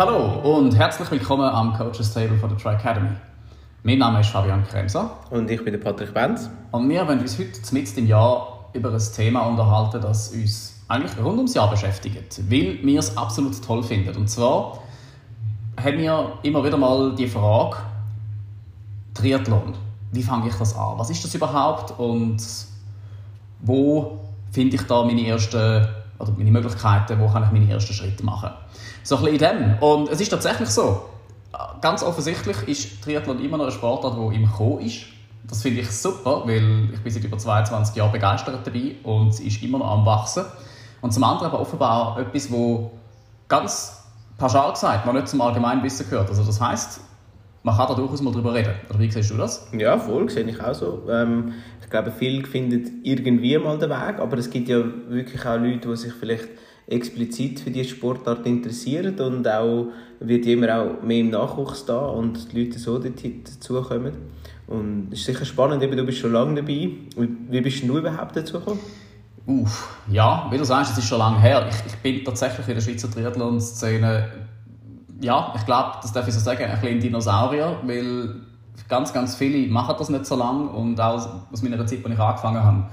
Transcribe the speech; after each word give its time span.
Hallo 0.00 0.56
und 0.56 0.74
herzlich 0.78 1.10
willkommen 1.10 1.48
am 1.48 1.76
Coaches 1.76 2.14
Table 2.14 2.38
von 2.38 2.48
der 2.48 2.56
Tri 2.56 2.70
Academy. 2.70 3.10
Mein 3.82 3.98
Name 3.98 4.20
ist 4.20 4.30
Fabian 4.30 4.64
Kremser. 4.64 5.10
Und 5.30 5.50
ich 5.50 5.62
bin 5.62 5.72
der 5.72 5.80
Patrick 5.80 6.14
Benz. 6.14 6.48
Und 6.70 6.88
wir 6.88 7.06
wollen 7.06 7.20
uns 7.20 7.38
heute 7.38 7.50
mitten 7.72 7.98
im 7.98 8.06
Jahr 8.06 8.70
über 8.72 8.92
ein 8.92 9.02
Thema 9.14 9.40
unterhalten, 9.42 10.00
das 10.00 10.30
uns 10.30 10.82
eigentlich 10.88 11.16
rund 11.22 11.36
ums 11.36 11.54
Jahr 11.54 11.70
beschäftigt, 11.70 12.40
weil 12.50 12.78
wir 12.82 12.98
es 12.98 13.16
absolut 13.16 13.62
toll 13.62 13.82
finden. 13.82 14.16
Und 14.16 14.28
zwar 14.28 14.78
haben 15.82 15.98
wir 15.98 16.32
immer 16.42 16.64
wieder 16.64 16.76
mal 16.76 17.14
die 17.14 17.28
Frage, 17.28 17.76
Triathlon, 19.14 19.74
wie 20.12 20.22
fange 20.22 20.48
ich 20.48 20.54
das 20.54 20.76
an? 20.76 20.98
Was 20.98 21.10
ist 21.10 21.24
das 21.24 21.34
überhaupt 21.34 21.98
und 21.98 22.38
wo 23.60 24.18
finde 24.50 24.76
ich 24.76 24.82
da 24.82 25.04
meine 25.04 25.26
ersten 25.26 25.86
oder 26.18 26.32
meine 26.36 26.50
Möglichkeiten, 26.50 27.18
wo 27.20 27.28
kann 27.28 27.44
ich 27.44 27.50
meine 27.50 27.70
ersten 27.70 27.92
Schritte 27.92 28.24
machen? 28.24 28.50
So 29.02 29.16
ein 29.16 29.24
bisschen 29.24 29.52
in 29.52 29.58
dem. 29.58 29.78
Und 29.78 30.08
es 30.10 30.20
ist 30.20 30.28
tatsächlich 30.28 30.68
so, 30.68 31.02
ganz 31.80 32.02
offensichtlich 32.02 32.68
ist 32.68 33.02
Triathlon 33.02 33.42
immer 33.42 33.56
noch 33.56 33.66
ein 33.66 33.70
Sportart, 33.70 34.16
der 34.16 34.32
im 34.32 34.50
Kommen 34.50 34.80
ist. 34.80 35.06
Das 35.44 35.62
finde 35.62 35.80
ich 35.80 35.90
super, 35.90 36.42
weil 36.44 36.90
ich 36.92 37.00
bin 37.00 37.12
seit 37.12 37.24
über 37.24 37.38
22 37.38 37.96
Jahren 37.96 38.12
begeistert 38.12 38.66
dabei 38.66 38.96
und 39.02 39.28
es 39.28 39.40
ist 39.40 39.62
immer 39.62 39.78
noch 39.78 39.90
am 39.90 40.06
wachsen. 40.06 40.44
Und 41.00 41.12
zum 41.12 41.24
anderen 41.24 41.50
aber 41.50 41.60
offenbar 41.60 42.18
etwas, 42.18 42.52
wo 42.52 42.92
ganz 43.48 44.04
pauschal 44.36 44.72
gesagt 44.72 45.06
noch 45.06 45.12
nicht 45.12 45.28
zum 45.28 45.40
Allgemeinwissen 45.40 46.08
gehört. 46.08 46.28
Also 46.28 46.44
das 46.44 46.60
heißt, 46.60 47.00
man 47.62 47.76
kann 47.76 47.88
da 47.88 47.94
durchaus 47.94 48.22
mal 48.22 48.32
drüber 48.32 48.54
reden. 48.54 48.74
Oder 48.88 48.98
wie 48.98 49.10
siehst 49.10 49.30
du 49.30 49.36
das? 49.36 49.68
Ja, 49.76 49.98
voll, 49.98 50.28
sehe 50.30 50.44
ich 50.44 50.60
auch 50.60 50.74
so. 50.74 51.02
Ähm, 51.10 51.52
ich 51.82 51.90
glaube, 51.90 52.10
viele 52.10 52.46
finden 52.46 53.00
irgendwie 53.02 53.58
mal 53.58 53.78
den 53.78 53.90
Weg, 53.90 54.18
aber 54.18 54.38
es 54.38 54.50
gibt 54.50 54.68
ja 54.68 54.82
wirklich 55.08 55.44
auch 55.44 55.58
Leute, 55.58 55.88
die 55.88 55.96
sich 55.96 56.12
vielleicht 56.12 56.48
explizit 56.86 57.60
für 57.60 57.70
diese 57.70 57.90
Sportart 57.90 58.46
interessieren 58.46 59.18
und 59.20 59.46
auch 59.46 59.86
wird 60.18 60.46
immer 60.46 60.80
auch 60.80 61.02
mehr 61.02 61.18
im 61.18 61.30
Nachwuchs 61.30 61.84
da 61.84 61.98
und 61.98 62.52
die 62.52 62.64
Leute 62.64 62.78
so 62.78 62.98
dazukommen. 62.98 64.12
Und 64.66 65.08
es 65.12 65.20
ist 65.20 65.26
sicher 65.26 65.44
spannend, 65.44 65.82
eben, 65.82 65.96
du 65.96 66.04
bist 66.04 66.18
schon 66.18 66.32
lange 66.32 66.56
dabei. 66.56 66.90
Wie 67.16 67.60
bist 67.60 67.82
du 67.82 67.98
überhaupt 67.98 68.36
dazu 68.36 68.58
gekommen? 68.58 68.80
Uff, 69.46 69.98
ja, 70.10 70.46
wie 70.50 70.58
du 70.58 70.64
sagst, 70.64 70.92
es 70.92 70.98
ist 70.98 71.08
schon 71.08 71.18
lange 71.18 71.40
her. 71.40 71.66
Ich, 71.68 71.92
ich 71.92 71.98
bin 71.98 72.24
tatsächlich 72.24 72.68
in 72.68 72.74
der 72.74 72.80
Schweizer 72.80 73.10
Triathlon-Szene, 73.10 74.28
ja, 75.20 75.52
ich 75.56 75.64
glaube, 75.66 75.92
das 76.02 76.12
darf 76.12 76.26
ich 76.26 76.34
so 76.34 76.40
sagen, 76.40 76.64
ein 76.64 76.80
bisschen 76.80 77.00
Dinosaurier, 77.00 77.78
weil 77.84 78.34
ganz, 78.88 79.12
ganz 79.12 79.36
viele 79.36 79.70
machen 79.70 79.94
das 79.98 80.08
nicht 80.08 80.26
so 80.26 80.36
lange 80.36 80.68
und 80.68 81.00
auch 81.00 81.28
aus 81.52 81.62
meiner 81.62 81.84
Zeit, 81.86 82.04
als 82.04 82.12
ich 82.12 82.18
angefangen 82.18 82.62
habe, 82.62 82.86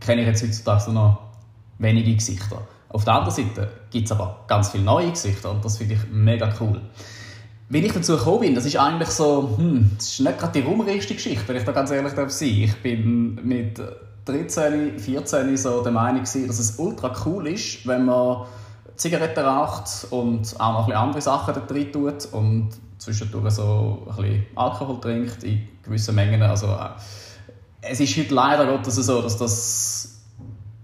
kenne 0.00 0.22
ich 0.22 0.26
jetzt 0.26 0.42
heutzutage 0.42 0.92
nur 0.92 1.02
noch 1.02 1.18
wenige 1.78 2.14
Gesichter. 2.14 2.62
Auf 2.88 3.04
der 3.04 3.14
anderen 3.14 3.34
Seite 3.34 3.70
gibt 3.90 4.06
es 4.06 4.12
aber 4.12 4.44
ganz 4.48 4.70
viele 4.70 4.84
neue 4.84 5.10
Gesichter 5.10 5.52
und 5.52 5.64
das 5.64 5.78
finde 5.78 5.94
ich 5.94 6.00
mega 6.10 6.52
cool. 6.60 6.80
Wie 7.68 7.78
ich 7.78 7.92
dazu 7.92 8.16
gekommen 8.16 8.40
bin, 8.40 8.54
das 8.56 8.66
ist 8.66 8.76
eigentlich 8.76 9.10
so, 9.10 9.54
hm, 9.56 9.92
das 9.96 10.08
ist 10.08 10.20
nicht 10.20 10.38
gerade 10.38 10.60
die 10.60 10.66
rumreichste 10.66 11.14
Geschichte, 11.14 11.46
wenn 11.46 11.56
ich 11.56 11.64
da 11.64 11.70
ganz 11.70 11.92
ehrlich 11.92 12.12
sein 12.12 12.26
darf. 12.26 12.42
Ich 12.42 12.82
bin 12.82 13.36
mit 13.46 13.80
13, 14.24 14.98
14 14.98 15.56
so 15.56 15.82
der 15.82 15.92
Meinung 15.92 16.22
dass 16.22 16.34
es 16.34 16.78
ultra 16.78 17.14
cool 17.24 17.46
ist, 17.46 17.86
wenn 17.86 18.06
man 18.06 18.46
Zigaretten 19.00 19.44
raucht 19.44 20.06
und 20.10 20.54
auch 20.60 20.72
noch 20.72 20.88
ein 20.88 20.92
andere 20.92 21.22
Sachen 21.22 21.54
da 21.54 21.60
drin 21.60 21.90
tut 21.90 22.26
und 22.32 22.68
zwischendurch 22.98 23.50
so 23.54 24.06
ein 24.10 24.16
bisschen 24.16 24.46
Alkohol 24.54 25.00
trinkt 25.00 25.42
in 25.42 25.66
gewissen 25.82 26.14
Mengen. 26.14 26.42
Also, 26.42 26.66
äh, 26.66 26.90
es 27.80 27.98
ist 27.98 28.14
heute 28.18 28.34
leider 28.34 28.66
Gottes 28.66 28.96
so, 28.96 29.22
dass 29.22 29.38
das 29.38 30.20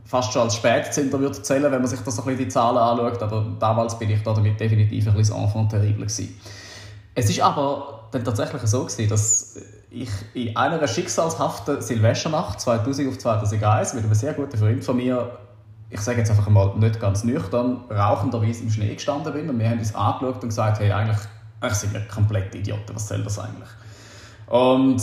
fast 0.06 0.32
schon 0.32 0.42
als 0.42 0.56
Spätzünder 0.56 1.20
würde 1.20 1.42
zählen, 1.42 1.64
wenn 1.64 1.82
man 1.82 1.86
sich 1.86 2.00
das 2.00 2.18
ein 2.18 2.24
bisschen 2.24 2.38
die 2.38 2.48
Zahlen 2.48 2.78
anschaut. 2.78 3.22
Aber 3.22 3.44
damals 3.58 3.98
bin 3.98 4.08
ich 4.08 4.22
da 4.22 4.32
damit 4.32 4.58
definitiv 4.58 5.08
ein 5.08 5.14
bisschen 5.14 5.36
Enfant 5.36 5.70
terrible 5.70 6.06
gewesen. 6.06 6.40
Es 7.14 7.28
ist 7.28 7.40
aber 7.40 8.08
dann 8.12 8.24
tatsächlich 8.24 8.62
so 8.62 8.84
gewesen, 8.84 9.10
dass 9.10 9.56
ich 9.90 10.08
in 10.32 10.56
einer 10.56 10.88
schicksalshaften 10.88 11.82
Silvesternacht 11.82 12.62
2000 12.62 13.08
auf 13.08 13.18
2001 13.18 13.92
mit 13.92 14.04
einem 14.04 14.14
sehr 14.14 14.32
guten 14.32 14.56
Freund 14.56 14.82
von 14.82 14.96
mir, 14.96 15.38
ich 15.90 16.00
sage 16.00 16.18
jetzt 16.18 16.30
einfach 16.30 16.48
mal 16.48 16.74
nicht 16.76 17.00
ganz 17.00 17.24
nüchtern, 17.24 17.84
rauchenderweise 17.90 18.62
im 18.62 18.70
Schnee 18.70 18.94
gestanden 18.94 19.32
bin 19.32 19.48
und 19.48 19.58
wir 19.58 19.68
haben 19.68 19.78
uns 19.78 19.94
angeschaut 19.94 20.42
und 20.42 20.48
gesagt, 20.48 20.80
hey, 20.80 20.90
eigentlich, 20.90 21.18
eigentlich 21.60 21.78
sind 21.78 21.92
wir 21.92 22.00
komplett 22.08 22.54
Idioten, 22.54 22.94
was 22.94 23.08
soll 23.08 23.22
das 23.22 23.38
eigentlich? 23.38 23.68
Und 24.48 25.00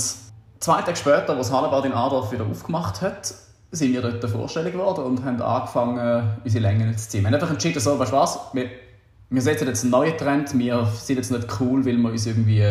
zwei 0.60 0.82
Tage 0.82 0.96
später, 0.96 1.36
als 1.36 1.52
Hallenbad 1.52 1.86
in 1.86 1.94
Adorf 1.94 2.32
wieder 2.32 2.46
aufgemacht 2.46 3.02
hat, 3.02 3.34
sind 3.72 3.94
wir 3.94 4.02
dort 4.02 4.30
vorstellig 4.30 4.74
geworden 4.74 5.04
und 5.04 5.24
haben 5.24 5.42
angefangen, 5.42 6.38
unsere 6.44 6.62
Längen 6.62 6.96
zu 6.98 7.10
ziehen. 7.10 7.22
Wir 7.22 7.28
haben 7.28 7.36
einfach 7.36 7.50
entschieden, 7.50 7.80
so, 7.80 7.98
weißt 7.98 8.12
du 8.12 8.16
was, 8.16 8.40
wir, 8.54 8.70
wir 9.30 9.42
setzen 9.42 9.68
jetzt 9.68 9.84
einen 9.84 9.92
neuen 9.92 10.18
Trend, 10.18 10.58
wir 10.58 10.86
sind 10.86 11.18
jetzt 11.18 11.32
nicht 11.32 11.48
cool, 11.60 11.84
weil 11.86 11.98
wir 11.98 12.12
uns 12.12 12.26
irgendwie 12.26 12.64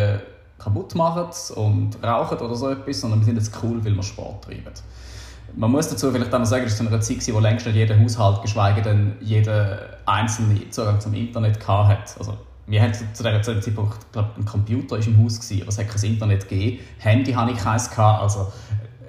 kaputt 0.59 0.95
machen 0.95 1.27
und 1.57 2.03
rauchen 2.03 2.39
oder 2.39 2.55
so 2.55 2.71
etwas, 2.71 3.01
sondern 3.01 3.21
wir 3.21 3.27
sind 3.27 3.37
jetzt 3.37 3.53
cool, 3.63 3.85
weil 3.85 3.97
wir 3.97 4.03
Sport 4.03 4.45
treiben. 4.45 4.73
Man 5.55 5.71
muss 5.71 5.89
dazu 5.89 6.11
vielleicht 6.11 6.33
auch 6.33 6.39
noch 6.39 6.47
sagen, 6.47 6.65
es 6.65 6.81
in 6.81 6.89
einer 6.89 7.01
Zeit 7.01 7.27
war, 7.29 7.35
wo 7.35 7.41
längst 7.41 7.67
nicht 7.67 7.77
jeder 7.77 7.99
Haushalt, 8.01 8.43
geschweige 8.43 8.83
denn 8.83 9.17
jeder 9.21 9.99
einzelne 10.07 10.71
Zugang 10.71 11.01
zum 11.01 11.15
Internet 11.15 11.67
hatte. 11.67 12.19
Also, 12.19 12.39
wir 12.67 12.81
haben 12.81 12.95
zu 12.95 13.05
diesem 13.23 13.43
Zeitpunkt, 13.43 13.99
ich 13.99 14.13
glaube, 14.13 14.31
ein 14.39 14.45
Computer 14.45 14.97
war 14.97 15.07
im 15.07 15.23
Haus, 15.23 15.41
aber 15.53 15.69
es 15.69 15.79
hat 15.79 15.89
kein 15.89 16.11
Internet 16.11 16.49
gegeben. 16.49 16.79
Handy 16.99 17.33
hatte 17.33 17.53
ich 17.53 17.59
keins. 17.59 17.91
Also 17.99 18.53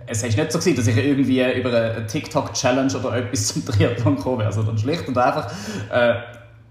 es 0.08 0.22
war 0.22 0.30
nicht 0.30 0.52
so, 0.52 0.60
gewesen, 0.60 0.76
dass 0.76 0.88
ich 0.88 0.98
irgendwie 0.98 1.42
über 1.60 1.70
eine 1.70 2.06
TikTok-Challenge 2.08 2.94
oder 2.98 3.16
etwas 3.18 3.48
zum 3.54 3.66
Triathlon 3.66 4.16
gekommen 4.16 4.40
wäre, 4.40 4.52
sondern 4.52 4.78
schlicht 4.78 5.08
und 5.08 5.18
einfach, 5.18 5.52
äh, 5.92 6.16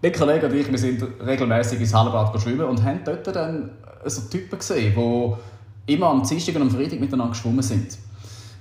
mein 0.03 0.13
Kollege 0.13 0.47
und 0.47 0.55
ich, 0.55 0.71
wir 0.71 0.79
sind 0.79 1.03
regelmäßig 1.25 1.81
ins 1.81 1.95
Hallenbad 1.95 2.39
schwimmen 2.41 2.67
und 2.67 2.83
haben 2.83 3.01
dort 3.05 3.27
dann 3.29 3.71
so 4.05 4.23
Typen 4.23 4.59
gesehen, 4.59 4.95
die 4.95 5.93
immer 5.95 6.09
am 6.09 6.27
Dienstag 6.27 6.57
und 6.57 6.63
am 6.63 6.71
Freitag 6.71 6.99
miteinander 6.99 7.33
geschwommen 7.33 7.63
sind. 7.63 7.97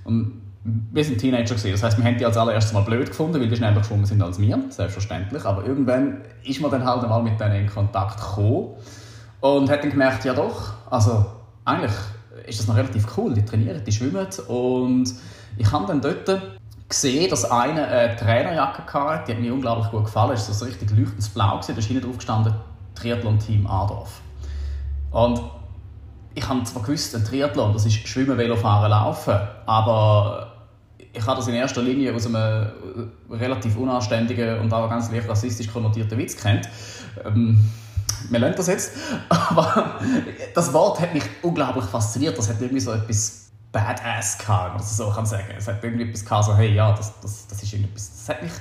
Und 0.03 0.41
wir 0.63 1.03
sind 1.03 1.17
Teenager 1.17 1.55
gewesen. 1.55 1.71
Das 1.71 1.83
heißt, 1.83 1.97
wir 1.97 2.05
haben 2.05 2.17
die 2.17 2.25
als 2.25 2.37
allererstes 2.37 2.73
mal 2.73 2.83
blöd 2.83 3.07
gefunden, 3.07 3.39
weil 3.39 3.47
die 3.47 3.55
schneller 3.55 3.79
geschwommen 3.79 4.05
sind 4.05 4.21
als 4.21 4.39
wir, 4.39 4.59
selbstverständlich. 4.69 5.43
Aber 5.45 5.65
irgendwann 5.65 6.21
ist 6.43 6.61
man 6.61 6.69
dann 6.69 6.85
halt 6.85 7.01
mal 7.07 7.23
mit 7.23 7.39
denen 7.39 7.55
in 7.55 7.67
Kontakt 7.67 8.17
gekommen 8.17 8.75
und 9.39 9.69
hat 9.69 9.83
dann 9.83 9.89
gemerkt, 9.89 10.23
ja 10.23 10.33
doch, 10.33 10.73
also 10.89 11.25
eigentlich 11.65 11.93
ist 12.45 12.59
das 12.59 12.67
noch 12.67 12.75
relativ 12.75 13.05
cool. 13.17 13.33
Die 13.33 13.43
trainieren, 13.43 13.83
die 13.83 13.91
schwimmen 13.91 14.27
und 14.47 15.13
ich 15.57 15.71
habe 15.71 15.87
dann 15.87 15.99
dort 15.99 16.29
gesehen, 16.87 17.29
dass 17.29 17.49
einer 17.49 17.87
eine 17.87 18.15
Trainerjacke 18.15 18.93
hatte, 18.93 19.23
die 19.27 19.33
hat 19.33 19.41
mir 19.41 19.53
unglaublich 19.53 19.89
gut 19.89 20.05
gefallen. 20.05 20.33
Es 20.33 20.47
war 20.47 20.55
so 20.55 20.65
richtig 20.65 20.91
leuchtendes 20.91 21.29
Blau, 21.29 21.59
da 21.65 21.73
ist 21.73 21.85
hinten 21.85 22.05
drauf 22.05 22.17
gestanden 22.17 22.53
Triathlon-Team 22.95 23.65
Adorf. 23.65 24.21
Und 25.11 25.41
ich 26.33 26.47
habe 26.47 26.63
zwar 26.63 26.83
gewusst, 26.83 27.15
ein 27.15 27.25
Triathlon, 27.25 27.73
das 27.73 27.85
ist 27.85 28.07
Schwimmen, 28.07 28.37
Velofahren, 28.37 28.89
Laufen, 28.89 29.35
aber 29.65 30.50
ich 31.13 31.25
habe 31.25 31.37
das 31.37 31.47
in 31.47 31.55
erster 31.55 31.81
Linie 31.81 32.13
aus 32.13 32.25
einem 32.25 32.71
relativ 33.29 33.75
unanständigen 33.77 34.59
und 34.59 34.73
auch 34.73 34.89
ganz 34.89 35.11
leicht 35.11 35.27
rassistisch 35.27 35.71
konnotierten 35.71 36.17
Witz 36.17 36.37
kennt. 36.37 36.69
Ähm, 37.25 37.59
wir 38.29 38.39
lernen 38.39 38.55
das 38.55 38.67
jetzt. 38.67 38.93
Aber 39.29 39.99
das 40.53 40.71
Wort 40.73 40.99
hat 40.99 41.13
mich 41.13 41.23
unglaublich 41.41 41.85
fasziniert. 41.85 42.37
Das 42.37 42.49
hat 42.49 42.61
irgendwie 42.61 42.79
so 42.79 42.93
etwas 42.93 43.49
Badass 43.71 44.37
gehabt, 44.37 44.65
wenn 44.65 44.71
man 44.73 44.77
das 44.77 44.97
so 44.97 45.09
kann 45.09 45.25
sagen. 45.25 45.53
Es 45.57 45.67
hat 45.67 45.83
irgendwie 45.83 46.05
etwas 46.05 46.25
gehabt, 46.25 46.45
so, 46.45 46.55
hey, 46.55 46.73
ja, 46.73 46.91
das, 46.93 47.19
das, 47.21 47.47
das 47.47 47.63
ist 47.63 47.73
irgendetwas, 47.73 48.11
das 48.11 48.29
hat 48.29 48.43
mich 48.43 48.51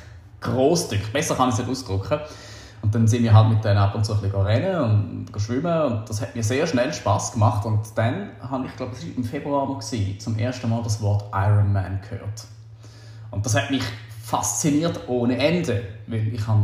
gross 0.40 0.88
gedrückt. 0.88 1.12
Besser 1.12 1.34
kann 1.34 1.48
ich 1.48 1.54
es 1.54 1.60
nicht 1.60 1.70
ausdrücken. 1.70 2.20
Und 2.82 2.94
dann 2.94 3.06
sind 3.06 3.22
wir 3.22 3.34
halt 3.34 3.50
mit 3.50 3.62
denen 3.62 3.76
ab 3.76 3.94
und 3.94 4.04
zu 4.04 4.14
ein 4.14 4.20
bisschen 4.20 4.40
rennen 4.40 5.26
und 5.28 5.40
schwimmen 5.40 5.82
und 5.82 6.08
das 6.08 6.22
hat 6.22 6.34
mir 6.34 6.42
sehr 6.42 6.66
schnell 6.66 6.92
Spaß 6.92 7.32
gemacht. 7.32 7.64
Und 7.66 7.80
dann 7.94 8.30
habe 8.40 8.66
ich, 8.66 8.76
glaube 8.76 8.94
ich, 8.98 9.16
im 9.16 9.24
Februar 9.24 9.66
noch 9.66 9.80
gewesen, 9.80 10.18
zum 10.18 10.38
ersten 10.38 10.68
Mal 10.70 10.82
das 10.82 11.00
Wort 11.02 11.24
Ironman 11.32 12.00
gehört. 12.08 12.46
Und 13.30 13.44
das 13.44 13.54
hat 13.54 13.70
mich 13.70 13.84
fasziniert 14.22 15.00
ohne 15.08 15.36
Ende, 15.36 15.82
weil 16.06 16.28
ich 16.28 16.46
habe 16.46 16.62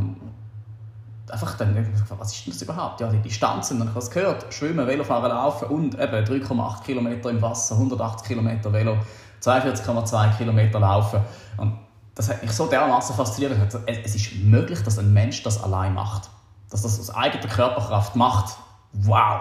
einfach 1.30 1.56
dann 1.56 1.74
gefragt, 1.74 2.20
was 2.20 2.32
ist 2.32 2.46
denn 2.46 2.52
das 2.52 2.62
überhaupt? 2.62 3.00
Ja, 3.00 3.08
die 3.08 3.18
Distanzen, 3.18 3.78
dann 3.78 3.88
habe 3.88 3.98
ich 3.98 4.04
es 4.06 4.10
gehört, 4.10 4.52
Schwimmen, 4.54 4.86
Velofahren, 4.86 5.30
Laufen 5.30 5.68
und 5.68 5.94
eben 5.94 6.24
3,8 6.24 6.82
Kilometer 6.84 7.30
im 7.30 7.42
Wasser, 7.42 7.74
180 7.74 8.26
Kilometer 8.26 8.72
Velo, 8.72 8.96
42,2 9.42 10.36
Kilometer 10.38 10.80
Laufen. 10.80 11.20
Und 11.56 11.85
das 12.16 12.30
hat 12.30 12.42
mich 12.42 12.50
so 12.50 12.66
dermaßen 12.66 13.14
fasziniert. 13.14 13.52
Es 13.86 14.14
ist 14.14 14.34
möglich, 14.42 14.82
dass 14.82 14.98
ein 14.98 15.12
Mensch 15.12 15.42
das 15.42 15.62
allein 15.62 15.94
macht. 15.94 16.30
Dass 16.70 16.82
das 16.82 16.98
aus 16.98 17.14
eigener 17.14 17.46
Körperkraft 17.46 18.16
macht. 18.16 18.56
Wow! 18.92 19.40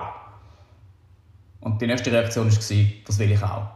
Und 1.62 1.81
die 1.81 1.88
nächste 1.88 2.12
Reaktion 2.12 2.51
war, 2.51 2.86
das 3.07 3.19
will 3.19 3.31
ich 3.31 3.42
auch. 3.42 3.68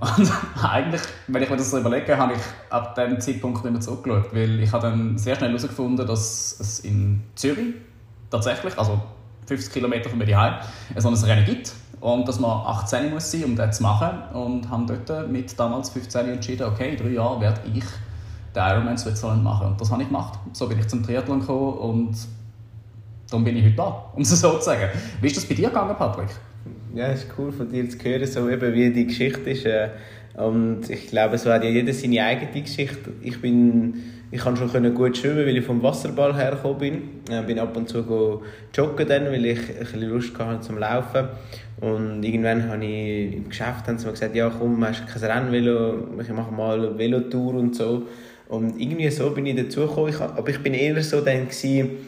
Und 0.00 0.32
eigentlich, 0.62 1.02
wenn 1.26 1.42
ich 1.42 1.50
mir 1.50 1.56
das 1.56 1.70
so 1.70 1.78
überlege, 1.78 2.16
habe 2.16 2.34
ich 2.34 2.40
ab 2.70 2.94
diesem 2.94 3.20
Zeitpunkt 3.20 3.64
nicht 3.64 3.72
mehr 3.72 3.80
zurückgeschaut, 3.80 4.32
weil 4.32 4.60
ich 4.60 4.72
habe 4.72 4.88
dann 4.88 5.18
sehr 5.18 5.34
schnell 5.34 5.50
herausgefunden, 5.50 6.06
dass 6.06 6.58
es 6.60 6.80
in 6.80 7.22
Zürich 7.34 7.74
tatsächlich, 8.30 8.78
also 8.78 9.02
50 9.46 9.72
Km 9.72 10.08
von 10.08 10.18
mir 10.18 10.26
daheim, 10.26 10.54
so 10.96 11.08
ein 11.08 11.14
Rennen 11.14 11.44
gibt. 11.44 11.72
und 12.00 12.26
dass 12.26 12.38
man 12.38 12.50
18 12.50 13.10
muss 13.10 13.30
sein, 13.30 13.44
um 13.44 13.56
das 13.56 13.78
zu 13.78 13.82
machen 13.82 14.22
und 14.32 14.70
haben 14.70 14.86
dort 14.86 15.28
mit 15.28 15.58
damals 15.58 15.90
15 15.90 16.28
entschieden, 16.28 16.68
okay, 16.68 16.92
in 16.92 16.96
drei 16.96 17.10
Jahren 17.10 17.40
werde 17.40 17.60
ich 17.74 17.84
den 18.54 18.62
Ironman 18.62 18.98
Switzerland 18.98 19.44
machen 19.44 19.68
und 19.68 19.80
das 19.80 19.90
habe 19.90 20.02
ich 20.02 20.08
gemacht. 20.08 20.38
So 20.52 20.68
bin 20.68 20.78
ich 20.78 20.88
zum 20.88 21.02
Triathlon 21.02 21.40
gekommen 21.40 21.74
und 21.74 22.16
darum 23.28 23.44
bin 23.44 23.56
ich 23.56 23.64
heute 23.64 23.76
da, 23.76 24.10
um 24.14 24.22
es 24.22 24.30
so 24.40 24.58
zu 24.58 24.62
sagen. 24.62 24.88
Wie 25.20 25.26
ist 25.26 25.36
das 25.36 25.46
bei 25.46 25.54
dir 25.54 25.68
gegangen, 25.68 25.94
Patrick? 25.96 26.28
Ja, 26.94 27.08
es 27.08 27.24
ist 27.24 27.32
cool 27.38 27.52
von 27.52 27.68
dir 27.68 27.88
zu 27.88 27.98
hören, 27.98 28.26
so 28.26 28.48
eben 28.48 28.74
wie 28.74 28.92
die 28.92 29.06
Geschichte 29.06 29.50
ist. 29.50 29.64
Äh, 29.64 29.90
und 30.34 30.88
ich 30.88 31.08
glaube, 31.08 31.38
so 31.38 31.52
hat 31.52 31.64
ja 31.64 31.70
jeder 31.70 31.92
seine 31.92 32.24
eigene 32.24 32.62
Geschichte. 32.62 33.12
Ich 33.20 33.40
bin, 33.40 33.94
ich 34.30 34.40
kann 34.40 34.56
schon 34.56 34.94
gut 34.94 35.16
schwimmen, 35.16 35.46
weil 35.46 35.56
ich 35.56 35.64
vom 35.64 35.82
Wasserball 35.82 36.36
hergekommen 36.36 36.78
bin. 36.78 37.02
Ich 37.28 37.34
äh, 37.34 37.42
bin 37.42 37.58
ab 37.58 37.76
und 37.76 37.88
zu 37.88 38.42
joggen 38.74 39.08
dann, 39.08 39.26
weil 39.26 39.44
ich 39.46 39.60
ein 39.94 40.00
Lust 40.02 40.36
hatte 40.38 40.60
zum 40.60 40.78
Laufen. 40.78 41.28
Und 41.80 42.22
irgendwann 42.22 42.68
habe 42.68 42.84
ich 42.84 43.36
im 43.36 43.48
Geschäft 43.48 43.86
gesagt, 43.86 44.34
ja 44.34 44.50
komm, 44.50 44.84
hast 44.84 45.02
du 45.02 45.06
kein 45.06 45.30
Rennvelo, 45.30 46.08
ich 46.20 46.28
mache 46.28 46.52
mal 46.52 46.78
eine 46.78 46.98
Velotour 46.98 47.54
und 47.54 47.74
so. 47.74 48.02
Und 48.50 48.80
irgendwie 48.80 49.10
so 49.10 49.30
bin 49.30 49.46
ich 49.46 49.56
dazugekommen. 49.56 50.14
Aber 50.20 50.48
ich 50.48 50.62
bin 50.62 50.74
eher 50.74 51.02
so 51.02 51.20
dann 51.20 51.48
gewesen, 51.48 51.98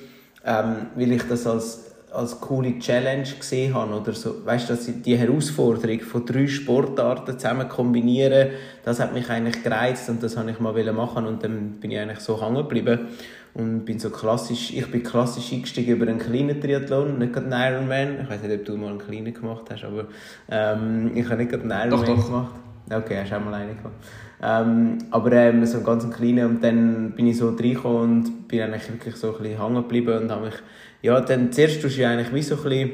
ähm, 0.45 0.75
weil 0.97 1.13
ich 1.13 1.23
das 1.23 1.47
als 1.47 1.93
als 2.13 2.41
coole 2.41 2.79
Challenge 2.79 3.27
gesehen 3.39 3.75
habe 3.75 3.95
oder 3.95 4.13
so, 4.13 4.45
weißt 4.45 4.71
du, 4.71 4.93
die 4.93 5.17
Herausforderung 5.17 6.01
von 6.01 6.27
drei 6.27 6.47
Sportarten 6.47 7.39
zusammen 7.39 7.69
kombinieren, 7.69 8.51
das 8.85 9.01
hat 9.01 9.15
mich 9.15 9.29
eigentlich 9.31 9.63
gereizt 9.63 10.09
und 10.11 10.23
das 10.23 10.37
wollte 10.37 10.51
ich 10.51 10.61
mal 10.61 10.93
machen 10.93 11.27
und 11.27 11.43
dann 11.43 11.81
bin 11.81 11.91
ich 11.91 11.99
eigentlich 11.99 12.21
so 12.21 12.41
hängen 12.41 12.57
geblieben 12.57 13.09
und 13.55 13.85
bin 13.85 13.99
so 13.99 14.11
klassisch, 14.11 14.73
ich 14.73 14.91
bin 14.91 15.03
klassisch 15.03 15.53
eingestiegen 15.53 15.97
über 15.97 16.07
einen 16.07 16.19
kleinen 16.19 16.61
Triathlon, 16.61 17.19
nicht 17.19 17.33
gerade 17.33 17.55
einen 17.55 17.75
Ironman, 17.75 18.21
ich 18.23 18.31
weiß 18.31 18.43
nicht, 18.43 18.61
ob 18.61 18.65
du 18.65 18.77
mal 18.77 18.91
einen 18.91 18.99
kleinen 18.99 19.33
gemacht 19.33 19.65
hast, 19.71 19.85
aber 19.85 20.07
ähm, 20.51 21.13
ich 21.15 21.25
habe 21.25 21.37
nicht 21.37 21.51
gerade 21.51 21.63
einen 21.63 21.91
Ironman 21.91 22.07
doch, 22.07 22.17
doch. 22.17 22.27
gemacht. 22.27 22.55
Okay, 22.93 23.19
hast 23.23 23.31
du 23.31 23.37
auch 23.37 23.45
mal 23.45 23.55
einen 23.55 23.77
gemacht. 23.77 23.95
Ähm, 24.43 24.99
aber 25.11 25.33
ähm, 25.33 25.65
so 25.67 25.77
einen 25.77 25.87
ganz 25.87 26.11
kleinen 26.11 26.47
und 26.47 26.65
dann 26.65 27.13
bin 27.13 27.29
ich 27.29 27.39
so 27.39 27.51
reingekommen 27.51 28.03
und 28.03 28.49
bin 28.49 28.61
eigentlich 28.61 28.91
wirklich 28.91 29.15
so 29.15 29.29
ein 29.37 29.43
bisschen 29.43 29.63
hängen 29.63 29.77
geblieben 29.77 30.19
und 30.19 30.33
habe 30.33 30.47
mich 30.47 30.55
ja, 31.03 31.21
dann 31.21 31.53
zuerst 31.53 31.83
tust 31.83 31.99
du 31.99 32.07
eigentlich 32.07 32.33
wie 32.33 32.43
so 32.43 32.57
ein 32.57 32.63
bisschen, 32.63 32.91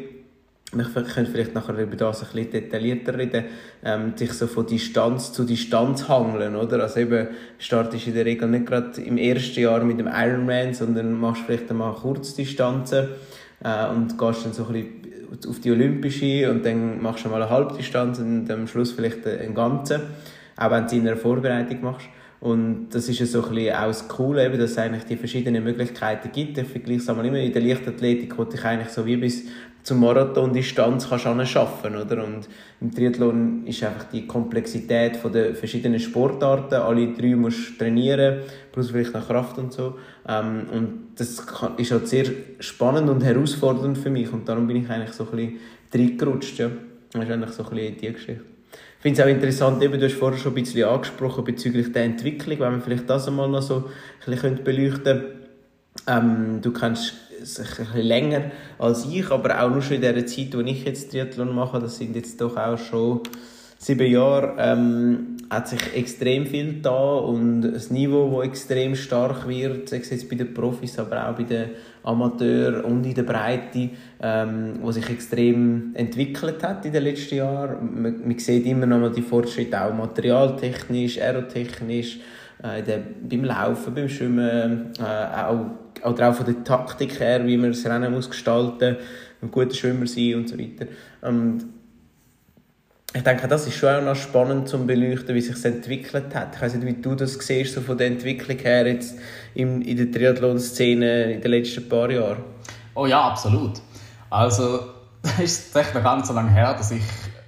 wir 0.72 1.02
können 1.02 1.26
vielleicht 1.26 1.54
nachher 1.54 1.78
über 1.78 1.96
das 1.96 2.22
ein 2.22 2.28
bisschen 2.32 2.50
detaillierter 2.50 3.16
reden, 3.16 3.44
ähm, 3.84 4.14
dich 4.14 4.32
so 4.32 4.46
von 4.46 4.66
Distanz 4.66 5.32
zu 5.32 5.44
Distanz 5.44 6.08
hangeln, 6.08 6.56
oder? 6.56 6.82
Also 6.82 7.00
eben, 7.00 7.28
startest 7.58 8.06
in 8.06 8.14
der 8.14 8.24
Regel 8.24 8.48
nicht 8.48 8.66
gerade 8.66 9.00
im 9.00 9.18
ersten 9.18 9.60
Jahr 9.60 9.84
mit 9.84 9.98
dem 9.98 10.08
Ironman, 10.08 10.74
sondern 10.74 11.12
machst 11.12 11.42
vielleicht 11.46 11.70
einmal 11.70 11.94
Kurzdistanzen 11.94 13.08
äh, 13.62 13.88
und 13.88 14.18
gehst 14.18 14.44
dann 14.44 14.52
so 14.54 14.66
ein 14.66 14.72
bisschen 14.72 14.98
auf 15.46 15.60
die 15.60 15.70
Olympische 15.70 16.50
und 16.50 16.64
dann 16.64 17.02
machst 17.02 17.26
du 17.26 17.28
mal 17.28 17.42
eine 17.42 17.50
Halbdistanz 17.50 18.18
und 18.18 18.50
am 18.50 18.66
Schluss 18.66 18.92
vielleicht 18.92 19.26
einen 19.26 19.54
ganzen, 19.54 20.00
auch 20.58 20.70
wenn 20.70 20.86
du 20.86 20.96
in 20.96 21.08
einer 21.08 21.16
Vorbereitung 21.16 21.82
machst. 21.82 22.08
Und 22.40 22.90
das 22.90 23.08
ist 23.08 23.18
ja 23.18 23.26
so 23.26 23.42
ein 23.42 23.54
bisschen 23.54 23.74
auch 23.74 23.86
das 23.86 24.06
Coole, 24.06 24.46
eben, 24.46 24.58
dass 24.58 24.72
es 24.72 24.78
eigentlich 24.78 25.04
die 25.04 25.16
verschiedenen 25.16 25.64
Möglichkeiten 25.64 26.30
gibt. 26.32 26.56
Ich 26.56 26.68
vergleiche 26.68 27.00
es 27.00 27.08
immer 27.08 27.24
in 27.24 27.52
der 27.52 27.62
Leichtathletik, 27.62 28.38
wo 28.38 28.46
ich 28.52 28.64
eigentlich 28.64 28.90
so 28.90 29.04
wie 29.04 29.16
bis 29.16 29.44
zum 29.82 30.00
Marathon 30.00 30.52
Distanz 30.52 31.08
kannst 31.08 31.50
schaffen, 31.50 31.96
oder? 31.96 32.22
Und 32.22 32.48
im 32.80 32.94
Triathlon 32.94 33.66
ist 33.66 33.82
einfach 33.82 34.04
die 34.04 34.26
Komplexität 34.26 35.16
von 35.16 35.32
den 35.32 35.54
verschiedenen 35.54 35.98
Sportarten. 35.98 36.74
Alle 36.74 37.12
drei 37.12 37.34
musst 37.34 37.78
trainieren, 37.78 38.40
plus 38.70 38.90
vielleicht 38.90 39.14
noch 39.14 39.26
Kraft 39.26 39.58
und 39.58 39.72
so. 39.72 39.96
Ähm, 40.28 40.66
und 40.72 40.92
das 41.16 41.42
ist 41.78 41.90
halt 41.90 42.06
sehr 42.06 42.26
spannend 42.60 43.08
und 43.08 43.24
herausfordernd 43.24 43.98
für 43.98 44.10
mich. 44.10 44.32
Und 44.32 44.48
darum 44.48 44.66
bin 44.66 44.76
ich 44.76 44.90
eigentlich 44.90 45.12
so 45.12 45.24
ein 45.24 45.30
bisschen 45.30 45.58
reingerutscht, 45.92 46.58
ja. 46.58 46.70
Das 47.10 47.24
ist 47.24 47.30
eigentlich 47.30 47.50
so 47.50 47.64
ein 47.64 47.70
bisschen 47.70 47.96
die 47.96 48.12
Geschichte. 48.12 48.57
Ich 48.98 49.02
finde 49.02 49.20
es 49.20 49.24
auch 49.24 49.30
interessant, 49.30 49.80
eben, 49.80 50.00
du 50.00 50.06
hast 50.06 50.16
vorher 50.16 50.36
schon 50.36 50.52
ein 50.52 50.54
bisschen 50.56 50.82
angesprochen 50.82 51.44
bezüglich 51.44 51.92
der 51.92 52.02
Entwicklung, 52.02 52.58
wenn 52.58 52.72
wir 52.72 52.80
vielleicht 52.80 53.08
das 53.08 53.28
einmal 53.28 53.48
noch 53.48 53.62
so 53.62 53.76
ein 53.76 54.32
bisschen 54.32 54.64
beleuchten 54.64 55.04
können. 55.04 55.24
Ähm, 56.08 56.60
du 56.60 56.72
kennst 56.72 57.14
es 57.40 57.60
ein 57.60 57.66
bisschen 57.66 58.02
länger 58.02 58.50
als 58.76 59.06
ich, 59.06 59.30
aber 59.30 59.62
auch 59.62 59.70
nur 59.70 59.82
schon 59.82 59.96
in 59.96 60.02
der 60.02 60.26
Zeit, 60.26 60.52
wo 60.52 60.60
ich 60.62 60.84
jetzt 60.84 61.12
Triathlon 61.12 61.54
mache, 61.54 61.78
das 61.78 61.96
sind 61.96 62.16
jetzt 62.16 62.40
doch 62.40 62.56
auch 62.56 62.76
schon 62.76 63.20
sieben 63.78 64.10
Jahre, 64.10 64.56
ähm, 64.58 65.36
hat 65.50 65.68
sich 65.68 65.80
extrem 65.94 66.46
viel 66.46 66.80
da 66.82 67.16
und 67.16 67.62
das 67.62 67.90
Niveau, 67.90 68.38
das 68.38 68.48
extrem 68.48 68.94
stark 68.94 69.48
wird, 69.48 69.88
sei 69.88 69.98
es 69.98 70.10
jetzt 70.10 70.28
bei 70.28 70.36
den 70.36 70.52
Profis, 70.52 70.98
aber 70.98 71.28
auch 71.28 71.34
bei 71.34 71.44
den 71.44 71.70
Amateuren 72.02 72.84
und 72.84 73.06
in 73.06 73.14
der 73.14 73.22
Breite, 73.22 73.90
ähm, 74.20 74.74
wo 74.80 74.90
sich 74.92 75.08
extrem 75.08 75.94
entwickelt 75.94 76.62
hat 76.62 76.84
in 76.84 76.92
den 76.92 77.04
letzten 77.04 77.36
Jahren. 77.36 78.02
Man, 78.02 78.28
man 78.28 78.38
sieht 78.38 78.66
immer 78.66 78.86
noch 78.86 78.98
mal 78.98 79.10
die 79.10 79.22
Fortschritte, 79.22 79.82
auch 79.82 79.94
materialtechnisch, 79.94 81.18
aerotechnisch, 81.18 82.18
äh, 82.62 82.82
der, 82.82 83.00
beim 83.28 83.44
Laufen, 83.44 83.94
beim 83.94 84.08
Schwimmen, 84.08 84.92
äh, 84.98 85.02
auch, 85.02 86.10
oder 86.10 86.30
auch 86.30 86.34
von 86.34 86.46
der 86.46 86.62
Taktik 86.62 87.18
her, 87.20 87.46
wie 87.46 87.56
man 87.56 87.70
das 87.70 87.86
Rennen 87.86 88.12
muss 88.12 88.28
gestalten 88.28 88.96
ein 89.42 89.50
guter 89.50 89.74
Schwimmer 89.74 90.06
sein 90.06 90.34
und 90.34 90.48
so 90.48 90.58
weiter. 90.58 90.86
Und 91.22 91.64
ich 93.14 93.22
denke, 93.22 93.48
das 93.48 93.66
ist 93.66 93.76
schon 93.76 93.88
auch 93.88 94.02
noch 94.02 94.16
spannend 94.16 94.68
zum 94.68 94.86
beleuchten, 94.86 95.34
wie 95.34 95.40
sich 95.40 95.64
entwickelt 95.64 96.34
hat. 96.34 96.54
Ich 96.54 96.60
weiß 96.60 96.74
nicht, 96.74 96.86
wie 96.86 97.00
du 97.00 97.14
das 97.14 97.34
siehst, 97.34 97.74
so 97.74 97.80
von 97.80 97.96
der 97.96 98.08
Entwicklung 98.08 98.58
her 98.58 98.86
jetzt 98.86 99.16
in, 99.54 99.80
in 99.80 99.96
der 99.96 100.12
Triathlon-Szene 100.12 101.32
in 101.32 101.40
den 101.40 101.50
letzten 101.50 101.88
paar 101.88 102.10
Jahren. 102.10 102.44
Oh 102.94 103.06
ja, 103.06 103.22
absolut. 103.22 103.80
Also, 104.28 104.80
es 105.22 105.68
ist 105.68 105.76
echt 105.76 105.94
noch 105.94 106.02
gar 106.02 106.22
so 106.24 106.34
lange 106.34 106.50
her, 106.50 106.74
dass 106.74 106.90
ich 106.90 107.02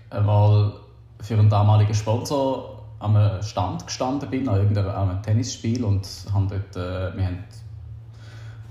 einmal 0.08 0.72
für 1.20 1.34
einen 1.34 1.50
damaligen 1.50 1.94
Sponsor 1.94 2.80
am 2.98 3.42
Stand 3.42 3.86
gestanden 3.86 4.30
bin, 4.30 4.48
an 4.48 4.56
irgendeinem 4.56 5.22
Tennisspiel 5.22 5.84
und 5.84 6.06
haben 6.32 6.48
dort, 6.48 6.76
äh, 6.76 7.16
wir 7.16 7.24
haben 7.26 7.44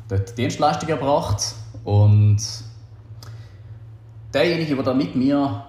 dort 0.07 0.35
Dienstleistungen 0.37 0.95
erbracht 0.95 1.53
und 1.83 2.37
derjenige, 4.33 4.75
der 4.75 4.83
da 4.83 4.93
mit 4.93 5.15
mir 5.15 5.65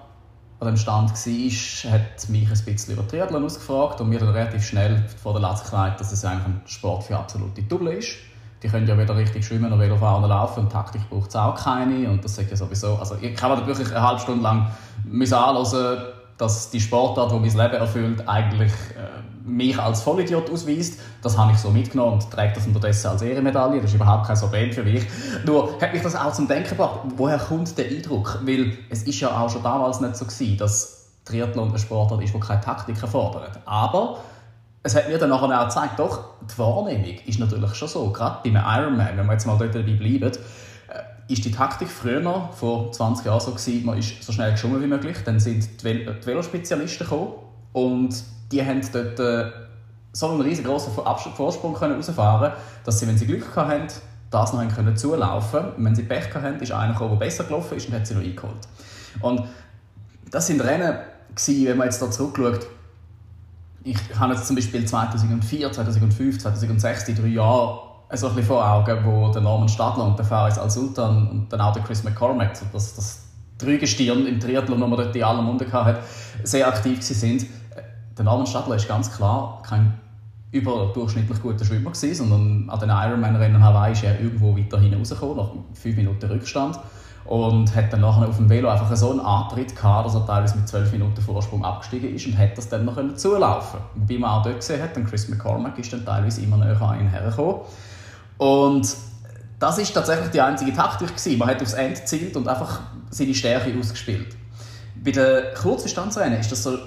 an 0.60 0.66
dem 0.66 0.76
Stand 0.76 1.10
war, 1.10 1.92
hat 1.92 2.28
mich 2.28 2.48
ein 2.50 2.64
bisschen 2.64 2.94
über 2.94 3.08
Triathlon 3.08 3.44
ausgefragt 3.44 4.00
und 4.00 4.10
mir 4.10 4.18
dann 4.18 4.28
relativ 4.28 4.62
schnell 4.64 5.02
vor 5.22 5.32
der 5.32 5.40
Latz 5.40 5.68
gelegt, 5.70 6.00
dass 6.00 6.12
es 6.12 6.22
eigentlich 6.24 6.46
ein 6.46 6.60
Sport 6.66 7.04
für 7.04 7.16
absolute 7.16 7.62
Double 7.62 7.92
ist. 7.94 8.10
Die 8.62 8.68
können 8.68 8.86
ja 8.86 8.96
weder 8.98 9.16
richtig 9.16 9.46
schwimmen 9.46 9.70
noch 9.70 9.78
Velofahren 9.78 10.22
oder 10.22 10.34
laufen 10.34 10.60
und 10.60 10.72
Taktik 10.72 11.08
braucht 11.08 11.30
es 11.30 11.36
auch 11.36 11.54
keine 11.54 12.10
und 12.10 12.22
das 12.22 12.36
sagt 12.36 12.50
ja 12.50 12.56
sowieso, 12.58 12.96
also 12.96 13.16
ich 13.18 13.34
kann 13.34 13.58
mir 13.58 13.66
wirklich 13.66 13.88
eine 13.90 14.06
halbe 14.06 14.20
Stunde 14.20 14.42
lang 14.42 14.70
anhören, 15.06 15.98
dass 16.40 16.70
die 16.70 16.80
Sportart, 16.80 17.32
die 17.32 17.34
mein 17.34 17.50
Leben 17.50 17.80
erfüllt, 17.80 18.26
eigentlich 18.26 18.72
äh, 18.72 19.20
mich 19.44 19.78
als 19.78 20.00
Vollidiot 20.00 20.50
ausweist. 20.50 20.98
Das 21.22 21.36
habe 21.36 21.52
ich 21.52 21.58
so 21.58 21.70
mitgenommen 21.70 22.14
und 22.14 22.30
trägt 22.30 22.56
das 22.56 22.66
unterdessen 22.66 23.08
als 23.08 23.20
Ehrenmedaille. 23.20 23.80
Das 23.80 23.90
ist 23.90 23.96
überhaupt 23.96 24.26
kein 24.26 24.38
Problem 24.38 24.72
für 24.72 24.82
mich. 24.82 25.06
Nur 25.44 25.78
hat 25.80 25.92
mich 25.92 26.02
das 26.02 26.16
auch 26.16 26.32
zum 26.32 26.48
Denken 26.48 26.70
gebracht. 26.70 27.00
Woher 27.16 27.38
kommt 27.38 27.76
der 27.76 27.90
Eindruck? 27.90 28.40
Weil 28.42 28.72
es 28.88 29.02
ist 29.02 29.20
ja 29.20 29.38
auch 29.38 29.50
schon 29.50 29.62
damals 29.62 30.00
nicht 30.00 30.16
so 30.16 30.24
gewesen, 30.24 30.56
dass 30.56 31.08
Triathlon 31.26 31.72
ein 31.72 31.78
Sportart 31.78 32.22
ist, 32.22 32.32
der 32.32 32.40
keine 32.40 32.60
Taktik 32.62 33.00
erfordert. 33.02 33.58
Aber 33.66 34.20
es 34.82 34.94
hat 34.94 35.10
mir 35.10 35.18
dann 35.18 35.28
nachher 35.28 35.60
auch 35.60 35.66
gezeigt, 35.66 35.98
doch, 35.98 36.20
die 36.50 36.58
Wahrnehmung 36.58 37.18
ist 37.26 37.38
natürlich 37.38 37.74
schon 37.74 37.88
so. 37.88 38.10
Gerade 38.10 38.38
bei 38.42 38.58
einem 38.58 38.84
Ironman, 38.84 39.18
wenn 39.18 39.26
wir 39.26 39.32
jetzt 39.34 39.46
mal 39.46 39.58
dort 39.58 39.74
dabei 39.74 39.92
bleiben, 39.92 40.32
ist 41.32 41.44
die 41.44 41.52
Taktik 41.52 41.88
früher, 41.88 42.50
vor 42.52 42.90
20 42.92 43.26
Jahren 43.26 43.40
so 43.40 43.52
gewesen, 43.52 43.86
man 43.86 43.98
ist 43.98 44.22
so 44.22 44.32
schnell 44.32 44.52
geschwommen 44.52 44.82
wie 44.82 44.86
möglich. 44.86 45.18
Dann 45.24 45.38
sind 45.38 45.82
die 45.82 46.06
Velospezialisten 46.24 47.06
gekommen 47.06 47.32
und 47.72 48.22
die 48.50 48.64
haben 48.64 48.80
dort 48.92 49.20
äh, 49.20 49.50
so 50.12 50.28
einen 50.28 50.40
riesengroßen 50.40 50.92
Vorsprung 50.92 51.74
können 51.74 52.02
dass 52.84 52.98
sie, 52.98 53.06
wenn 53.06 53.16
sie 53.16 53.26
Glück 53.26 53.54
hatten, 53.54 53.86
das 54.30 54.52
noch 54.52 54.74
können 54.74 54.96
zulaufen 54.96 55.60
Und 55.76 55.84
wenn 55.84 55.94
sie 55.94 56.02
Pech 56.02 56.34
hatten, 56.34 56.60
ist 56.60 56.72
einer 56.72 56.92
gekommen, 56.92 57.18
der 57.18 57.26
besser 57.26 57.44
gelaufen 57.44 57.76
ist 57.76 57.88
und 57.88 57.94
hat 57.94 58.06
sie 58.06 58.14
noch 58.14 58.22
eingeholt. 58.22 58.68
Und 59.20 59.44
das 60.30 60.46
sind 60.46 60.60
Rennen 60.60 60.98
gewesen, 61.34 61.66
wenn 61.66 61.76
man 61.76 61.86
jetzt 61.86 62.02
da 62.02 62.10
zurückschaut, 62.10 62.66
ich 63.82 63.98
habe 64.18 64.34
jetzt 64.34 64.46
zum 64.46 64.56
Beispiel 64.56 64.84
2004, 64.84 65.72
2005, 65.72 66.38
2006, 66.38 67.04
die 67.06 67.14
drei 67.14 67.28
Jahre 67.28 67.89
so 68.12 68.26
ein 68.26 68.34
bisschen 68.34 68.48
vor 68.48 68.68
Augen, 68.68 68.98
wo 69.04 69.28
der 69.32 69.42
Norman 69.42 69.68
Stadler 69.68 70.04
und 70.04 70.18
der 70.18 70.24
Faris 70.24 70.58
Al-Sultan 70.58 71.28
und 71.28 71.52
dann 71.52 71.60
auch 71.60 71.72
der 71.72 71.82
Chris 71.82 72.02
McCormack, 72.02 72.58
das, 72.72 72.94
das 72.96 73.24
Dreigestirn 73.58 74.26
im 74.26 74.40
Triathlon, 74.40 74.80
wo 74.80 74.86
man 74.86 74.98
dort 74.98 75.14
in 75.14 75.22
aller 75.22 75.42
Munde 75.42 75.70
hatte, 75.70 76.00
sehr 76.42 76.66
aktiv 76.66 77.02
sind. 77.02 77.46
Der 78.16 78.24
Norman 78.24 78.46
Stadler 78.46 78.76
ist 78.76 78.88
ganz 78.88 79.14
klar 79.14 79.62
kein 79.66 79.94
überdurchschnittlich 80.52 81.40
guter 81.40 81.64
Schwimmer 81.64 81.90
gewesen, 81.90 82.14
sondern 82.14 82.70
an 82.70 82.80
den 82.80 82.90
Ironman-Rennen 82.90 83.62
Hawaii 83.62 83.92
ist 83.92 84.02
er 84.02 84.20
irgendwo 84.20 84.56
weiter 84.56 84.80
hinten 84.80 84.98
rausgekommen, 84.98 85.36
nach 85.36 85.50
fünf 85.74 85.96
Minuten 85.96 86.26
Rückstand. 86.26 86.78
Und 87.26 87.76
hat 87.76 87.92
dann 87.92 88.00
nachher 88.00 88.28
auf 88.28 88.38
dem 88.38 88.48
Velo 88.48 88.68
einfach 88.68 88.96
so 88.96 89.10
einen 89.10 89.20
Antritt 89.20 89.76
gehabt, 89.76 90.06
dass 90.06 90.14
er 90.14 90.26
teilweise 90.26 90.56
mit 90.56 90.66
zwölf 90.66 90.90
Minuten 90.90 91.20
Vorsprung 91.20 91.64
abgestiegen 91.64 92.12
ist 92.14 92.26
und 92.26 92.36
hat 92.36 92.56
das 92.56 92.68
dann 92.68 92.86
noch 92.86 92.96
zulaufen 93.14 93.78
Wobei 93.94 94.18
man 94.18 94.30
auch 94.30 94.42
dort 94.42 94.56
gesehen 94.56 94.82
hat, 94.82 94.94
Chris 95.08 95.28
McCormack 95.28 95.78
ist 95.78 95.92
dann 95.92 96.04
teilweise 96.04 96.40
immer 96.40 96.56
näher 96.56 96.80
an 96.80 96.98
ihn 96.98 97.08
hergekommen. 97.08 97.56
Und 98.40 98.96
das 99.58 99.76
ist 99.76 99.92
tatsächlich 99.92 100.30
die 100.30 100.40
einzige 100.40 100.72
Taktik 100.72 101.08
gewesen. 101.08 101.36
Man 101.36 101.48
hat 101.48 101.60
aufs 101.60 101.74
Ende 101.74 102.00
gezielt 102.00 102.34
und 102.38 102.48
einfach 102.48 102.80
seine 103.10 103.34
Stärke 103.34 103.78
ausgespielt. 103.78 104.34
Bei 104.96 105.10
den 105.10 105.54
Kurzdistanzrennen 105.54 106.40
ist 106.40 106.50
das 106.50 106.62
so 106.62 106.78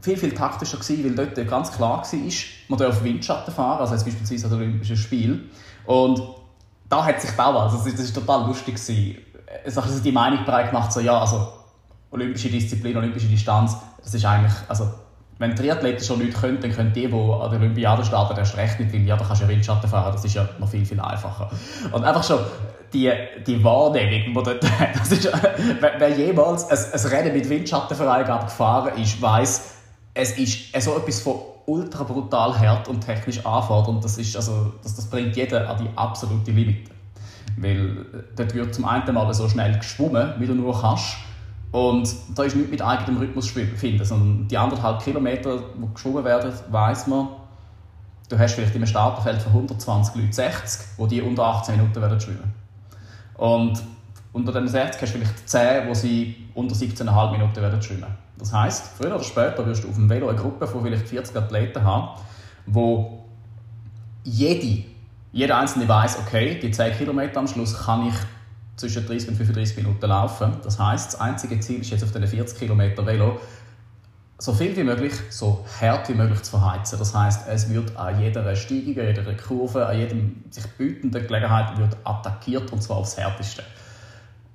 viel, 0.00 0.16
viel 0.16 0.34
taktischer 0.34 0.78
gewesen, 0.78 1.04
weil 1.04 1.14
dort 1.14 1.48
ganz 1.48 1.70
klar 1.70 1.98
war, 1.98 2.32
man 2.66 2.78
darf 2.80 3.04
Windschatten 3.04 3.54
fahren, 3.54 3.78
also 3.78 4.04
beispielsweise 4.04 4.48
an 4.48 4.54
Olympischen 4.54 4.96
Spiel. 4.96 5.48
Und 5.86 6.20
da 6.88 7.04
hat 7.04 7.20
sich 7.20 7.30
damals, 7.30 7.74
also 7.74 7.88
das 7.88 8.16
war 8.16 8.20
total 8.20 8.48
lustig, 8.48 8.74
gewesen, 8.74 9.18
es 9.64 9.76
hat 9.76 10.04
die 10.04 10.10
Meinung 10.10 10.44
breit 10.44 10.70
gemacht, 10.70 10.92
so, 10.92 10.98
ja, 10.98 11.16
also 11.20 11.46
olympische 12.10 12.48
Disziplin, 12.48 12.96
olympische 12.96 13.28
Distanz, 13.28 13.76
das 14.02 14.14
ist 14.14 14.24
eigentlich, 14.24 14.54
also 14.66 14.90
wenn 15.38 15.56
Triathleten 15.56 16.04
schon 16.04 16.18
nichts 16.18 16.40
können, 16.40 16.60
dann 16.60 16.72
können 16.72 16.92
die, 16.92 17.06
die 17.06 17.14
an 17.14 17.50
der 17.50 17.58
Olympiade 17.58 18.04
starten, 18.04 18.38
erst 18.38 18.56
recht 18.56 18.78
nicht, 18.78 18.92
weil 18.92 19.02
ja, 19.02 19.16
da 19.16 19.24
kannst 19.24 19.42
du 19.42 19.46
ja 19.46 19.50
Windschatten 19.50 19.88
fahren, 19.88 20.12
das 20.12 20.24
ist 20.24 20.34
ja 20.34 20.48
noch 20.58 20.68
viel, 20.68 20.84
viel 20.84 21.00
einfacher. 21.00 21.50
Und 21.90 22.04
einfach 22.04 22.22
schon 22.22 22.38
die, 22.92 23.10
die 23.46 23.62
Wahrnehmung, 23.64 24.34
die 24.34 24.42
dort, 24.42 24.62
das 24.98 25.12
ist, 25.12 25.30
wer, 25.80 26.10
jemals 26.10 26.64
ein, 26.68 26.78
ein 26.92 27.10
Rennen 27.10 27.32
mit 27.32 27.48
Windschattenfreigabe 27.48 28.44
gefahren 28.44 29.00
ist, 29.00 29.20
weiß, 29.20 29.74
es 30.14 30.38
ist 30.38 30.82
so 30.82 30.96
etwas 30.96 31.20
von 31.20 31.36
ultra 31.66 32.04
brutal 32.04 32.58
hart 32.58 32.88
und 32.88 33.00
technisch 33.00 33.44
anfordernd. 33.44 34.04
Das, 34.04 34.18
ist, 34.18 34.36
also, 34.36 34.72
das, 34.82 34.96
das 34.96 35.08
bringt 35.08 35.36
jeden 35.36 35.64
an 35.64 35.78
die 35.78 35.88
absolute 35.96 36.50
Limite. 36.50 36.90
Weil 37.56 37.78
äh, 37.78 38.22
dort 38.36 38.54
wird 38.54 38.74
zum 38.74 38.84
einen 38.84 39.14
mal 39.14 39.32
so 39.32 39.48
schnell 39.48 39.76
geschwommen, 39.78 40.34
wie 40.38 40.46
du 40.46 40.54
nur 40.54 40.78
kannst. 40.80 41.16
Und 41.72 42.14
da 42.34 42.44
ist 42.44 42.54
nichts 42.54 42.70
mit 42.70 42.82
eigenem 42.82 43.16
Rhythmus 43.16 43.48
finden, 43.48 44.04
sondern 44.04 44.46
die 44.46 44.58
anderthalb 44.58 45.02
Kilometer, 45.02 45.56
die 45.56 45.94
geschwommen 45.94 46.22
werden, 46.22 46.52
weiß 46.70 47.06
man, 47.06 47.28
du 48.28 48.38
hast 48.38 48.54
vielleicht 48.54 48.74
im 48.74 48.86
Starterfeld 48.86 49.40
von 49.40 49.52
120 49.52 50.14
Leuten 50.16 50.32
60, 50.32 50.86
die 50.98 51.06
die 51.08 51.22
unter 51.22 51.44
18 51.44 51.76
Minuten 51.76 52.00
werden 52.00 52.20
schwimmen. 52.20 52.54
Und 53.38 53.82
unter 54.34 54.52
den 54.52 54.68
60 54.68 55.00
hast 55.00 55.14
du 55.14 55.18
vielleicht 55.18 55.48
10, 55.48 55.88
die 55.88 55.94
sie 55.94 56.36
unter 56.54 56.74
17,5 56.74 57.32
Minuten 57.32 57.56
werden 57.56 57.80
schwimmen. 57.80 58.06
Das 58.38 58.52
heißt, 58.52 58.96
früher 58.98 59.14
oder 59.14 59.24
später 59.24 59.64
wirst 59.64 59.84
du 59.84 59.88
auf 59.88 59.94
dem 59.94 60.10
Velo 60.10 60.28
eine 60.28 60.38
Gruppe 60.38 60.66
von 60.66 60.82
vielleicht 60.82 61.08
40 61.08 61.36
Athleten 61.36 61.82
haben, 61.84 62.20
wo 62.66 63.24
jede, 64.24 64.84
jeder 65.32 65.58
einzelne 65.58 65.88
weiß, 65.88 66.18
okay, 66.20 66.58
die 66.60 66.70
10 66.70 66.98
Kilometer 66.98 67.40
am 67.40 67.48
Schluss 67.48 67.78
kann 67.86 68.08
ich 68.08 68.14
zwischen 68.82 69.06
30 69.06 69.30
und 69.30 69.36
35 69.36 69.76
Minuten 69.76 70.06
laufen. 70.06 70.56
Das 70.62 70.78
heißt, 70.78 71.14
das 71.14 71.20
einzige 71.20 71.58
Ziel 71.60 71.80
ist 71.80 71.90
jetzt 71.90 72.04
auf 72.04 72.12
diesen 72.12 72.26
40 72.26 72.58
Kilometer 72.58 73.06
Velo 73.06 73.40
so 74.38 74.52
viel 74.52 74.76
wie 74.76 74.82
möglich, 74.82 75.12
so 75.30 75.64
hart 75.80 76.08
wie 76.08 76.14
möglich 76.14 76.42
zu 76.42 76.58
verheizen. 76.58 76.98
Das 76.98 77.14
heißt, 77.14 77.48
es 77.48 77.70
wird 77.70 77.96
an 77.96 78.20
jeder 78.20 78.56
Steigung, 78.56 78.98
an 78.98 79.06
jeder 79.06 79.34
Kurve, 79.34 79.86
an 79.86 79.96
jedem 79.96 80.42
sich 80.50 80.66
bietenden 80.72 81.26
Gelegenheit 81.26 81.78
wird 81.78 81.96
attackiert 82.02 82.72
und 82.72 82.82
zwar 82.82 82.96
aufs 82.96 83.16
Härteste. 83.16 83.62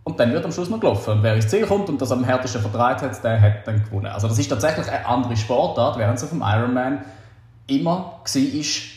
Und 0.03 0.19
dann 0.19 0.31
wird 0.34 0.43
am 0.43 0.51
Schluss 0.51 0.69
noch 0.69 0.79
gelaufen. 0.79 1.13
Und 1.13 1.24
wer 1.24 1.36
ins 1.36 1.48
Ziel 1.48 1.65
kommt 1.65 1.88
und 1.88 2.01
das 2.01 2.12
am 2.12 2.24
härtesten 2.24 2.62
vertreibt 2.62 3.01
hat, 3.01 3.24
der 3.24 3.39
hat 3.39 3.65
dann 3.65 3.81
gewonnen. 3.84 4.07
Also 4.07 4.27
das 4.27 4.38
ist 4.38 4.50
tatsächlich 4.50 4.89
eine 4.89 5.05
andere 5.05 5.38
Sportart, 5.38 5.98
während 5.98 6.17
es 6.17 6.24
auf 6.24 6.29
dem 6.31 6.41
Ironman 6.41 7.00
immer 7.67 8.21
war, 8.24 8.41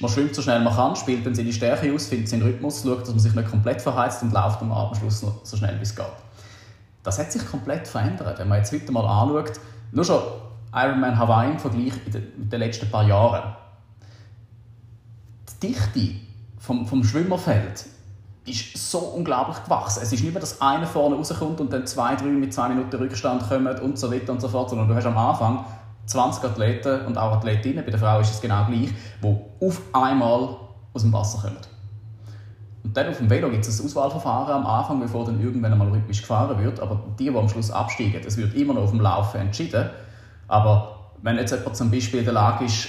man 0.01 0.11
schwimmt 0.11 0.35
so 0.35 0.43
schnell 0.43 0.61
man 0.61 0.75
kann, 0.75 0.95
spielt 0.97 1.27
dann 1.27 1.35
seine 1.35 1.53
Stärke 1.53 1.93
aus, 1.93 2.07
findet 2.07 2.29
seinen 2.29 2.43
Rhythmus, 2.43 2.83
schaut, 2.83 3.03
dass 3.03 3.11
man 3.11 3.19
sich 3.19 3.35
nicht 3.35 3.51
komplett 3.51 3.83
verheizt 3.83 4.23
und 4.23 4.33
läuft 4.33 4.63
am 4.63 4.95
Schluss 4.95 5.23
noch 5.23 5.45
so 5.45 5.57
schnell 5.57 5.77
wie 5.79 5.83
es 5.83 5.95
geht. 5.95 6.07
Das 7.03 7.19
hat 7.19 7.33
sich 7.33 7.45
komplett 7.47 7.89
verändert. 7.89 8.39
Wenn 8.39 8.49
man 8.49 8.59
jetzt 8.59 8.73
heute 8.73 8.93
mal 8.93 9.07
anschaut, 9.07 9.59
nur 9.91 10.05
schon 10.05 10.21
Ironman 10.73 11.19
Hawaii 11.19 11.51
im 11.51 11.59
Vergleich 11.59 11.95
mit 12.07 12.53
den 12.53 12.61
letzten 12.61 12.89
paar 12.91 13.07
Jahren. 13.07 13.55
Die 15.49 15.69
Dichte 15.69 16.15
vom, 16.59 16.87
vom 16.87 17.03
Schwimmerfeld 17.03 17.87
ist 18.47 18.91
so 18.91 18.99
unglaublich 18.99 19.63
gewachsen. 19.65 20.01
Es 20.03 20.13
ist 20.13 20.23
nicht 20.23 20.33
mehr, 20.33 20.41
dass 20.41 20.61
einer 20.61 20.87
vorne 20.87 21.17
rauskommt 21.17 21.61
und 21.61 21.73
dann 21.73 21.87
zwei, 21.87 22.15
drei 22.15 22.27
mit 22.27 22.55
zwei 22.55 22.69
Minuten 22.69 22.97
Rückstand 22.97 23.49
kommen 23.49 23.79
und 23.81 23.99
so 23.99 24.13
weiter 24.13 24.33
und 24.33 24.41
so 24.41 24.49
fort, 24.49 24.71
sondern 24.71 24.89
du 24.89 24.95
hast 24.95 25.07
am 25.07 25.19
Anfang 25.19 25.65
20 26.07 26.45
Athleten 26.45 27.07
und 27.07 27.17
auch 27.17 27.33
Athletinnen, 27.37 27.85
bei 27.85 27.91
der 27.91 28.01
Frau 28.01 28.21
ist 28.21 28.31
es 28.31 28.41
genau 28.41 28.65
gleich, 28.67 28.91
die 29.23 29.67
auf 29.67 29.83
einmal 29.93 30.57
aus 30.93 31.03
dem 31.03 31.13
Wasser 31.13 31.43
kommen. 31.43 31.59
Und 32.83 32.97
dann 32.97 33.09
auf 33.09 33.19
dem 33.19 33.29
Velo 33.29 33.51
gibt 33.51 33.67
es 33.67 33.79
ein 33.79 33.87
Auswahlverfahren 33.87 34.55
am 34.55 34.67
Anfang, 34.67 35.01
bevor 35.01 35.25
dann 35.25 35.41
irgendwann 35.41 35.73
einmal 35.73 35.89
rhythmisch 35.89 36.23
gefahren 36.23 36.59
wird, 36.59 36.81
aber 36.81 37.01
die, 37.19 37.31
die 37.31 37.37
am 37.37 37.49
Schluss 37.49 37.71
absteigen, 37.71 38.21
es 38.27 38.37
wird 38.37 38.55
immer 38.55 38.75
noch 38.75 38.83
auf 38.83 38.91
dem 38.91 39.01
Laufen 39.01 39.41
entschieden, 39.41 39.91
aber 40.49 41.13
wenn 41.23 41.37
jetzt 41.37 41.53
jemand 41.53 41.77
zum 41.77 41.91
Beispiel 41.91 42.21
in 42.21 42.25
der 42.25 42.35
Lage 42.35 42.65
ist, 42.65 42.89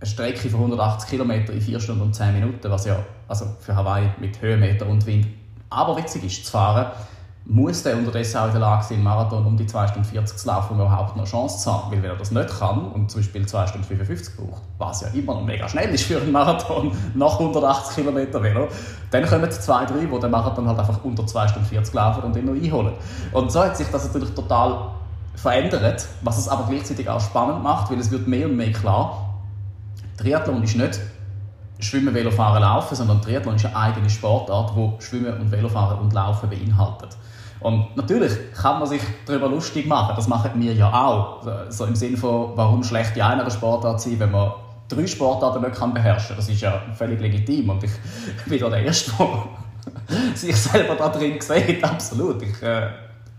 eine 0.00 0.10
Strecke 0.10 0.50
von 0.50 0.60
180 0.60 1.08
km 1.08 1.30
in 1.30 1.60
4 1.60 1.80
Stunden 1.80 2.02
und 2.02 2.14
10 2.14 2.34
Minuten, 2.34 2.70
was 2.70 2.84
ja 2.84 2.98
also 3.28 3.46
für 3.60 3.74
Hawaii 3.74 4.10
mit 4.20 4.42
Höhenmeter 4.42 4.86
und 4.86 5.06
Wind 5.06 5.26
aber 5.74 5.96
witzig 5.96 6.24
ist 6.24 6.46
zu 6.46 6.52
fahren, 6.52 6.92
muss 7.46 7.82
der 7.82 7.98
unterdessen 7.98 8.38
auch 8.38 8.46
in 8.46 8.52
der 8.52 8.60
Lage 8.60 8.84
sein, 8.84 9.02
Marathon 9.02 9.44
um 9.44 9.56
die 9.56 9.66
2 9.66 9.88
Stunden 9.88 10.08
40 10.08 10.38
zu 10.38 10.46
laufen, 10.46 10.74
um 10.74 10.80
überhaupt 10.80 11.10
noch 11.10 11.24
eine 11.24 11.30
Chance 11.30 11.62
zu 11.62 11.72
haben. 11.72 11.92
Weil 11.92 12.02
wenn 12.02 12.10
er 12.10 12.16
das 12.16 12.30
nicht 12.30 12.58
kann 12.58 12.90
und 12.92 13.10
zum 13.10 13.20
Beispiel 13.20 13.46
2 13.46 13.66
Stunden 13.66 13.86
55 13.86 14.36
braucht, 14.36 14.62
was 14.78 15.02
ja 15.02 15.08
immer 15.08 15.34
noch 15.34 15.44
mega 15.44 15.68
schnell 15.68 15.92
ist 15.92 16.04
für 16.04 16.20
einen 16.20 16.32
Marathon 16.32 16.96
nach 17.14 17.38
180 17.38 18.02
km 18.02 18.42
Velo, 18.42 18.68
dann 19.10 19.26
kommen 19.26 19.50
zwei, 19.50 19.84
drei, 19.84 20.06
die 20.06 20.20
den 20.20 20.30
Marathon 20.30 20.66
halt 20.66 20.78
einfach 20.78 21.04
unter 21.04 21.26
2 21.26 21.48
Stunden 21.48 21.68
40 21.68 21.94
laufen 21.94 22.22
und 22.22 22.36
ihn 22.36 22.46
noch 22.46 22.54
einholen. 22.54 22.94
Und 23.32 23.52
so 23.52 23.62
hat 23.62 23.76
sich 23.76 23.88
das 23.88 24.06
natürlich 24.06 24.34
total 24.34 24.92
verändert, 25.34 26.06
was 26.22 26.38
es 26.38 26.48
aber 26.48 26.66
gleichzeitig 26.68 27.08
auch 27.10 27.20
spannend 27.20 27.62
macht, 27.62 27.90
weil 27.90 27.98
es 27.98 28.10
wird 28.10 28.26
mehr 28.26 28.46
und 28.46 28.56
mehr 28.56 28.72
klar, 28.72 29.34
Triathlon 30.16 30.62
ist 30.62 30.76
nicht 30.76 31.00
Schwimmen, 31.80 32.14
Velofahren, 32.14 32.62
Laufen, 32.62 32.94
sondern 32.94 33.20
Triathlon 33.20 33.56
ist 33.56 33.66
eine 33.66 33.76
eigene 33.76 34.08
Sportart, 34.08 34.74
wo 34.76 34.94
Schwimmen 35.00 35.40
und 35.40 35.50
Velofahren 35.50 35.98
und 35.98 36.12
Laufen 36.12 36.48
beinhaltet. 36.48 37.16
Und 37.60 37.96
natürlich 37.96 38.32
kann 38.54 38.78
man 38.78 38.88
sich 38.88 39.00
darüber 39.26 39.48
lustig 39.48 39.86
machen, 39.86 40.14
das 40.16 40.28
machen 40.28 40.50
wir 40.60 40.74
ja 40.74 40.92
auch. 40.92 41.42
So 41.70 41.86
im 41.86 41.96
Sinne 41.96 42.16
von, 42.16 42.52
warum 42.54 42.84
schlecht 42.84 43.16
in 43.16 43.22
einer 43.22 43.50
Sportart 43.50 44.00
sein, 44.00 44.20
wenn 44.20 44.30
man 44.30 44.52
drei 44.88 45.06
Sportarten 45.06 45.62
nicht 45.62 45.74
kann 45.74 45.94
beherrschen 45.94 46.28
kann. 46.28 46.36
Das 46.36 46.48
ist 46.48 46.60
ja 46.60 46.82
völlig 46.94 47.20
legitim 47.20 47.70
und 47.70 47.82
ich 47.82 47.90
bin 48.46 48.60
da 48.60 48.68
der 48.68 48.84
Erste, 48.84 49.12
der 49.18 50.34
sich 50.34 50.56
selber 50.56 50.94
da 50.94 51.08
drin 51.08 51.40
sieht, 51.40 51.82
absolut. 51.82 52.42
Ich 52.42 52.62
äh, 52.62 52.88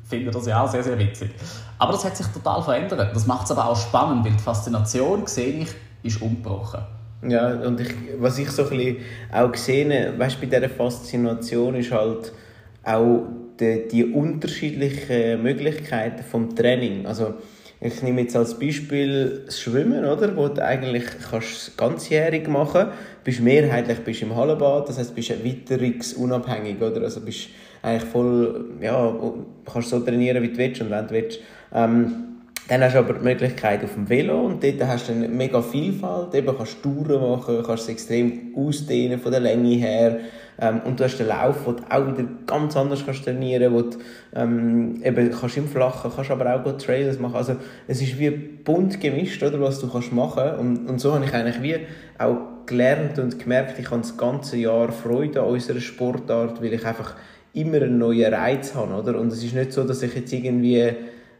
finde 0.03 0.31
das 0.31 0.45
ja 0.45 0.63
auch 0.63 0.69
sehr, 0.69 0.83
sehr 0.83 0.97
witzig. 0.97 1.31
Aber 1.77 1.91
das 1.91 2.05
hat 2.05 2.15
sich 2.15 2.27
total 2.27 2.61
verändert. 2.63 3.15
Das 3.15 3.27
macht 3.27 3.45
es 3.45 3.51
aber 3.51 3.69
auch 3.69 3.75
spannend, 3.75 4.25
weil 4.25 4.31
die 4.31 4.43
Faszination, 4.43 5.27
sehe 5.27 5.61
ich, 5.61 5.69
ist 6.03 6.21
umgebrochen. 6.21 6.81
Ja, 7.27 7.53
und 7.61 7.81
ich, 7.81 7.89
was 8.19 8.37
ich 8.37 8.49
so 8.49 8.63
ein 8.63 8.69
bisschen 8.69 8.97
auch 9.31 9.51
gesehen 9.51 9.91
habe, 9.91 10.17
bei 10.17 10.45
dieser 10.45 10.69
Faszination 10.69 11.75
ist 11.75 11.91
halt 11.91 12.31
auch 12.83 13.23
die, 13.59 13.87
die 13.91 14.05
unterschiedlichen 14.05 15.41
Möglichkeiten 15.41 16.23
vom 16.23 16.55
Training. 16.55 17.05
Also 17.05 17.35
ich 17.81 18.01
nehme 18.01 18.21
jetzt 18.21 18.35
als 18.35 18.57
Beispiel 18.57 19.43
das 19.45 19.59
Schwimmen, 19.59 20.05
oder? 20.05 20.35
Wo 20.35 20.47
du 20.47 20.63
eigentlich 20.63 21.05
kannst 21.29 21.77
ganzjährig 21.77 22.47
machen 22.47 22.87
bist 23.23 23.41
mehrheitlich 23.41 23.99
bist 23.99 24.21
im 24.21 24.35
Hallenbad, 24.35 24.87
das 24.87 24.99
heißt, 24.99 25.15
bist 25.15 25.31
erweiterungsunabhängig, 25.31 26.79
oder? 26.79 27.01
Also 27.01 27.21
bist 27.21 27.49
eigentlich 27.81 28.09
voll, 28.09 28.65
ja, 28.81 29.13
kannst 29.65 29.89
so 29.89 29.99
trainieren, 29.99 30.41
wie 30.43 30.49
du 30.49 30.57
willst 30.57 30.81
und 30.81 30.91
wenn 30.91 31.07
du 31.07 31.13
willst. 31.13 31.39
Ähm, 31.73 32.34
dann 32.67 32.81
hast 32.81 32.95
du 32.95 32.99
aber 32.99 33.13
die 33.13 33.23
Möglichkeit 33.23 33.83
auf 33.83 33.93
dem 33.93 34.09
Velo 34.09 34.41
und 34.41 34.63
dort 34.63 34.87
hast 34.87 35.07
du 35.07 35.13
eine 35.13 35.27
mega 35.27 35.61
Vielfalt. 35.61 36.33
Eben 36.33 36.57
kannst 36.57 36.83
du 36.83 37.03
Touren 37.03 37.21
machen, 37.21 37.63
kannst 37.65 37.83
es 37.83 37.89
extrem 37.89 38.53
ausdehnen 38.55 39.19
von 39.19 39.31
der 39.31 39.41
Länge 39.41 39.75
her. 39.75 40.19
Ähm, 40.59 40.81
und 40.85 40.99
du 40.99 41.03
hast 41.03 41.17
den 41.17 41.27
Lauf, 41.27 41.65
wo 41.65 41.73
du 41.73 41.83
auch 41.89 42.07
wieder 42.07 42.27
ganz 42.47 42.75
anders 42.77 43.05
kannst 43.05 43.25
trainieren 43.25 43.73
wo 43.73 43.81
du 43.81 43.97
ähm, 44.33 45.01
eben 45.03 45.29
kannst 45.29 45.57
im 45.57 45.67
Flachen, 45.67 46.11
kannst 46.15 46.31
aber 46.31 46.55
auch 46.55 46.77
Trails 46.77 47.19
machen. 47.19 47.35
Also 47.35 47.57
es 47.87 48.01
ist 48.01 48.17
wie 48.17 48.29
bunt 48.31 48.99
gemischt, 48.99 49.43
oder, 49.43 49.59
was 49.59 49.79
du 49.79 49.89
kannst 49.89 50.11
machen 50.13 50.55
und, 50.59 50.89
und 50.89 50.99
so 50.99 51.13
habe 51.13 51.25
ich 51.25 51.33
eigentlich 51.33 51.61
wie 51.61 51.77
auch 52.17 52.37
gelernt 52.65 53.19
und 53.19 53.37
gemerkt, 53.37 53.77
ich 53.79 53.91
habe 53.91 54.01
das 54.01 54.17
ganze 54.17 54.57
Jahr 54.57 54.91
Freude 54.91 55.41
an 55.41 55.49
unserer 55.49 55.81
Sportart, 55.81 56.61
weil 56.61 56.73
ich 56.73 56.85
einfach 56.85 57.15
immer 57.53 57.77
einen 57.77 57.97
neuen 57.97 58.33
Reiz 58.33 58.73
habe, 58.75 58.93
oder? 58.93 59.19
Und 59.19 59.31
es 59.31 59.43
ist 59.43 59.53
nicht 59.53 59.71
so, 59.71 59.83
dass 59.83 60.01
ich 60.01 60.15
jetzt 60.15 60.33
irgendwie 60.33 60.93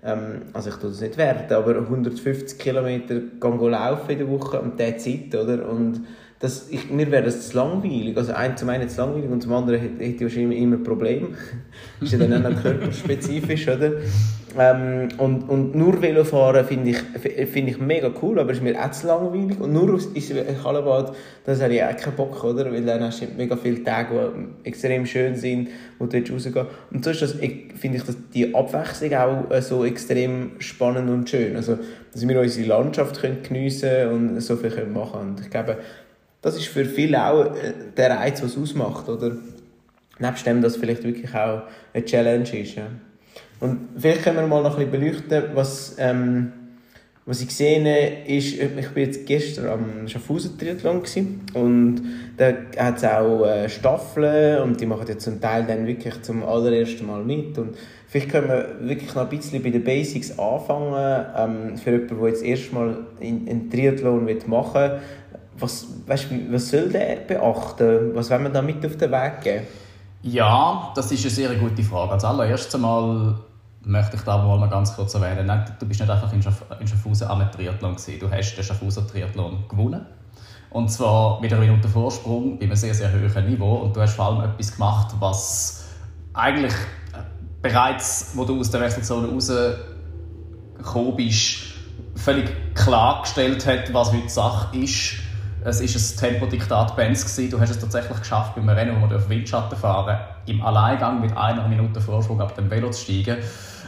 ähm, 0.06 0.44
also 0.54 0.70
ich 0.70 0.76
tue 0.76 0.90
das 0.92 1.02
nicht 1.02 1.18
werten, 1.18 1.54
aber 1.54 1.76
150 1.76 2.60
Kilometer 2.60 3.22
laufen 3.42 4.12
in 4.12 4.18
der 4.20 4.30
Woche 4.30 4.62
und 4.62 4.80
der 4.80 4.98
Zeit, 4.98 5.34
oder? 5.34 5.68
Und 5.68 6.02
das, 6.46 6.68
ich, 6.70 6.92
mir 6.92 7.10
wäre 7.10 7.24
das 7.24 7.50
zu 7.50 7.58
langweilig. 7.58 8.16
Also 8.16 8.34
ein, 8.34 8.56
zum 8.56 8.70
einen 8.70 8.88
zu 8.88 9.02
langweilig 9.02 9.32
und 9.32 9.42
zum 9.42 9.52
anderen 9.52 9.82
hätte, 9.82 10.04
hätte 10.04 10.16
ich 10.16 10.22
wahrscheinlich 10.22 10.60
immer 10.60 10.78
Probleme. 10.78 11.30
ist 12.02 12.14
ja 12.14 12.20
dann 12.20 12.46
auch 12.46 12.62
körperspezifisch, 12.62 13.68
oder? 13.75 13.94
Ähm, 14.58 15.10
und, 15.18 15.50
und 15.50 15.75
nur 15.75 16.02
Velofahren 16.02 16.64
finde 16.64 16.92
ich, 16.92 17.50
find 17.50 17.68
ich 17.68 17.80
mega 17.80 18.12
cool, 18.22 18.40
aber 18.40 18.52
ist 18.52 18.62
mir 18.62 18.80
auch 18.80 18.92
zu 18.92 19.08
langweilig. 19.08 19.60
Und 19.60 19.74
nur 19.74 20.00
ins 20.14 20.64
Hallenbad, 20.64 21.16
das 21.46 21.62
habe 21.62 21.74
ich 21.74 21.84
auch 21.84 21.98
keinen 21.98 22.16
Bock, 22.16 22.44
oder? 22.44 22.72
Weil 22.72 22.86
dann 22.86 23.02
hast 23.02 23.22
du 23.22 23.25
mega 23.36 23.58
viele 23.58 23.84
Tage, 23.84 24.32
die 24.64 24.70
extrem 24.70 25.08
schön 25.08 25.36
sind, 25.36 25.70
wo 25.98 26.06
du 26.06 26.18
rausgehen 26.20 26.68
Und 26.92 27.04
so 27.04 27.12
das, 27.12 27.32
finde 27.34 27.98
ich, 27.98 28.04
dass 28.04 28.16
die 28.34 28.54
Abwechslung 28.54 29.14
auch 29.16 29.52
äh, 29.52 29.62
so 29.64 29.84
extrem 29.84 30.52
spannend 30.60 31.10
und 31.10 31.28
schön. 31.28 31.56
Also, 31.56 31.80
dass 32.14 32.25
wir 32.25 32.40
unsere 32.40 32.68
Landschaft 32.68 33.20
können 33.20 33.42
geniessen 33.42 34.08
und 34.10 34.40
so 34.42 34.56
viel 34.56 34.70
können 34.70 34.94
machen 34.94 35.12
können. 35.14 35.30
Und 35.32 35.42
ich 35.42 35.50
glaube, 35.50 35.78
das 36.46 36.58
ist 36.58 36.68
für 36.68 36.86
viele 36.86 37.25
auch 37.25 37.44
äh, 37.56 37.74
der 37.98 38.12
Reiz, 38.12 38.44
was 38.44 38.52
es 38.52 38.62
ausmacht, 38.62 39.10
oder? 39.10 39.32
Nebst 40.20 40.46
dem, 40.46 40.62
dass 40.62 40.78
vielleicht 40.78 41.04
wirklich 41.04 41.34
auch 41.34 41.64
eine 41.92 42.06
Challenge 42.06 42.62
ist, 42.62 42.75
ja. 42.75 42.88
Und 43.60 43.90
vielleicht 43.98 44.22
können 44.22 44.38
wir 44.38 44.48
mal 44.48 44.62
noch 44.62 44.78
ein 44.78 44.90
bisschen 44.90 45.02
beleuchten, 45.02 45.44
was, 45.56 45.96
ähm, 45.98 46.52
was 47.25 47.42
ich 47.42 47.48
gesehen 47.48 47.86
habe, 47.88 48.30
ist, 48.32 48.60
ich 48.60 48.90
bin 48.90 49.04
jetzt 49.06 49.25
gestern 49.25 49.68
am 49.70 50.08
Schaffhausen 50.08 50.56
Triathlon 50.56 51.02
und 51.56 52.02
da 52.38 52.54
hat 52.78 52.98
es 52.98 53.04
auch 53.04 53.44
äh, 53.44 53.68
Staffeln 53.68 54.62
und 54.62 54.80
die 54.80 54.86
machen 54.86 55.08
jetzt 55.08 55.24
zum 55.24 55.42
Teil 55.42 55.66
dann 55.66 55.88
wirklich 55.88 56.22
zum 56.22 56.44
allerersten 56.44 57.08
Mal 57.08 57.24
mit 57.24 57.58
und 57.58 57.75
vielleicht 58.08 58.30
können 58.30 58.50
wir 58.50 58.88
wirklich 58.88 59.16
noch 59.16 59.24
ein 59.24 59.30
bisschen 59.30 59.64
bei 59.64 59.72
den 59.72 59.84
Basics 59.84 60.38
anfangen, 60.38 61.25
ähm, 61.36 61.78
für 61.78 61.92
jemanden, 61.92 62.20
der 62.20 62.28
jetzt 62.30 62.44
erstmal 62.44 62.98
einen 63.20 63.72
Triathlon 63.72 64.30
machen 64.46 64.74
will, 64.75 65.00
was, 65.58 65.88
weißt, 66.06 66.28
was 66.52 66.70
soll 66.70 66.90
der 66.90 67.18
beachten? 67.28 68.14
Was 68.14 68.30
wollen 68.30 68.44
wir 68.44 68.50
da 68.50 68.62
mit 68.62 68.86
auf 68.86 68.98
den 68.98 69.12
Weg 69.12 69.42
geben? 69.42 69.68
Ja, 70.22 70.92
das 70.96 71.12
ist 71.12 71.22
eine 71.22 71.30
sehr 71.32 71.56
gute 71.56 71.84
Frage. 71.84 72.14
Als 72.14 72.26
allererstes 72.26 72.76
einmal 72.76 73.36
möchte 73.82 74.16
ich 74.18 74.24
da 74.24 74.38
mal 74.38 74.60
noch 74.60 74.70
ganz 74.70 74.96
kurz 74.96 75.14
erwähnen, 75.14 75.46
Nein, 75.46 75.66
du 75.80 75.86
bist 75.86 76.00
nicht 76.00 76.10
einfach 76.10 76.34
in, 76.34 76.42
Schaff 76.42 76.64
in 76.80 76.88
Schaffhausen 76.88 77.28
am 77.28 77.52
Triathlon 77.52 77.96
gewesen. 77.96 78.20
Du 78.20 78.30
hast 78.30 78.56
den 78.56 78.64
Schaffhauser 78.64 79.08
Triathlon 79.08 79.66
gewonnen. 79.70 80.06
Und 80.72 80.90
zwar 80.90 81.40
mit 81.40 81.54
einer 81.54 81.62
Minute 81.62 81.88
Vorsprung 81.88 82.58
bei 82.60 82.66
einem 82.66 82.76
sehr, 82.76 82.94
sehr 82.94 83.14
hohen 83.14 83.50
Niveau. 83.50 83.76
Und 83.76 83.96
du 83.96 84.02
hast 84.02 84.16
vor 84.16 84.26
allem 84.26 84.50
etwas 84.50 84.74
gemacht, 84.74 85.16
was 85.20 85.86
eigentlich 86.34 86.74
bereits, 87.62 88.32
wo 88.36 88.44
du 88.44 88.60
aus 88.60 88.72
der 88.72 88.82
Wechselzone 88.82 89.28
rausgekommen 89.28 91.16
bist, 91.16 91.60
völlig 92.16 92.52
klargestellt 92.74 93.66
hat, 93.66 93.94
was 93.94 94.12
heute 94.12 94.30
Sache 94.30 94.78
ist 94.78 95.25
es 95.66 95.82
war 95.82 96.28
ein 96.28 96.32
Tempodiktat 96.34 96.96
Benz. 96.96 97.36
Du 97.36 97.60
hast 97.60 97.72
es 97.72 97.80
tatsächlich 97.80 98.20
geschafft, 98.20 98.56
beim 98.56 98.70
Rennen, 98.70 99.02
wo 99.02 99.10
wir 99.10 99.18
auf 99.18 99.28
Windschatten 99.28 99.78
fahren, 99.78 100.20
im 100.46 100.64
Alleingang 100.64 101.20
mit 101.22 101.36
einer 101.36 101.68
Minute 101.68 102.00
Vorsprung 102.00 102.40
ab 102.40 102.56
dem 102.56 102.70
Velo 102.70 102.92
zu 102.92 103.02
steigen, 103.02 103.38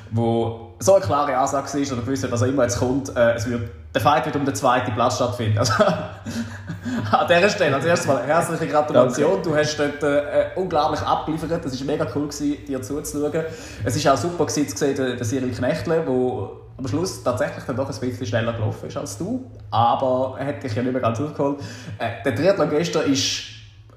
wo 0.09 0.73
so 0.79 0.95
eine 0.95 1.05
klare 1.05 1.37
Ansage 1.37 1.67
war, 1.67 1.93
oder 1.93 2.01
gewusst 2.01 2.31
was 2.31 2.41
auch 2.41 2.47
immer 2.47 2.63
jetzt 2.63 2.79
kommt, 2.79 3.15
äh, 3.15 3.33
es 3.33 3.47
wird, 3.47 3.69
der 3.93 4.01
Fight 4.01 4.25
wird 4.25 4.35
um 4.35 4.45
den 4.45 4.55
zweiten 4.55 4.91
Platz 4.93 5.15
stattfinden. 5.15 5.57
Also, 5.59 5.73
an 7.11 7.27
dieser 7.27 7.49
Stelle, 7.49 7.75
als 7.75 7.85
erstes 7.85 8.07
Mal 8.07 8.23
herzliche 8.23 8.67
Gratulation. 8.67 9.41
Du 9.43 9.55
hast 9.55 9.77
dort 9.77 10.01
äh, 10.01 10.47
unglaublich 10.55 11.01
abgeliefert. 11.01 11.63
Es 11.63 11.79
war 11.79 11.85
mega 11.85 12.07
cool, 12.15 12.27
gewesen, 12.27 12.65
dir 12.67 12.81
zuzuschauen. 12.81 13.43
Es 13.83 14.03
war 14.03 14.13
auch 14.13 14.17
super 14.17 14.45
gewesen, 14.45 14.67
zu 14.67 14.77
sehen, 14.77 14.95
der 14.95 15.23
Cyril 15.23 15.51
Knechtle, 15.51 16.03
der 16.05 16.66
am 16.77 16.87
Schluss 16.87 17.23
tatsächlich 17.23 17.63
dann 17.65 17.75
doch 17.75 17.89
ein 17.89 17.99
bisschen 17.99 18.25
schneller 18.25 18.53
gelaufen 18.53 18.87
ist 18.87 18.97
als 18.97 19.17
du. 19.17 19.49
Aber 19.71 20.35
er 20.39 20.47
hat 20.47 20.63
dich 20.63 20.75
ja 20.75 20.83
nicht 20.83 20.91
mehr 20.91 21.01
ganz 21.01 21.19
aufgeholt. 21.19 21.59
Äh, 21.97 22.23
der 22.23 22.35
Triathlon 22.35 22.69
gestern 22.69 23.11
ist, 23.11 23.43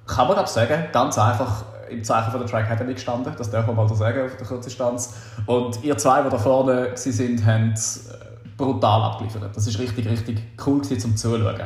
kann 0.07 0.27
man 0.27 0.37
glaube 0.37 0.49
sagen, 0.49 0.85
ganz 0.93 1.19
einfach 1.19 1.65
im 1.91 2.03
Zeichen 2.05 2.31
von 2.31 2.41
der 2.41 2.49
Track 2.49 2.67
Academy 2.67 2.95
gestanden. 2.95 3.33
Das 3.37 3.51
darf 3.51 3.67
man 3.67 3.77
mal 3.77 3.89
sagen 3.95 4.25
auf 4.25 4.37
der 4.37 4.47
Kurzdistanz. 4.47 5.15
Und 5.47 5.83
ihr 5.83 5.97
zwei, 5.99 6.23
die 6.23 6.31
da 6.31 6.39
vorne 6.39 6.95
waren, 6.95 7.47
haben 7.47 7.71
äh, 7.73 7.75
brutal 8.57 9.03
abgeliefert. 9.03 9.55
Das 9.55 9.67
war 9.67 9.81
richtig, 9.81 10.09
richtig 10.09 10.43
cool 10.67 10.83
zum 10.83 11.17
Zuschauen. 11.17 11.61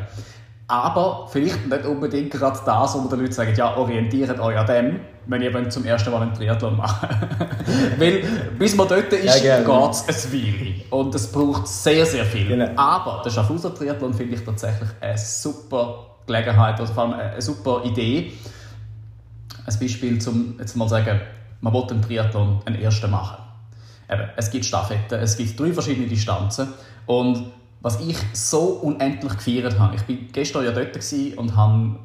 Aber 0.66 1.28
vielleicht 1.30 1.66
nicht 1.66 1.84
unbedingt 1.84 2.30
gerade 2.30 2.58
das, 2.64 2.94
wo 2.94 3.06
die 3.08 3.20
Leute 3.20 3.32
sagen, 3.32 3.54
ja, 3.54 3.76
orientiert 3.76 4.38
euch 4.40 4.56
an 4.56 4.66
dem, 4.66 5.00
wenn 5.26 5.42
ihr 5.42 5.70
zum 5.70 5.84
ersten 5.84 6.10
Mal 6.10 6.22
einen 6.22 6.34
Triathlon 6.34 6.76
machen 6.76 7.08
Weil 7.98 8.24
bis 8.58 8.74
man 8.74 8.88
dort 8.88 9.12
ist, 9.12 9.44
ja, 9.44 9.58
geht 9.58 9.90
es 9.90 10.26
ein 10.26 10.32
Weile. 10.32 10.74
Und 10.90 11.14
es 11.14 11.30
braucht 11.30 11.68
sehr, 11.68 12.06
sehr 12.06 12.24
viel. 12.24 12.48
Genau. 12.48 12.70
Aber 12.76 13.22
der 13.24 13.30
Schaffhauser 13.30 13.74
Triathlon 13.74 14.14
finde 14.14 14.36
ich 14.36 14.44
tatsächlich 14.44 14.88
eine 15.00 15.18
super 15.18 16.06
Gelegenheit, 16.26 16.80
also 16.80 16.94
vor 16.94 17.04
allem 17.04 17.14
eine 17.14 17.42
super 17.42 17.82
Idee. 17.84 18.32
Ein 19.66 19.78
Beispiel, 19.78 20.18
zum 20.18 20.56
jetzt 20.58 20.76
mal 20.76 20.88
sagen, 20.88 21.20
man 21.60 21.72
will 21.72 21.84
einen 21.90 22.02
Triathlon 22.02 22.60
einen 22.64 22.80
ersten 22.80 23.10
machen. 23.10 23.36
Eben, 24.10 24.28
es 24.36 24.50
gibt 24.50 24.64
Staffetten, 24.64 25.18
es 25.20 25.36
gibt 25.36 25.58
drei 25.58 25.72
verschiedene 25.72 26.06
Distanzen 26.06 26.68
und 27.06 27.50
was 27.84 28.00
ich 28.00 28.16
so 28.32 28.80
unendlich 28.80 29.36
gefeiert 29.36 29.78
habe. 29.78 29.94
Ich 29.94 30.08
war 30.08 30.16
gestern 30.32 30.64
ja 30.64 30.72
dort 30.72 30.96
und 31.36 31.54
habe 31.54 31.96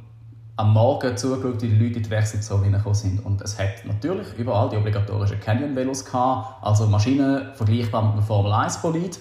am 0.58 0.74
Morgen 0.74 1.16
zugeschaut, 1.16 1.62
wie 1.62 1.70
die 1.70 1.76
Leute 1.78 2.00
in 2.00 2.04
die 2.04 2.10
Wechselzone 2.10 2.66
hineingekommen 2.66 2.96
sind. 2.96 3.26
Und 3.26 3.42
es 3.42 3.58
hat 3.58 3.86
natürlich 3.86 4.28
überall 4.38 4.68
die 4.68 4.76
obligatorischen 4.76 5.40
Canyon-Velos 5.40 6.04
gehabt, 6.04 6.66
also 6.66 6.86
Maschinen 6.88 7.54
vergleichbar 7.56 8.04
mit 8.04 8.12
einem 8.12 8.24
Formel-1-Bolid. 8.24 9.20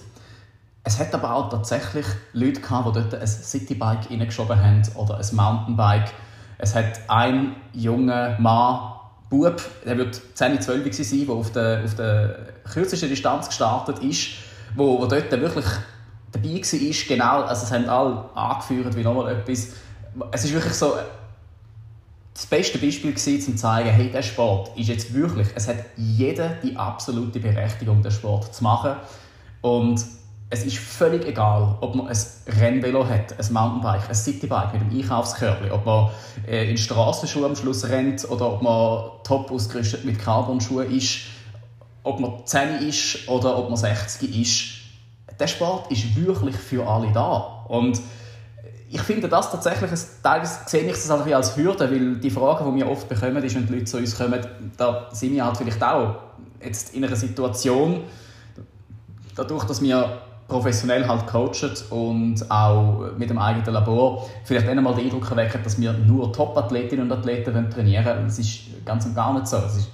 Es 0.83 0.99
hat 0.99 1.15
aber 1.15 1.33
auch 1.33 1.49
tatsächlich 1.49 2.07
Leute 2.33 2.61
gehabt, 2.61 2.89
die 2.89 3.03
dort 3.03 3.15
ein 3.15 3.27
Citybike 3.29 4.11
reingeschoben 4.11 4.61
haben 4.61 4.83
oder 4.97 5.19
ein 5.19 5.37
Mountainbike. 5.37 6.13
Es 6.59 6.75
hat 6.75 7.03
ein 7.07 7.55
junger 7.73 8.37
Mann, 8.41 8.95
Bub, 9.31 9.63
der 9.87 9.97
wird 9.97 10.21
10, 10.35 10.61
12 10.61 10.93
sein, 10.93 11.25
der 11.25 11.35
auf 11.37 11.53
der, 11.53 11.85
auf 11.85 11.95
der 11.95 12.49
kürzesten 12.73 13.11
Distanz 13.11 13.47
gestartet 13.47 14.01
ist, 14.01 14.31
wo, 14.75 14.99
wo 14.99 15.07
dort 15.07 15.31
wirklich 15.31 15.67
dabei 16.33 16.55
war, 16.55 17.09
genau, 17.09 17.43
also 17.43 17.65
es 17.65 17.73
haben 17.73 17.89
alle 17.89 18.25
angeführt 18.35 18.97
wie 18.97 19.03
nochmal 19.03 19.33
etwas. 19.33 19.69
Es 20.33 20.45
ist 20.45 20.53
wirklich 20.53 20.75
so 20.75 20.95
das 22.35 22.47
beste 22.47 22.79
Beispiel 22.79 23.13
gewesen, 23.13 23.51
um 23.51 23.57
zu 23.57 23.57
zeigen, 23.57 23.91
hey, 23.91 24.11
der 24.11 24.23
Sport 24.23 24.71
ist 24.77 24.89
jetzt 24.89 25.13
wirklich, 25.13 25.49
es 25.55 25.67
hat 25.67 25.79
jeder 25.97 26.51
die 26.63 26.77
absolute 26.77 27.41
Berechtigung, 27.41 28.03
den 28.03 28.13
Sport 28.13 28.55
zu 28.55 28.63
machen. 28.63 28.93
Und 29.61 30.05
es 30.51 30.65
ist 30.65 30.79
völlig 30.79 31.27
egal, 31.27 31.77
ob 31.81 31.95
man 31.95 32.07
ein 32.07 32.17
Rennvelo 32.47 33.07
hat, 33.07 33.39
ein 33.39 33.53
Mountainbike, 33.53 34.09
ein 34.09 34.15
Citybike 34.15 34.75
mit 34.75 34.83
einem 34.83 35.01
Einkaufskörbchen, 35.01 35.73
ob 35.73 35.85
man 35.85 36.11
äh, 36.47 36.71
in 36.71 36.79
Straßenschuhen 36.79 37.45
am 37.45 37.57
Schluss 37.57 37.89
rennt 37.89 38.29
oder 38.31 38.53
ob 38.53 38.63
man 38.63 39.11
top 39.25 39.51
ausgerüstet 39.51 40.05
mit 40.05 40.19
Carbon-Schuhen 40.19 40.91
ist, 40.97 41.23
ob 42.05 42.21
man 42.21 42.47
10 42.47 42.89
ist 42.89 43.29
oder 43.29 43.59
ob 43.59 43.69
man 43.69 43.77
60 43.77 44.41
ist 44.41 44.78
der 45.39 45.47
Sport 45.47 45.91
ist 45.91 46.17
wirklich 46.17 46.57
für 46.57 46.87
alle 46.87 47.13
da. 47.13 47.65
Und 47.69 48.01
ich 48.91 49.03
finde 49.03 49.29
das 49.29 49.51
tatsächlich, 49.51 49.91
teilweise 50.23 50.61
sehe 50.67 50.83
ich 50.83 50.93
das 50.93 51.11
als 51.11 51.57
Hürde, 51.57 51.91
weil 51.91 52.17
die 52.17 52.31
Frage, 52.31 52.65
die 52.71 52.77
wir 52.77 52.89
oft 52.89 53.09
bekommen, 53.09 53.43
ist, 53.45 53.55
wenn 53.55 53.67
die 53.67 53.75
Leute 53.75 53.85
zu 53.85 53.99
uns 53.99 54.17
kommen, 54.17 54.41
da 54.77 55.09
sind 55.13 55.35
wir 55.35 55.45
halt 55.45 55.57
vielleicht 55.57 55.83
auch 55.83 56.15
jetzt 56.65 56.95
in 56.95 57.05
einer 57.05 57.15
Situation, 57.15 58.05
dadurch, 59.37 59.65
dass 59.65 59.83
wir 59.83 60.23
professionell 60.49 61.07
halt 61.07 61.27
coachen 61.27 61.71
und 61.91 62.51
auch 62.51 63.11
mit 63.19 63.29
dem 63.29 63.39
eigenen 63.39 63.75
Labor 63.75 64.27
vielleicht 64.45 64.67
dann 64.67 64.83
mal 64.83 64.95
den 64.95 65.05
Eindruck 65.05 65.31
erwecken, 65.31 65.61
dass 65.63 65.79
wir 65.79 65.93
nur 65.93 66.33
Top-Athletinnen 66.33 67.05
und 67.05 67.13
Athleten 67.17 67.71
trainieren 67.71 68.07
wollen. 68.07 68.25
Das 68.25 68.39
ist 68.39 68.61
ganz 68.87 69.05
und 69.05 69.15
gar 69.15 69.35
nicht 69.35 69.47
so. 69.47 69.59
Ist, 69.59 69.91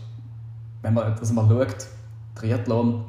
wenn 0.83 0.95
man 0.95 1.17
das 1.19 1.33
mal 1.33 1.49
schaut, 1.49 1.87
Triathlon 2.37 3.05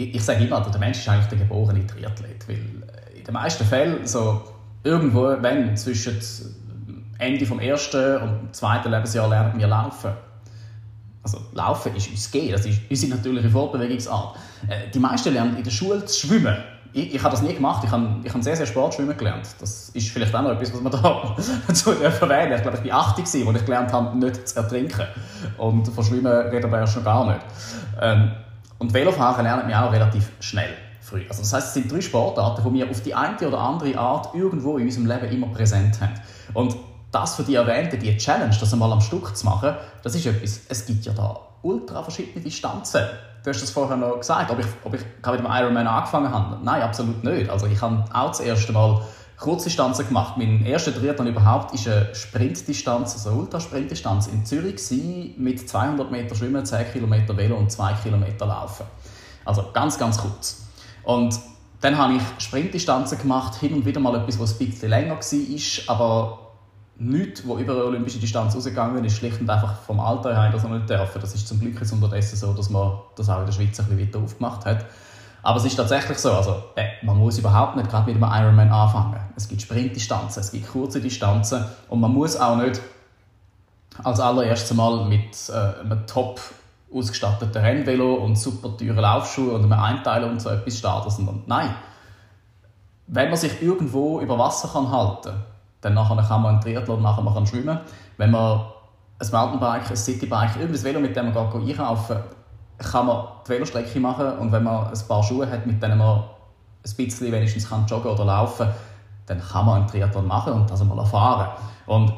ich, 0.00 0.14
ich 0.14 0.24
sage 0.24 0.44
immer, 0.44 0.60
der 0.60 0.80
Mensch 0.80 0.98
ist 0.98 1.08
eigentlich 1.08 1.26
der 1.26 1.38
geborene 1.38 1.86
Triathlet, 1.86 2.48
weil 2.48 2.56
äh, 2.56 3.18
in 3.18 3.24
den 3.24 3.34
meisten 3.34 3.64
Fällen 3.64 4.06
so 4.06 4.42
irgendwo, 4.82 5.36
wenn 5.40 5.76
zwischen 5.76 6.18
Ende 7.18 7.44
vom 7.44 7.60
ersten 7.60 8.16
und 8.22 8.56
zweiten 8.56 8.90
Lebensjahr 8.90 9.28
lernen 9.28 9.58
wir 9.58 9.66
laufen. 9.66 10.10
Also 11.22 11.38
Laufen 11.52 11.94
ist 11.94 12.10
uns 12.10 12.30
gehen, 12.30 12.52
das 12.52 12.64
ist 12.64 12.80
unsere 12.88 13.16
natürliche 13.16 13.50
Fortbewegungsart. 13.50 14.36
Äh, 14.68 14.90
die 14.92 14.98
meisten 14.98 15.34
lernen 15.34 15.56
in 15.56 15.62
der 15.62 15.70
Schule 15.70 16.02
zu 16.06 16.26
schwimmen. 16.26 16.56
Ich, 16.92 17.14
ich 17.14 17.22
habe 17.22 17.32
das 17.32 17.42
nie 17.42 17.54
gemacht. 17.54 17.84
Ich 17.84 17.90
habe, 17.90 18.16
ich 18.24 18.32
habe 18.32 18.42
sehr, 18.42 18.56
sehr 18.56 18.66
Sport 18.66 18.94
schwimmen 18.94 19.16
gelernt. 19.16 19.46
Das 19.60 19.90
ist 19.90 20.08
vielleicht 20.08 20.34
auch 20.34 20.42
noch 20.42 20.52
etwas, 20.52 20.72
was 20.72 20.80
man 20.80 20.90
da 21.02 21.36
dazu 21.68 21.92
erwähnen 21.92 22.54
Ich 22.54 22.62
glaube, 22.62 22.78
ich 22.82 22.90
war 22.90 23.00
80 23.10 23.46
als 23.46 23.56
ich 23.56 23.64
gelernt 23.66 23.92
habe, 23.92 24.16
nicht 24.16 24.48
zu 24.48 24.56
ertrinken. 24.56 25.06
Und 25.58 25.86
von 25.88 26.02
Schwimmen 26.02 26.32
reden 26.32 26.70
wir 26.72 26.78
ja 26.78 26.86
schon 26.86 27.04
gar 27.04 27.26
nicht. 27.26 27.40
Ähm, 28.00 28.32
und 28.80 28.92
Velofahren 28.92 29.44
lernen 29.44 29.68
wir 29.68 29.80
auch 29.80 29.92
relativ 29.92 30.32
schnell 30.40 30.74
früh. 31.00 31.22
Also 31.28 31.42
das 31.42 31.52
heißt, 31.52 31.68
es 31.68 31.74
sind 31.74 31.92
drei 31.92 32.00
Sportarten, 32.00 32.64
die 32.64 32.78
wir 32.80 32.90
auf 32.90 33.02
die 33.02 33.14
eine 33.14 33.36
oder 33.46 33.58
andere 33.58 33.96
Art 33.98 34.34
irgendwo 34.34 34.78
in 34.78 34.86
unserem 34.86 35.06
Leben 35.06 35.28
immer 35.30 35.48
präsent 35.48 36.00
haben. 36.00 36.14
Und 36.54 36.76
das 37.12 37.36
für 37.36 37.42
die 37.42 37.56
erwähnte, 37.56 37.98
die 37.98 38.16
Challenge, 38.16 38.56
das 38.58 38.72
einmal 38.72 38.90
am 38.90 39.00
Stück 39.00 39.36
zu 39.36 39.44
machen, 39.44 39.74
das 40.02 40.14
ist 40.14 40.26
etwas, 40.26 40.60
es 40.68 40.86
gibt 40.86 41.04
ja 41.04 41.12
da 41.12 41.38
ultra 41.62 42.02
verschiedene 42.02 42.42
Distanzen. 42.42 43.02
Du 43.42 43.50
hast 43.50 43.62
das 43.62 43.70
vorher 43.70 43.96
noch 43.96 44.18
gesagt, 44.18 44.50
ob 44.50 44.58
ich, 44.58 44.66
ob 44.84 44.94
ich 44.94 45.00
mit 45.02 45.40
dem 45.40 45.46
Ironman 45.46 45.86
angefangen 45.86 46.32
habe. 46.32 46.58
Nein, 46.62 46.82
absolut 46.82 47.22
nicht. 47.22 47.50
Also 47.50 47.66
ich 47.66 47.80
habe 47.80 48.04
auch 48.12 48.28
das 48.28 48.40
erste 48.40 48.72
Mal 48.72 49.00
Kurzdistanzen 49.40 50.06
gemacht. 50.06 50.36
Mein 50.36 50.64
erster 50.66 50.94
Triathlon 50.94 51.26
überhaupt 51.26 51.74
ist 51.74 51.88
eine 51.88 52.14
Sprintdistanz, 52.14 53.14
also 53.14 53.30
eine 53.30 53.38
Ultrasprintdistanz 53.40 54.26
in 54.26 54.44
Zürich 54.44 54.78
mit 55.38 55.66
200 55.66 56.10
Meter 56.10 56.34
Schwimmen, 56.34 56.64
10 56.64 56.92
Kilometer 56.92 57.36
Velo 57.36 57.56
und 57.56 57.72
2 57.72 57.94
Kilometer 58.02 58.46
Laufen. 58.46 58.84
Also 59.46 59.64
ganz, 59.72 59.98
ganz 59.98 60.18
kurz. 60.18 60.66
Und 61.04 61.40
dann 61.80 61.96
habe 61.96 62.14
ich 62.14 62.22
Sprintdistanzen 62.44 63.18
gemacht, 63.18 63.54
hin 63.54 63.72
und 63.72 63.86
wieder 63.86 63.98
mal 63.98 64.14
etwas, 64.14 64.38
was 64.38 64.60
ein 64.60 64.66
bisschen 64.66 64.90
länger 64.90 65.16
war, 65.16 65.96
aber 65.96 66.38
nichts, 66.98 67.46
wo 67.46 67.56
über 67.56 67.72
eine 67.72 67.84
olympische 67.84 68.18
Distanz 68.18 68.54
rausgegangen 68.54 69.02
ist, 69.06 69.16
schlicht 69.16 69.40
und 69.40 69.48
einfach 69.48 69.74
vom 69.86 70.00
Alter 70.00 70.38
her 70.38 70.52
das 70.52 70.64
noch 70.64 70.70
nicht 70.70 70.90
dürfen. 70.90 71.18
Das 71.18 71.34
ist 71.34 71.48
zum 71.48 71.58
Glück 71.58 71.80
jetzt 71.80 71.92
unterdessen 71.92 72.36
so, 72.36 72.52
dass 72.52 72.68
man 72.68 72.98
das 73.16 73.30
auch 73.30 73.40
in 73.40 73.46
der 73.46 73.52
Schweiz 73.52 73.80
ein 73.80 73.86
bisschen 73.86 74.00
weiter 74.00 74.18
aufgemacht 74.18 74.66
hat. 74.66 74.84
Aber 75.42 75.58
es 75.58 75.64
ist 75.64 75.76
tatsächlich 75.76 76.18
so, 76.18 76.32
also, 76.32 76.62
äh, 76.76 76.88
man 77.02 77.16
muss 77.16 77.38
überhaupt 77.38 77.76
nicht 77.76 77.88
gerade 77.88 78.12
mit 78.12 78.22
einem 78.22 78.44
Ironman 78.44 78.70
anfangen. 78.70 79.20
Es 79.36 79.48
gibt 79.48 79.62
Sprintdistanzen, 79.62 80.42
es 80.42 80.52
gibt 80.52 80.70
kurze 80.70 81.00
Distanzen 81.00 81.64
und 81.88 82.00
man 82.00 82.12
muss 82.12 82.36
auch 82.36 82.56
nicht 82.56 82.80
als 84.02 84.20
allererstes 84.20 84.76
Mal 84.76 85.06
mit 85.06 85.48
äh, 85.48 85.80
einem 85.80 86.06
Top 86.06 86.40
ausgestatteten 86.92 87.62
Rennvelo 87.62 88.14
und 88.14 88.36
super 88.36 88.76
teuren 88.76 88.98
Laufschuhe 88.98 89.52
und 89.52 89.64
einem 89.64 89.72
Einteiler 89.72 90.28
und 90.28 90.40
so 90.40 90.50
etwas 90.50 90.78
starten, 90.78 91.10
sondern 91.10 91.42
nein. 91.46 91.74
Wenn 93.06 93.28
man 93.28 93.38
sich 93.38 93.62
irgendwo 93.62 94.20
über 94.20 94.38
Wasser 94.38 94.68
kann 94.68 94.90
halten 94.90 95.32
dann 95.80 95.94
nachher 95.94 96.22
kann 96.22 96.42
man 96.42 96.54
einen 96.54 96.60
Triathlon 96.60 97.00
machen, 97.00 97.24
man 97.24 97.34
kann 97.34 97.46
schwimmen. 97.46 97.78
Wenn 98.16 98.30
man 98.30 98.60
ein 99.18 99.28
Mountainbike, 99.30 99.90
ein 99.90 99.96
Citybike, 99.96 100.60
irgendein 100.60 100.84
Velo, 100.84 101.00
mit 101.00 101.16
dem 101.16 101.32
man 101.32 101.52
einkaufen 101.52 102.18
kann 102.80 103.06
man 103.06 103.26
die 103.46 103.50
Velostrecke 103.50 104.00
machen 104.00 104.38
und 104.38 104.52
wenn 104.52 104.64
man 104.64 104.86
ein 104.86 105.08
paar 105.08 105.22
Schuhe 105.22 105.50
hat, 105.50 105.66
mit 105.66 105.82
denen 105.82 105.98
man 105.98 106.24
ein 106.84 106.96
bisschen 106.96 107.32
wenigstens 107.32 107.68
kann 107.68 107.86
joggen 107.86 108.10
oder 108.10 108.24
laufen 108.24 108.68
dann 109.30 109.40
kann 109.40 109.64
man 109.64 109.80
einen 109.80 109.86
Triathlon 109.86 110.26
machen 110.26 110.52
und 110.54 110.68
das 110.68 110.80
einmal 110.80 110.98
erfahren. 110.98 111.50
Und 111.86 112.12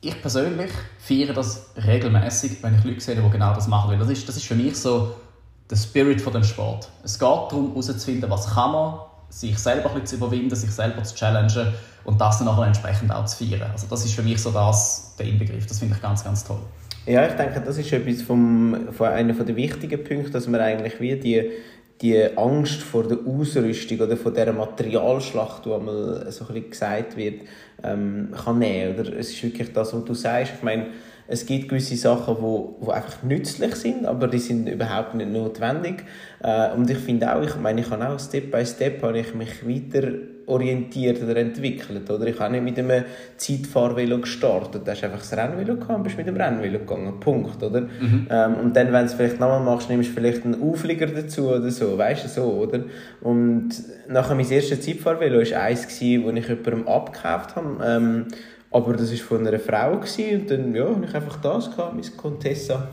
ich 0.00 0.20
persönlich 0.20 0.72
feiere 0.98 1.32
das 1.32 1.70
regelmäßig, 1.76 2.60
wenn 2.64 2.74
ich 2.74 2.84
Leute 2.84 3.00
sehe, 3.00 3.14
die 3.14 3.30
genau 3.30 3.54
das 3.54 3.68
machen. 3.68 3.92
Weil 3.92 3.98
das 3.98 4.08
ist, 4.08 4.28
das 4.28 4.36
ist 4.36 4.44
für 4.46 4.56
mich 4.56 4.76
so 4.76 5.14
der 5.70 5.76
Spirit 5.76 6.20
von 6.20 6.32
dem 6.32 6.42
Sport. 6.42 6.88
Es 7.04 7.16
geht 7.16 7.28
darum, 7.28 7.68
herauszufinden, 7.68 8.28
was 8.28 8.52
kann 8.52 8.72
man, 8.72 8.94
sich 9.28 9.56
selber 9.56 10.04
zu 10.04 10.16
überwinden, 10.16 10.56
sich 10.56 10.72
selber 10.72 11.04
zu 11.04 11.14
challengen 11.14 11.72
und 12.02 12.20
das 12.20 12.38
dann 12.38 12.48
auch 12.48 12.60
entsprechend 12.60 13.12
auch 13.12 13.26
zu 13.26 13.44
feiern. 13.44 13.70
Also 13.70 13.86
das 13.88 14.04
ist 14.04 14.14
für 14.14 14.22
mich 14.22 14.42
so 14.42 14.50
das, 14.50 15.14
der 15.16 15.26
Inbegriff. 15.26 15.66
Das 15.66 15.78
finde 15.78 15.94
ich 15.94 16.02
ganz, 16.02 16.24
ganz 16.24 16.42
toll. 16.42 16.58
Ja, 17.06 17.26
ich 17.26 17.32
denke, 17.32 17.60
das 17.64 17.78
ist 17.78 17.92
etwas 17.92 18.22
vom, 18.22 18.92
von 18.92 19.08
einer 19.08 19.32
der 19.32 19.56
wichtigen 19.56 20.04
Punkte, 20.04 20.30
dass 20.30 20.46
man 20.46 20.60
eigentlich 20.60 21.00
wie 21.00 21.16
die 21.16 21.50
die 22.00 22.36
Angst 22.36 22.82
vor 22.82 23.06
der 23.06 23.18
Ausrüstung 23.26 24.00
oder 24.00 24.16
vor 24.16 24.32
dieser 24.32 24.52
Materialschlacht, 24.52 25.66
die 25.66 25.72
einmal 25.72 26.30
so 26.30 26.46
ein 26.48 26.70
gesagt 26.70 27.16
wird, 27.16 27.42
ähm, 27.82 28.30
kann 28.44 28.58
nehmen. 28.58 28.98
Oder 28.98 29.16
es 29.18 29.30
ist 29.30 29.42
wirklich 29.42 29.72
das, 29.72 29.92
was 29.92 30.04
du 30.04 30.14
sagst. 30.14 30.54
Ich 30.56 30.62
meine, 30.62 30.86
es 31.28 31.44
gibt 31.44 31.68
gewisse 31.68 31.96
Sachen, 31.96 32.36
die, 32.36 32.84
die 32.84 32.90
einfach 32.90 33.22
nützlich 33.22 33.74
sind, 33.76 34.06
aber 34.06 34.28
die 34.28 34.38
sind 34.38 34.66
überhaupt 34.66 35.14
nicht 35.14 35.30
notwendig. 35.30 36.04
Äh, 36.42 36.72
und 36.72 36.88
ich 36.88 36.98
finde 36.98 37.34
auch, 37.34 37.42
ich 37.42 37.56
meine, 37.56 37.82
ich 37.82 37.90
habe 37.90 38.08
auch 38.08 38.18
Step 38.18 38.50
by 38.50 38.64
Step 38.64 39.02
habe 39.02 39.18
ich 39.18 39.34
mich 39.34 39.68
weiter 39.68 40.08
orientiert 40.50 41.22
oder 41.22 41.36
entwickelt. 41.36 42.10
Oder 42.10 42.26
ich 42.26 42.38
habe 42.38 42.52
nicht 42.52 42.64
mit 42.64 42.78
einem 42.78 43.04
Zeitfahrvelo 43.36 44.18
gestartet. 44.18 44.82
Da 44.84 44.92
hast 44.92 45.04
einfach 45.04 45.18
das 45.18 45.36
Rennvelo 45.36 45.76
gehabt 45.76 45.96
und 45.96 46.02
bist 46.02 46.16
mit 46.16 46.26
dem 46.26 46.36
Rennvelo 46.36 46.80
gegangen. 46.80 47.20
Punkt. 47.20 47.62
Oder? 47.62 47.82
Mhm. 47.82 48.26
Ähm, 48.30 48.54
und 48.56 48.76
dann, 48.76 48.92
wenn 48.92 49.00
du 49.00 49.06
es 49.06 49.14
vielleicht 49.14 49.40
nochmal 49.40 49.60
machst, 49.60 49.88
nimmst 49.88 50.10
du 50.10 50.14
vielleicht 50.14 50.44
einen 50.44 50.62
Auflieger 50.62 51.06
dazu 51.06 51.48
oder 51.48 51.70
so. 51.70 51.96
Weißt 51.96 52.24
du, 52.24 52.28
so, 52.28 52.42
oder? 52.44 52.84
Und 53.20 53.70
nachher 54.08 54.34
mein 54.34 54.50
erstes 54.50 54.82
Zeitfahrvelo 54.82 55.38
war 55.38 55.62
eins, 55.62 55.82
das 55.82 56.00
ich 56.00 56.00
jemandem 56.00 56.88
abgekauft 56.88 57.56
habe. 57.56 57.78
Ähm, 57.84 58.26
aber 58.72 58.92
das 58.92 59.10
war 59.10 59.18
von 59.18 59.46
einer 59.46 59.58
Frau 59.58 59.96
gewesen, 59.96 60.42
und 60.42 60.50
dann 60.50 60.74
ja, 60.74 60.84
habe 60.84 61.04
ich 61.04 61.14
einfach 61.14 61.40
das 61.40 61.70
gehabt, 61.70 61.94
meine 61.94 62.06
Contessa. 62.16 62.88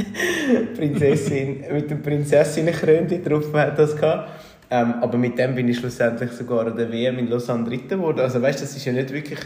Prinzessin, 0.76 1.64
mit 1.72 1.90
dem 1.90 2.00
Prinzessinnenkrönchen 2.00 3.24
drauf 3.24 3.52
hat 3.52 3.76
das 3.76 3.96
gehabt. 3.96 4.28
Ähm, 4.70 4.94
aber 5.00 5.18
mit 5.18 5.36
dem 5.38 5.54
bin 5.54 5.68
ich 5.68 5.78
schlussendlich 5.78 6.30
sogar 6.32 6.66
an 6.66 6.76
der 6.76 6.92
WM 6.92 7.18
in 7.18 7.28
Lausanne 7.28 7.64
Dritter 7.68 7.96
geworden. 7.96 8.20
Also 8.20 8.40
weißt, 8.40 8.62
das 8.62 8.76
ist 8.76 8.84
ja 8.84 8.92
nicht 8.92 9.12
wirklich... 9.12 9.40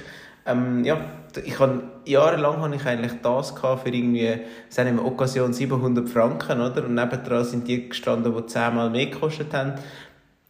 Ähm, 0.46 0.84
ja, 0.84 1.00
ich 1.42 1.58
habe, 1.58 1.82
jahrelang 2.04 2.60
habe 2.60 2.76
ich 2.76 2.84
eigentlich 2.84 3.12
das 3.22 3.52
für 3.52 3.88
irgendwie, 3.88 4.40
sagen 4.68 4.96
wir, 4.96 5.04
Occasion 5.04 5.54
700 5.54 6.06
Franken, 6.06 6.60
oder? 6.60 6.84
Und 6.84 6.94
nebendran 6.94 7.44
sind 7.44 7.66
die 7.66 7.88
gestanden, 7.88 8.36
die 8.36 8.46
zehnmal 8.46 8.90
mehr 8.90 9.06
gekostet 9.06 9.54
haben. 9.54 9.72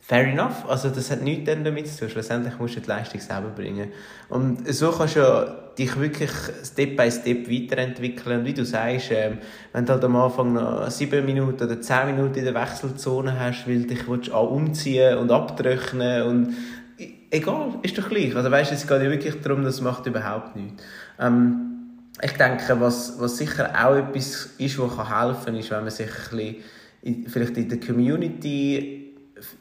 Fair 0.00 0.26
enough. 0.26 0.68
Also 0.68 0.90
das 0.90 1.10
hat 1.12 1.22
nichts 1.22 1.44
damit 1.46 1.86
zu 1.86 2.00
tun. 2.00 2.08
Schlussendlich 2.10 2.58
musst 2.58 2.76
du 2.76 2.80
die 2.80 2.88
Leistung 2.88 3.20
selber 3.20 3.50
bringen. 3.50 3.92
Und 4.28 4.66
so 4.74 4.90
kannst 4.90 5.14
du 5.14 5.20
ja 5.20 5.63
dich 5.78 5.98
wirklich 5.98 6.30
Step 6.64 6.96
by 6.96 7.10
Step 7.10 7.50
weiterentwickeln. 7.50 8.40
Und 8.40 8.44
wie 8.46 8.54
du 8.54 8.64
sagst, 8.64 9.10
ähm, 9.10 9.38
wenn 9.72 9.86
du 9.86 9.92
halt 9.92 10.04
am 10.04 10.16
Anfang 10.16 10.52
noch 10.52 10.90
sieben 10.90 11.24
Minuten 11.24 11.64
oder 11.64 11.80
zehn 11.80 12.06
Minuten 12.06 12.38
in 12.38 12.44
der 12.44 12.54
Wechselzone 12.54 13.38
hast, 13.38 13.68
weil 13.68 13.82
dich 13.82 14.08
willst 14.08 14.32
auch 14.32 14.50
umziehen 14.50 15.18
und 15.18 15.30
abtrocknen 15.30 16.22
und 16.22 16.54
egal, 17.30 17.78
ist 17.82 17.98
doch 17.98 18.08
gleich. 18.08 18.34
Also 18.34 18.50
weißt, 18.50 18.72
es 18.72 18.86
geht 18.86 19.02
ja 19.02 19.10
wirklich 19.10 19.40
darum, 19.40 19.64
das 19.64 19.80
macht 19.80 20.06
überhaupt 20.06 20.56
nichts. 20.56 20.82
Ähm, 21.18 21.70
ich 22.22 22.32
denke, 22.32 22.80
was, 22.80 23.18
was 23.18 23.38
sicher 23.38 23.70
auch 23.70 23.96
etwas 23.96 24.50
ist, 24.58 24.78
was 24.78 25.10
helfen 25.10 25.44
kann, 25.44 25.54
ist, 25.56 25.70
wenn 25.70 25.80
man 25.80 25.90
sich 25.90 26.06
ein 26.06 26.36
bisschen 26.36 26.56
in, 27.02 27.28
vielleicht 27.28 27.56
in 27.56 27.68
der 27.68 27.80
Community 27.80 29.03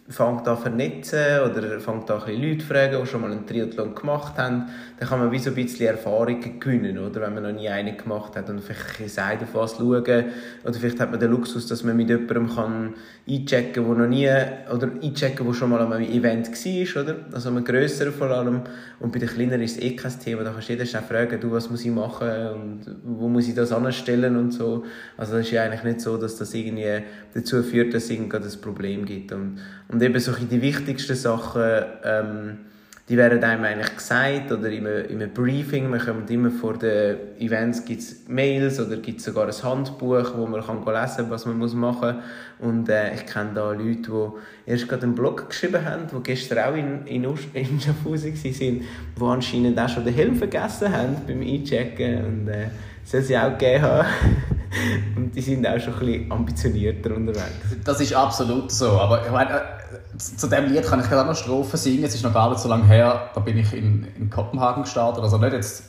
fängt 0.10 0.48
an 0.48 0.58
vernetzen 0.58 1.40
oder 1.50 1.80
fängt 1.80 2.12
an 2.12 2.22
Leute 2.28 2.66
fragen, 2.66 3.02
die 3.02 3.08
schon 3.08 3.22
mal 3.22 3.32
einen 3.32 3.48
Triathlon 3.48 3.96
gemacht 3.96 4.38
haben, 4.38 4.66
dann 5.00 5.10
kann 5.10 5.20
man 5.20 5.32
wie 5.32 5.40
so 5.40 5.50
ein 5.50 5.56
bisschen 5.56 5.88
Erfahrungen 5.88 6.60
gewinnen, 6.60 6.98
oder? 6.98 7.22
Wenn 7.22 7.34
man 7.34 7.44
noch 7.44 7.52
nie 7.52 7.70
einen 7.70 7.96
gemacht 7.96 8.36
hat 8.36 8.50
und 8.50 8.62
vielleicht 8.62 9.00
ein 9.00 9.04
bisschen 9.06 9.24
auf 9.24 9.54
was 9.54 9.78
schauen. 9.78 10.26
Oder 10.64 10.74
vielleicht 10.74 11.00
hat 11.00 11.12
man 11.12 11.20
den 11.20 11.32
Luxus, 11.32 11.68
dass 11.68 11.84
man 11.84 11.96
mit 11.96 12.10
jemandem 12.10 12.54
kann 12.54 12.94
einchecken 13.28 13.74
kann, 13.74 13.86
der 13.86 13.96
noch 13.96 14.08
nie, 14.08 14.30
oder 14.74 14.90
einchecken, 15.02 15.46
der 15.46 15.54
schon 15.54 15.70
mal 15.70 15.82
an 15.82 15.94
einem 15.94 16.12
Event 16.12 16.50
war, 16.50 17.04
oder? 17.04 17.16
Also 17.32 17.50
einem 17.50 17.64
grösseren 17.64 18.14
vor 18.14 18.30
allem. 18.30 18.62
Und 19.00 19.12
bei 19.12 19.20
den 19.20 19.30
kleineren 19.30 19.62
ist 19.62 19.78
es 19.78 19.84
eh 19.84 19.96
kein 19.96 20.20
Thema. 20.20 20.44
Da 20.44 20.52
kannst 20.52 20.70
du 20.70 20.74
jeden 20.74 20.86
schnell 20.86 21.04
fragen, 21.04 21.40
du, 21.40 21.52
was 21.52 21.70
muss 21.70 21.86
ich 21.86 21.92
machen 21.92 22.30
und 22.54 22.82
wo 23.04 23.28
muss 23.30 23.48
ich 23.48 23.56
das 23.56 23.72
anstellen 23.72 24.36
und 24.36 24.52
so. 24.52 24.84
Also 25.18 25.38
das 25.38 25.46
ist 25.46 25.52
ja 25.52 25.64
eigentlich 25.64 25.84
nicht 25.84 26.02
so, 26.02 26.18
dass 26.18 26.38
das 26.38 26.54
irgendwie 26.54 27.04
dazu 27.34 27.64
führt, 27.64 27.94
dass 27.94 28.04
es 28.04 28.10
irgendwie 28.12 28.38
ein 28.38 28.62
Problem 28.62 29.06
gibt. 29.06 29.32
Und 29.32 29.60
und 29.90 30.02
eben 30.02 30.20
so 30.20 30.32
die 30.34 30.62
wichtigsten 30.62 31.16
Sachen, 31.16 31.62
ähm, 32.04 32.58
die 33.10 33.18
werden 33.18 33.44
einem 33.44 33.66
eigentlich 33.66 33.96
gesagt 33.98 34.50
oder 34.52 34.70
in 34.70 34.88
einem, 34.88 35.06
in 35.10 35.22
einem 35.22 35.34
Briefing. 35.34 35.90
Man 35.90 36.00
kommt 36.00 36.32
immer 36.32 36.50
vor 36.50 36.78
den 36.78 37.18
Events 37.38 37.84
gibt's 37.84 38.22
Mails 38.30 38.80
oder 38.80 38.96
gibt 38.96 39.20
sogar 39.20 39.46
ein 39.46 39.64
Handbuch, 39.64 40.32
wo 40.38 40.48
man 40.48 40.66
kann 40.66 40.78
lesen 40.78 41.18
kann, 41.18 41.30
was 41.30 41.46
man 41.46 41.58
muss 41.58 41.74
machen 41.74 42.16
muss. 42.16 42.70
Und 42.70 42.88
äh, 42.88 43.14
ich 43.14 43.26
kenne 43.26 43.52
da 43.54 43.72
Leute, 43.74 44.10
die 44.10 44.72
erst 44.72 44.88
gerade 44.88 45.04
einen 45.04 45.16
Blog 45.16 45.50
geschrieben 45.50 45.84
haben, 45.84 46.04
die 46.10 46.24
gestern 46.24 46.60
auch 46.60 46.76
in, 46.76 47.06
in, 47.06 47.24
in 47.54 47.80
Schaffhausen 47.80 48.34
waren, 48.34 48.82
die 49.20 49.22
anscheinend 49.22 49.80
auch 49.80 49.90
schon 49.90 50.06
den 50.06 50.14
Helm 50.14 50.36
vergessen 50.36 50.90
haben 50.90 51.18
beim 51.28 51.42
Einchecken. 51.42 52.24
Und 52.24 52.48
äh, 52.48 52.68
soll 53.04 53.22
sie 53.22 53.38
auch 53.38 53.58
gegeben 53.58 53.84
haben. 53.84 54.08
Und 55.16 55.36
die 55.36 55.42
sind 55.42 55.66
auch 55.68 55.80
schon 55.80 55.94
ein 55.94 56.00
bisschen 56.00 56.32
ambitionierter 56.32 57.16
unterwegs. 57.16 57.76
Das 57.84 58.00
ist 58.00 58.14
absolut 58.14 58.72
so. 58.72 58.92
Aber 58.92 59.26
ich 59.26 59.32
meine, 59.32 59.52
äh, 59.52 60.18
zu 60.18 60.48
dem 60.48 60.72
Lied 60.72 60.84
kann 60.84 61.00
ich 61.00 61.10
gerade 61.10 61.28
noch 61.30 61.36
Strophen 61.36 61.78
singen. 61.78 62.04
Es 62.04 62.16
ist 62.16 62.24
noch 62.24 62.34
gar 62.34 62.50
nicht 62.50 62.60
so 62.60 62.70
lange 62.70 62.86
her. 62.86 63.30
Da 63.34 63.40
bin 63.42 63.58
ich 63.58 63.74
in, 63.74 64.08
in 64.18 64.30
Kopenhagen 64.30 64.84
gestartet. 64.84 65.24
Also 65.24 65.38
nicht 65.38 65.54
jetzt 65.54 65.84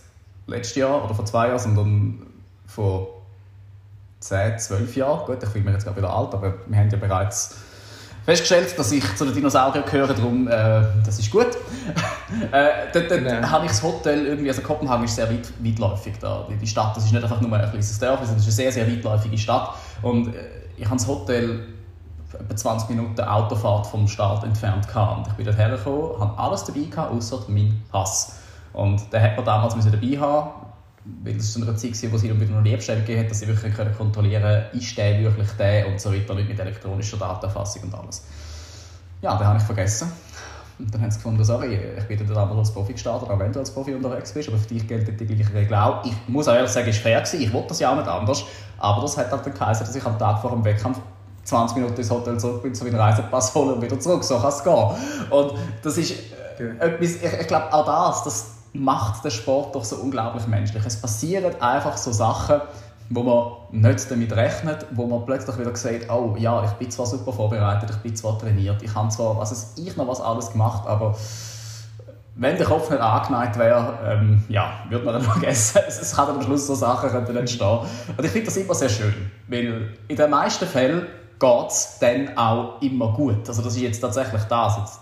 letztes 0.47 0.77
Jahr 0.77 1.05
oder 1.05 1.14
vor 1.14 1.25
zwei 1.25 1.49
Jahren, 1.49 1.59
sondern 1.59 2.27
vor 2.66 3.23
10, 4.20 4.59
12 4.59 4.97
Jahren. 4.97 5.27
Gut, 5.27 5.42
ich 5.42 5.49
fühle 5.49 5.64
mich 5.64 5.75
jetzt 5.75 5.85
gerade 5.85 5.99
wieder 5.99 6.14
alt, 6.14 6.35
aber 6.35 6.55
wir 6.66 6.79
haben 6.79 6.90
ja 6.90 6.97
bereits 6.97 7.57
festgestellt, 8.24 8.78
dass 8.78 8.90
ich 8.92 9.16
zu 9.16 9.24
den 9.24 9.34
Dinosauriern 9.34 9.84
gehöre, 9.84 10.14
darum, 10.14 10.48
äh, 10.48 10.82
das 11.04 11.18
ist 11.18 11.30
gut. 11.30 11.46
äh, 12.52 12.68
dort, 12.92 13.10
dort 13.10 13.24
genau. 13.24 13.48
habe 13.48 13.66
ich 13.66 13.70
das 13.70 13.82
Hotel 13.82 14.26
irgendwie, 14.26 14.48
also 14.48 14.62
Kopenhagen 14.62 15.04
ist 15.04 15.16
sehr 15.16 15.28
weit, 15.30 15.52
weitläufig 15.60 16.14
da. 16.20 16.46
Die 16.48 16.66
Stadt, 16.66 16.96
das 16.96 17.04
ist 17.04 17.12
nicht 17.12 17.22
einfach 17.22 17.40
nur 17.40 17.52
ein 17.52 17.68
kleines 17.68 17.98
Dorf, 17.98 18.20
es 18.22 18.30
ist 18.30 18.42
eine 18.42 18.52
sehr, 18.52 18.72
sehr 18.72 18.87
weitläufige 18.87 19.38
Stadt. 19.38 19.70
Und 20.02 20.28
äh, 20.28 20.40
ich 20.76 20.87
habe 20.87 20.96
das 20.96 21.06
Hotel 21.06 21.66
etwa 22.32 22.56
20 22.56 22.90
Minuten 22.90 23.20
Autofahrt 23.20 23.87
vom 23.87 24.08
Start 24.08 24.44
entfernt 24.44 24.88
gehabt. 24.88 25.18
Und 25.18 25.26
ich 25.28 25.34
bin 25.34 25.46
dort 25.46 25.58
hergekommen, 25.58 26.20
habe 26.20 26.38
alles 26.38 26.64
dabei 26.64 26.80
gehabt, 26.80 27.12
außer 27.12 27.40
meinen 27.48 27.82
Pass. 27.92 28.38
Und 28.72 29.12
den 29.12 29.22
hat 29.22 29.37
man 29.37 29.44
damals 29.44 29.74
dabei 29.74 30.18
haben 30.18 30.63
weil 31.22 31.36
es 31.36 31.52
zu 31.52 31.60
einer 31.60 31.76
Zeit 31.76 32.02
war, 32.02 32.12
wo 32.12 32.16
sie 32.16 32.40
wieder 32.40 32.52
noch 32.52 32.62
Liebstelle 32.62 33.00
gegeben 33.00 33.22
hat, 33.22 33.30
dass 33.30 33.40
sie 33.40 33.46
wirklich 33.46 33.74
können 33.74 33.94
kontrollieren 33.94 34.42
können, 34.42 34.64
ist 34.72 34.96
der 34.96 35.20
wirklich 35.20 35.50
der 35.58 35.88
und 35.88 36.00
so 36.00 36.12
weiter, 36.12 36.34
mit 36.34 36.58
elektronischer 36.58 37.18
Datenerfassung 37.18 37.82
und 37.84 37.94
alles. 37.94 38.24
Ja, 39.20 39.36
den 39.36 39.46
habe 39.46 39.58
ich 39.58 39.64
vergessen. 39.64 40.10
Und 40.78 40.92
dann 40.92 41.02
haben 41.02 41.10
sie 41.10 41.18
gefunden, 41.18 41.44
sorry, 41.44 41.78
ich 41.96 42.04
bin 42.04 42.18
dann 42.18 42.34
damals 42.34 42.58
als 42.58 42.72
Profi 42.72 42.94
gestartet, 42.94 43.30
auch 43.30 43.38
wenn 43.38 43.52
du 43.52 43.60
als 43.60 43.70
Profi 43.70 43.94
unterwegs 43.94 44.32
bist, 44.32 44.48
aber 44.48 44.58
für 44.58 44.66
dich 44.66 44.88
gelten 44.88 45.16
die 45.16 45.26
gleichen 45.26 45.52
Regeln 45.56 45.78
auch. 45.78 46.04
Ich 46.04 46.14
muss 46.26 46.48
auch 46.48 46.54
ehrlich 46.54 46.70
sagen, 46.70 46.88
es 46.88 46.96
war 46.96 47.02
fair, 47.02 47.20
gewesen. 47.20 47.42
ich 47.42 47.52
wollte 47.52 47.68
das 47.68 47.80
ja 47.80 47.92
auch 47.92 47.96
nicht 47.96 48.08
anders, 48.08 48.44
aber 48.78 49.02
das 49.02 49.16
hat 49.16 49.30
halt 49.30 49.44
geheißen, 49.44 49.86
dass 49.86 49.94
ich 49.94 50.04
am 50.04 50.18
Tag 50.18 50.40
vor 50.40 50.50
dem 50.50 50.64
Wettkampf 50.64 50.98
20 51.44 51.76
Minuten 51.76 51.96
ins 51.96 52.10
Hotel 52.10 52.38
zurück 52.38 52.62
bin, 52.62 52.74
so 52.74 52.84
wie 52.84 52.88
einen 52.88 52.98
Reisepass 52.98 53.54
holen 53.54 53.74
und 53.74 53.82
wieder 53.82 54.00
zurück, 54.00 54.24
so 54.24 54.38
kann 54.38 54.48
es 54.48 54.64
gehen. 54.64 54.90
Und 55.30 55.52
das 55.82 55.96
ist 55.96 56.12
äh, 56.58 56.64
etwas, 56.80 57.16
ich, 57.16 57.40
ich 57.40 57.46
glaube 57.46 57.72
auch 57.72 57.84
das, 57.86 58.24
das 58.24 58.53
macht 58.74 59.24
den 59.24 59.30
Sport 59.30 59.74
doch 59.74 59.84
so 59.84 59.96
unglaublich 59.96 60.46
menschlich. 60.46 60.84
Es 60.84 61.00
passieren 61.00 61.60
einfach 61.60 61.96
so 61.96 62.12
Sachen, 62.12 62.60
wo 63.10 63.22
man 63.22 63.82
nicht 63.82 64.10
damit 64.10 64.32
rechnet, 64.32 64.87
wo 64.90 65.06
man 65.06 65.24
plötzlich 65.24 65.58
wieder 65.58 65.74
sagt, 65.76 66.10
oh 66.10 66.34
ja, 66.38 66.64
ich 66.64 66.72
bin 66.72 66.90
zwar 66.90 67.06
super 67.06 67.32
vorbereitet, 67.32 67.90
ich 67.90 67.96
bin 67.98 68.16
zwar 68.16 68.38
trainiert, 68.38 68.82
ich 68.82 68.94
habe 68.94 69.08
zwar, 69.10 69.38
was 69.38 69.52
ist 69.52 69.78
ich 69.78 69.96
noch 69.96 70.08
was 70.08 70.20
alles 70.20 70.50
gemacht, 70.50 70.87
aber 70.87 71.14
wenn 72.37 72.56
der 72.56 72.66
Kopf 72.66 72.90
nicht 72.90 73.00
angeneigt 73.00 73.58
wäre, 73.58 73.98
ähm, 74.04 74.42
ja, 74.48 74.72
würde 74.88 75.04
man 75.04 75.14
dann 75.14 75.22
vergessen. 75.32 75.82
Es, 75.87 76.16
kann 76.16 76.28
am 76.28 76.42
Schluss 76.42 76.66
so 76.66 76.74
Sachen 76.74 77.37
entstehen. 77.37 77.78
Und 78.16 78.24
ich 78.24 78.30
finde 78.30 78.46
das 78.46 78.56
immer 78.56 78.74
sehr 78.74 78.88
schön, 78.88 79.14
weil 79.46 79.96
in 80.08 80.16
den 80.16 80.30
meisten 80.30 80.66
Fällen 80.66 81.06
geht 81.38 81.68
es 81.68 81.98
dann 82.00 82.37
auch 82.37 82.80
immer 82.82 83.12
gut. 83.12 83.48
Also 83.48 83.62
das 83.62 83.76
ist 83.76 83.82
jetzt 83.82 84.00
tatsächlich 84.00 84.42
das. 84.44 84.78
Jetzt 84.78 85.00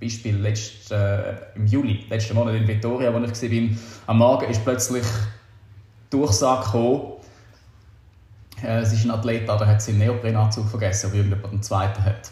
Beispiel 0.00 0.36
letzt, 0.36 0.92
äh, 0.92 1.34
im 1.54 1.66
Juli, 1.66 2.04
letzten 2.08 2.34
Monat 2.34 2.54
in 2.54 2.66
Vitoria, 2.66 3.12
wo 3.12 3.18
ich 3.18 3.42
war, 3.42 3.78
am 4.06 4.18
Morgen 4.18 4.50
ist 4.50 4.64
plötzlich 4.64 5.04
Durchsage 6.10 6.64
gekommen, 6.64 7.14
Äh, 8.62 8.80
es 8.80 8.92
ist 8.92 9.04
ein 9.04 9.10
Athlet 9.10 9.48
da, 9.48 9.56
der 9.56 9.66
hat 9.66 9.82
seinen 9.82 9.98
Neoprenanzug 9.98 10.68
vergessen, 10.68 11.06
aber 11.06 11.16
irgendjemand 11.16 11.52
einen 11.52 11.62
zweiten 11.62 12.04
hat. 12.04 12.30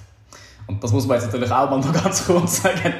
Und 0.66 0.82
das 0.82 0.92
muss 0.92 1.06
man 1.06 1.16
jetzt 1.16 1.26
natürlich 1.26 1.50
auch 1.50 1.68
mal 1.68 1.80
noch 1.80 1.92
ganz 2.02 2.24
kurz 2.24 2.62
sagen. 2.62 2.94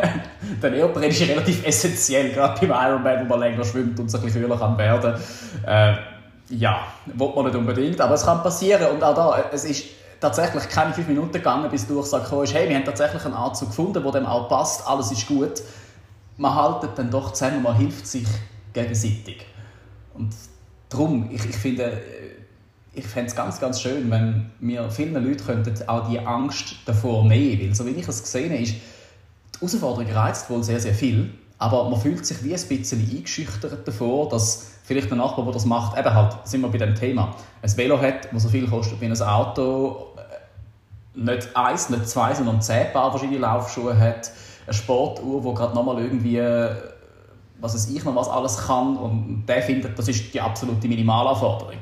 der 0.62 0.70
Neopren 0.70 1.04
ist 1.04 1.20
relativ 1.20 1.64
essentiell, 1.66 2.30
gerade 2.32 2.66
beim 2.66 2.70
Ironman, 2.70 3.20
wo 3.20 3.24
man 3.28 3.40
länger 3.40 3.64
schwimmt 3.64 3.98
und 4.00 4.06
es 4.06 4.14
ein 4.14 4.22
bisschen 4.22 4.48
kann 4.58 4.78
werden. 4.78 5.14
Äh, 5.66 5.94
ja, 6.48 6.80
will 7.06 7.32
man 7.34 7.46
nicht 7.46 7.56
unbedingt, 7.56 8.00
aber 8.00 8.14
es 8.14 8.24
kann 8.24 8.42
passieren. 8.42 8.86
Und 8.94 9.02
auch 9.02 9.14
da, 9.14 9.44
es 9.52 9.64
ist 9.64 9.84
tatsächlich 10.22 10.68
keine 10.68 10.94
fünf 10.94 11.08
Minuten 11.08 11.32
gegangen, 11.32 11.68
bis 11.70 11.86
die 11.86 11.92
Durchsage 11.92 12.24
kam, 12.28 12.46
hey, 12.46 12.68
wir 12.68 12.76
haben 12.76 12.84
tatsächlich 12.84 13.24
einen 13.24 13.34
Anzug 13.34 13.68
gefunden, 13.68 14.02
der 14.02 14.12
dem 14.12 14.24
auch 14.24 14.48
passt, 14.48 14.86
alles 14.86 15.10
ist 15.10 15.26
gut. 15.26 15.62
Man 16.38 16.54
haltet 16.54 16.90
dann 16.96 17.10
doch 17.10 17.32
zusammen, 17.32 17.62
man 17.62 17.76
hilft 17.76 18.06
sich 18.06 18.26
gegenseitig. 18.72 19.44
Und 20.14 20.32
darum, 20.88 21.28
ich, 21.30 21.44
ich 21.44 21.56
finde, 21.56 22.00
ich 22.94 23.06
fände 23.06 23.30
es 23.30 23.36
ganz, 23.36 23.58
ganz 23.58 23.80
schön, 23.80 24.10
wenn 24.10 24.50
wir 24.60 24.88
vielen 24.90 25.14
Leuten 25.14 25.44
könnten 25.44 25.88
auch 25.88 26.08
die 26.08 26.20
Angst 26.20 26.76
davor 26.86 27.24
nehmen 27.24 27.60
Weil, 27.60 27.74
so 27.74 27.84
wie 27.84 27.90
ich 27.90 28.06
es 28.06 28.22
gesehen 28.22 28.52
habe, 28.52 28.62
ist, 28.62 28.74
die 28.74 29.58
Herausforderung 29.58 30.10
reizt 30.12 30.48
wohl 30.48 30.62
sehr, 30.62 30.80
sehr 30.80 30.94
viel, 30.94 31.34
aber 31.58 31.88
man 31.90 32.00
fühlt 32.00 32.24
sich 32.24 32.42
wie 32.44 32.54
ein 32.54 32.68
bisschen 32.68 33.08
eingeschüchtert 33.10 33.86
davor, 33.86 34.28
dass 34.28 34.71
vielleicht 34.82 35.10
der 35.10 35.16
Nachbar, 35.16 35.44
der 35.44 35.54
das 35.54 35.64
macht, 35.64 35.98
eben 35.98 36.12
halt, 36.12 36.36
sind 36.44 36.60
wir 36.60 36.68
bei 36.68 36.78
dem 36.78 36.94
Thema, 36.94 37.34
ein 37.62 37.76
Velo 37.76 38.00
hat, 38.00 38.32
das 38.32 38.42
so 38.42 38.48
viel 38.48 38.68
kostet 38.68 39.00
wie 39.00 39.06
ein 39.06 39.22
Auto, 39.22 40.06
äh, 40.16 41.18
nicht 41.18 41.54
eins, 41.54 41.90
nicht 41.90 42.08
zwei, 42.08 42.34
sondern 42.34 42.60
zehn 42.60 42.92
Paar 42.92 43.10
verschiedene 43.10 43.38
Laufschuhe 43.38 43.98
hat, 43.98 44.30
eine 44.66 44.74
Sportuhr, 44.74 45.42
die 45.42 45.54
gerade 45.54 45.74
nochmal 45.74 45.98
irgendwie 45.98 46.38
was 47.62 47.74
es 47.74 47.88
ich 47.88 48.04
noch 48.04 48.16
was 48.16 48.28
alles 48.28 48.66
kann 48.66 48.96
und 48.96 49.46
der 49.46 49.62
findet, 49.62 49.96
das 49.96 50.08
ist 50.08 50.34
die 50.34 50.40
absolute 50.40 50.88
Minimalanforderung. 50.88 51.78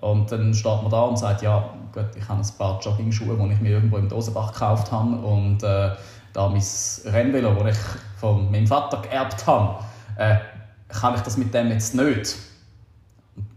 Und 0.00 0.30
dann 0.32 0.52
steht 0.52 0.82
man 0.82 0.90
da 0.90 1.02
und 1.02 1.18
sagt, 1.18 1.42
ja, 1.42 1.70
gut, 1.92 2.06
ich 2.16 2.28
habe 2.28 2.40
ein 2.40 2.48
paar 2.58 2.80
Jogging-Schuhe, 2.80 3.36
die 3.36 3.52
ich 3.52 3.60
mir 3.60 3.70
irgendwo 3.70 3.98
im 3.98 4.08
Dosenbach 4.08 4.52
gekauft 4.52 4.90
habe 4.90 5.16
und 5.16 5.62
äh, 5.62 5.90
da 6.32 6.48
mein 6.48 6.62
Rennvelo, 7.04 7.54
das 7.54 7.76
ich 7.76 7.82
von 8.18 8.50
meinem 8.50 8.66
Vater 8.66 9.02
geerbt 9.02 9.46
habe, 9.46 9.84
äh, 10.16 10.36
kann 10.92 11.14
ich 11.14 11.20
das 11.20 11.36
mit 11.36 11.52
dem 11.54 11.68
jetzt 11.68 11.94
nicht? 11.94 12.36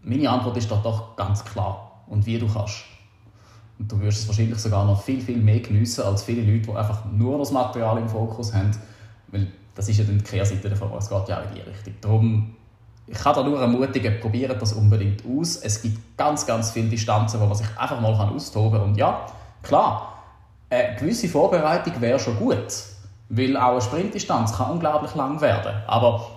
Meine 0.02 0.30
Antwort 0.30 0.58
ist 0.58 0.70
da 0.70 0.76
doch 0.76 1.16
ganz 1.16 1.44
klar. 1.44 2.04
Und 2.08 2.26
wie 2.26 2.38
du 2.38 2.48
kannst. 2.48 2.84
Und 3.80 3.92
du 3.92 4.00
wirst 4.02 4.20
es 4.20 4.28
wahrscheinlich 4.28 4.60
sogar 4.60 4.86
noch 4.86 5.02
viel, 5.02 5.22
viel 5.22 5.38
mehr 5.38 5.60
geniessen 5.60 6.04
als 6.04 6.24
viele 6.24 6.42
Leute, 6.42 6.68
die 6.68 6.76
einfach 6.76 7.06
nur 7.06 7.40
das 7.40 7.52
Material 7.52 7.98
im 7.98 8.08
Fokus 8.08 8.54
haben. 8.54 8.72
Weil 9.28 9.48
das 9.74 9.90
ist 9.90 9.98
ja 9.98 10.04
dann 10.04 10.18
die 10.18 10.24
Kehrseite 10.24 10.70
davon. 10.70 10.92
Es 10.98 11.10
geht 11.10 11.28
ja 11.28 11.40
auch 11.40 11.50
in 11.50 11.56
die 11.56 11.62
Richtung. 11.62 11.94
Darum 12.02 12.56
ich 13.06 13.18
kann 13.18 13.36
da 13.36 13.44
nur 13.44 13.60
ermutigen, 13.60 14.20
probiert 14.20 14.62
das 14.62 14.74
unbedingt 14.74 15.24
aus. 15.26 15.58
Es 15.58 15.82
gibt 15.82 16.18
ganz, 16.18 16.46
ganz 16.46 16.72
viele 16.72 16.88
Distanzen, 16.88 17.40
wo 17.40 17.46
man 17.46 17.56
sich 17.56 17.68
einfach 17.78 18.00
mal 18.00 18.14
austoben 18.14 18.80
kann. 18.80 18.90
Und 18.90 18.98
ja, 18.98 19.26
klar, 19.62 20.24
eine 20.70 20.96
gewisse 20.96 21.28
Vorbereitung 21.28 22.00
wäre 22.00 22.18
schon 22.18 22.38
gut, 22.38 22.74
weil 23.30 23.58
auch 23.58 23.72
eine 23.72 23.82
Sprintdistanz 23.82 24.56
kann 24.56 24.72
unglaublich 24.72 25.16
lang 25.16 25.42
werden. 25.42 25.74
Aber 25.86 26.28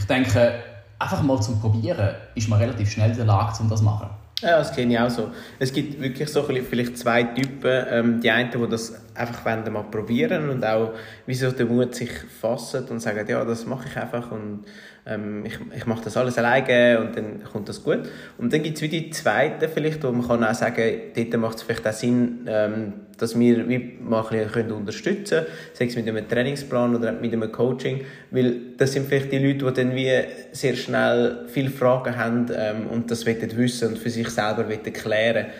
ich 0.00 0.06
denke, 0.06 0.54
einfach 0.98 1.22
mal 1.22 1.40
zum 1.40 1.60
Probieren 1.60 2.14
ist 2.34 2.48
man 2.48 2.58
relativ 2.58 2.90
schnell 2.90 3.10
in 3.10 3.16
der 3.16 3.26
Lage, 3.26 3.62
um 3.62 3.68
das 3.68 3.80
zu 3.80 3.84
machen. 3.84 4.08
Ja, 4.42 4.56
das 4.56 4.72
kenne 4.72 4.94
ich 4.94 4.98
auch 4.98 5.10
so. 5.10 5.30
Es 5.58 5.70
gibt 5.70 6.00
wirklich 6.00 6.28
so 6.30 6.42
vielleicht 6.42 6.96
zwei 6.96 7.24
Typen. 7.24 7.84
Ähm, 7.90 8.20
die 8.22 8.30
einen, 8.30 8.50
die 8.50 8.68
das 8.70 8.94
einfach 9.14 9.44
mal 9.70 9.82
probieren 9.82 10.48
und 10.48 10.64
auch 10.64 10.94
wie 11.26 11.34
so 11.34 11.50
den 11.50 11.68
Mut 11.68 11.94
sich 11.94 12.10
fassen 12.40 12.86
und 12.88 13.00
sagen, 13.00 13.28
ja, 13.28 13.44
das 13.44 13.66
mache 13.66 13.88
ich 13.88 13.96
einfach 13.98 14.30
und 14.30 14.64
ähm, 15.06 15.44
ich, 15.44 15.58
ich 15.76 15.86
mache 15.86 16.04
das 16.04 16.16
alles 16.16 16.38
alleine 16.38 17.00
und 17.00 17.16
dann 17.16 17.42
kommt 17.44 17.68
das 17.68 17.82
gut. 17.82 18.00
Und 18.38 18.52
dann 18.52 18.62
gibt 18.62 18.76
es 18.76 18.82
wie 18.82 18.88
die 18.88 19.10
zweite 19.10 19.68
vielleicht, 19.68 20.02
wo 20.04 20.12
man 20.12 20.26
kann 20.26 20.44
auch 20.44 20.54
sagen, 20.54 20.82
dort 21.14 21.36
macht 21.38 21.56
es 21.56 21.62
vielleicht 21.62 21.86
auch 21.86 21.92
Sinn, 21.92 22.46
ähm, 22.46 22.92
dass 23.18 23.38
wir 23.38 23.68
wie 23.68 23.98
mal 24.00 24.24
ein 24.30 24.46
bisschen 24.46 24.72
unterstützen 24.72 25.44
können, 25.44 25.46
sei 25.74 25.86
es 25.86 25.96
mit 25.96 26.08
einem 26.08 26.26
Trainingsplan 26.26 26.96
oder 26.96 27.12
mit 27.12 27.32
einem 27.32 27.52
Coaching, 27.52 28.00
weil 28.30 28.56
das 28.76 28.92
sind 28.92 29.08
vielleicht 29.08 29.30
die 29.32 29.38
Leute, 29.38 29.66
die 29.66 29.72
dann 29.72 29.94
wie 29.94 30.10
sehr 30.52 30.74
schnell 30.74 31.44
viele 31.48 31.70
Fragen 31.70 32.16
haben 32.16 32.46
ähm, 32.54 32.86
und 32.86 33.10
das 33.10 33.26
wissen 33.26 33.88
und 33.88 33.98
für 33.98 34.10
sich 34.10 34.28
selber 34.30 34.64
klären 34.64 35.46
äh, 35.46 35.50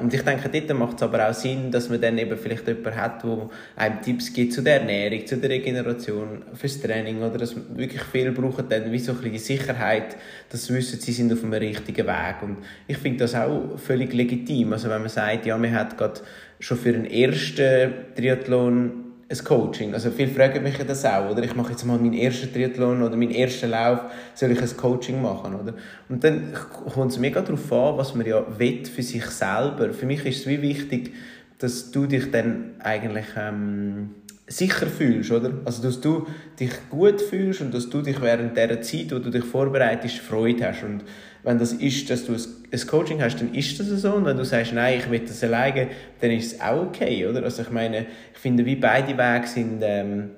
und 0.00 0.14
ich 0.14 0.22
denke, 0.22 0.48
dort 0.48 0.78
macht 0.78 0.96
es 0.96 1.02
aber 1.02 1.28
auch 1.28 1.34
Sinn, 1.34 1.70
dass 1.70 1.90
man 1.90 2.00
dann 2.00 2.16
eben 2.16 2.38
vielleicht 2.38 2.66
jemanden 2.66 2.96
hat, 2.96 3.22
der 3.22 3.50
einem 3.76 4.00
Tipps 4.00 4.32
gibt 4.32 4.54
zu 4.54 4.62
der 4.62 4.80
Ernährung, 4.80 5.26
zu 5.26 5.36
der 5.36 5.50
Regeneration, 5.50 6.44
fürs 6.54 6.80
Training 6.80 7.18
oder 7.18 7.36
dass 7.36 7.54
wirklich 7.76 8.00
viele 8.10 8.32
brauchen 8.32 8.66
dann 8.70 8.90
wie 8.90 8.98
so 8.98 9.12
ein 9.12 9.18
bisschen 9.18 9.38
Sicherheit, 9.38 10.16
dass 10.48 10.64
sie 10.64 10.74
wissen, 10.74 10.98
sie 10.98 11.12
sind 11.12 11.30
auf 11.30 11.40
dem 11.40 11.52
richtigen 11.52 12.06
Weg. 12.06 12.42
Und 12.42 12.58
ich 12.86 12.96
finde 12.96 13.18
das 13.18 13.34
auch 13.34 13.78
völlig 13.78 14.14
legitim. 14.14 14.72
Also 14.72 14.88
wenn 14.88 15.00
man 15.00 15.10
sagt, 15.10 15.44
ja, 15.44 15.58
man 15.58 15.74
hat 15.74 15.98
gerade 15.98 16.20
schon 16.58 16.78
für 16.78 16.92
den 16.92 17.04
ersten 17.04 17.92
Triathlon 18.16 19.05
ein 19.28 19.44
Coaching. 19.44 19.92
Also 19.92 20.10
viele 20.10 20.30
fragen 20.30 20.62
mich 20.62 20.78
das 20.78 21.04
auch, 21.04 21.30
oder? 21.30 21.42
Ich 21.42 21.54
mache 21.56 21.72
jetzt 21.72 21.84
mal 21.84 21.98
meinen 21.98 22.14
ersten 22.14 22.52
Triathlon 22.52 23.02
oder 23.02 23.16
meinen 23.16 23.32
ersten 23.32 23.70
Lauf, 23.70 24.00
soll 24.34 24.52
ich 24.52 24.60
ein 24.60 24.76
Coaching 24.76 25.20
machen, 25.20 25.54
oder? 25.54 25.74
Und 26.08 26.22
dann 26.22 26.52
kommt 26.94 27.10
es 27.10 27.18
mega 27.18 27.40
darauf 27.40 27.72
an, 27.72 27.98
was 27.98 28.14
man 28.14 28.26
ja 28.26 28.44
will 28.58 28.84
für 28.86 29.02
sich 29.02 29.24
selber. 29.26 29.92
Für 29.92 30.06
mich 30.06 30.24
ist 30.24 30.40
es 30.40 30.46
wie 30.46 30.62
wichtig, 30.62 31.12
dass 31.58 31.90
du 31.90 32.06
dich 32.06 32.30
dann 32.30 32.74
eigentlich 32.78 33.26
ähm, 33.36 34.10
sicher 34.46 34.86
fühlst, 34.86 35.32
oder? 35.32 35.52
Also, 35.64 35.82
dass 35.82 36.00
du 36.00 36.26
dich 36.60 36.70
gut 36.88 37.20
fühlst 37.20 37.62
und 37.62 37.74
dass 37.74 37.90
du 37.90 38.02
dich 38.02 38.20
während 38.20 38.56
der 38.56 38.80
Zeit, 38.80 39.12
wo 39.12 39.18
du 39.18 39.30
dich 39.30 39.44
vorbereitest, 39.44 40.18
Freude 40.18 40.68
hast. 40.68 40.84
Und 40.84 41.02
wenn 41.46 41.58
das 41.58 41.72
ist, 41.72 42.10
dass 42.10 42.26
du 42.26 42.32
ein 42.34 42.86
Coaching 42.88 43.22
hast, 43.22 43.40
dann 43.40 43.54
ist 43.54 43.78
das 43.78 43.86
so. 43.86 44.14
Und 44.14 44.24
wenn 44.24 44.36
du 44.36 44.44
sagst, 44.44 44.72
nein, 44.72 44.98
ich 44.98 45.08
will 45.08 45.20
das 45.20 45.44
alleine, 45.44 45.86
dann 46.20 46.32
ist 46.32 46.54
es 46.54 46.60
auch 46.60 46.88
okay, 46.88 47.24
oder? 47.24 47.44
Also, 47.44 47.62
ich 47.62 47.70
meine, 47.70 48.06
ich 48.34 48.38
finde, 48.38 48.66
wie 48.66 48.74
beide 48.74 49.16
Wege 49.16 49.46
sind, 49.46 49.80
ähm, 49.80 50.30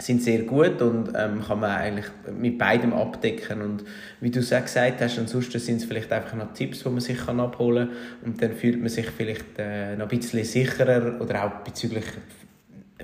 sind 0.00 0.20
sehr 0.20 0.40
gut 0.42 0.82
und 0.82 1.12
ähm, 1.16 1.42
kann 1.46 1.60
man 1.60 1.70
eigentlich 1.70 2.06
mit 2.36 2.58
beidem 2.58 2.92
abdecken. 2.92 3.62
Und 3.62 3.84
wie 4.20 4.30
du 4.32 4.40
es 4.40 4.52
auch 4.52 4.62
gesagt 4.62 5.00
hast, 5.00 5.20
ansonsten 5.20 5.60
sind 5.60 5.76
es 5.76 5.84
vielleicht 5.84 6.10
einfach 6.10 6.34
noch 6.34 6.52
Tipps, 6.52 6.82
die 6.82 6.88
man 6.88 7.00
sich 7.00 7.18
kann 7.18 7.38
abholen 7.38 7.88
kann. 7.88 8.32
Und 8.32 8.42
dann 8.42 8.52
fühlt 8.54 8.80
man 8.80 8.88
sich 8.88 9.06
vielleicht 9.06 9.56
äh, 9.56 9.94
noch 9.94 10.10
ein 10.10 10.18
bisschen 10.18 10.42
sicherer 10.42 11.20
oder 11.20 11.44
auch 11.44 11.50
bezüglich 11.62 12.06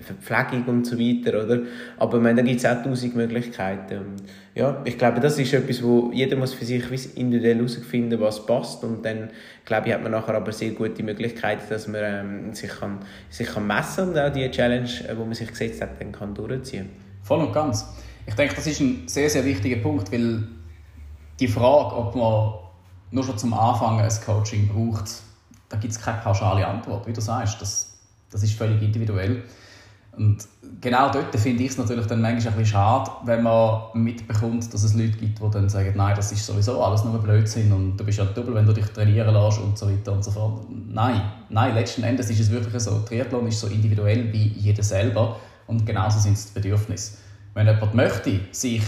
Verpflegung 0.01 0.65
und 0.67 0.87
so 0.87 0.99
weiter, 0.99 1.45
oder? 1.45 1.61
Aber 1.99 2.21
meine, 2.21 2.43
da 2.43 2.43
gibt 2.43 2.61
es 2.61 2.67
auch 2.67 2.83
tausend 2.83 3.17
Möglichkeiten. 3.17 4.17
Ja, 4.55 4.81
ich 4.85 4.97
glaube, 4.99 5.21
das 5.21 5.39
ist 5.39 5.53
etwas, 5.53 5.83
wo 5.83 6.11
jeder 6.13 6.37
muss 6.37 6.55
für 6.55 6.65
sich 6.65 6.83
individuell 7.17 7.57
herausfinden, 7.57 8.21
was 8.21 8.45
passt. 8.47 8.85
Und 8.85 9.05
dann, 9.05 9.31
glaube 9.65 9.89
ich, 9.89 9.95
hat 9.95 10.03
man 10.03 10.13
nachher 10.13 10.35
aber 10.35 10.53
sehr 10.53 10.71
gute 10.71 11.03
Möglichkeiten, 11.03 11.63
dass 11.69 11.87
man 11.87 12.01
ähm, 12.03 12.55
sich, 12.55 12.71
kann, 12.71 12.99
sich 13.31 13.47
kann 13.47 13.67
messen 13.67 14.11
und 14.11 14.19
auch 14.19 14.33
die 14.33 14.51
Challenge, 14.51 14.89
die 14.89 15.15
man 15.15 15.35
sich 15.35 15.49
gesetzt 15.49 15.83
hat, 15.83 16.01
dann 16.01 16.13
kann 16.13 16.35
durchziehen 16.35 16.89
Voll 17.23 17.41
und 17.41 17.53
ganz. 17.53 17.85
Ich 18.27 18.35
denke, 18.35 18.55
das 18.55 18.67
ist 18.67 18.81
ein 18.81 19.09
sehr, 19.09 19.29
sehr 19.29 19.45
wichtiger 19.45 19.77
Punkt, 19.83 20.13
weil 20.13 20.45
die 21.39 21.49
Frage, 21.49 21.97
ob 21.97 22.15
man 22.15 22.55
nur 23.11 23.25
schon 23.25 23.39
zum 23.39 23.55
Anfang 23.55 24.01
ein 24.01 24.11
Coaching 24.25 24.69
braucht, 24.69 25.11
da 25.69 25.77
gibt 25.77 25.93
es 25.93 26.01
keine 26.01 26.19
pauschale 26.19 26.67
Antwort. 26.67 27.07
Wie 27.07 27.13
du 27.13 27.21
sagst, 27.21 27.61
das, 27.61 27.99
das 28.31 28.43
ist 28.43 28.55
völlig 28.55 28.81
individuell. 28.83 29.43
Und 30.17 30.47
genau 30.81 31.11
dort 31.11 31.35
finde 31.39 31.63
ich 31.63 31.71
es 31.71 31.79
natürlich 31.79 32.07
dann 32.07 32.21
manchmal 32.21 32.53
ein 32.53 32.59
bisschen 32.59 32.79
schade, 32.79 33.11
wenn 33.25 33.43
man 33.43 33.83
mitbekommt, 33.95 34.73
dass 34.73 34.83
es 34.83 34.95
Leute 34.95 35.17
gibt, 35.19 35.41
die 35.41 35.51
dann 35.51 35.69
sagen, 35.69 35.93
nein, 35.97 36.15
das 36.17 36.33
ist 36.33 36.45
sowieso 36.47 36.83
alles 36.83 37.05
nur 37.05 37.19
Blödsinn 37.19 37.73
und 37.73 37.97
du 37.97 38.05
bist 38.05 38.19
ja 38.19 38.25
doppelt, 38.25 38.55
wenn 38.55 38.67
du 38.67 38.73
dich 38.73 38.87
trainieren 38.87 39.35
lässt 39.35 39.61
und 39.61 39.77
so 39.77 39.91
weiter 39.91 40.13
und 40.13 40.25
so 40.25 40.31
fort. 40.31 40.65
Nein, 40.71 41.21
nein, 41.51 41.75
letzten 41.75 42.03
Endes 42.03 42.31
ist 42.31 42.41
es 42.41 42.51
wirklich 42.51 42.83
so, 42.83 43.01
Triathlon 43.01 43.47
ist 43.47 43.61
so 43.61 43.67
individuell 43.67 44.33
wie 44.33 44.49
jeder 44.49 44.83
selber 44.83 45.37
und 45.67 45.85
genauso 45.85 46.19
sind 46.19 46.35
es 46.35 46.53
die 46.53 46.61
Bedürfnisse. 46.61 47.19
Wenn 47.55 47.67
jemand 47.67 47.95
möchte, 47.95 48.41
sich 48.53 48.83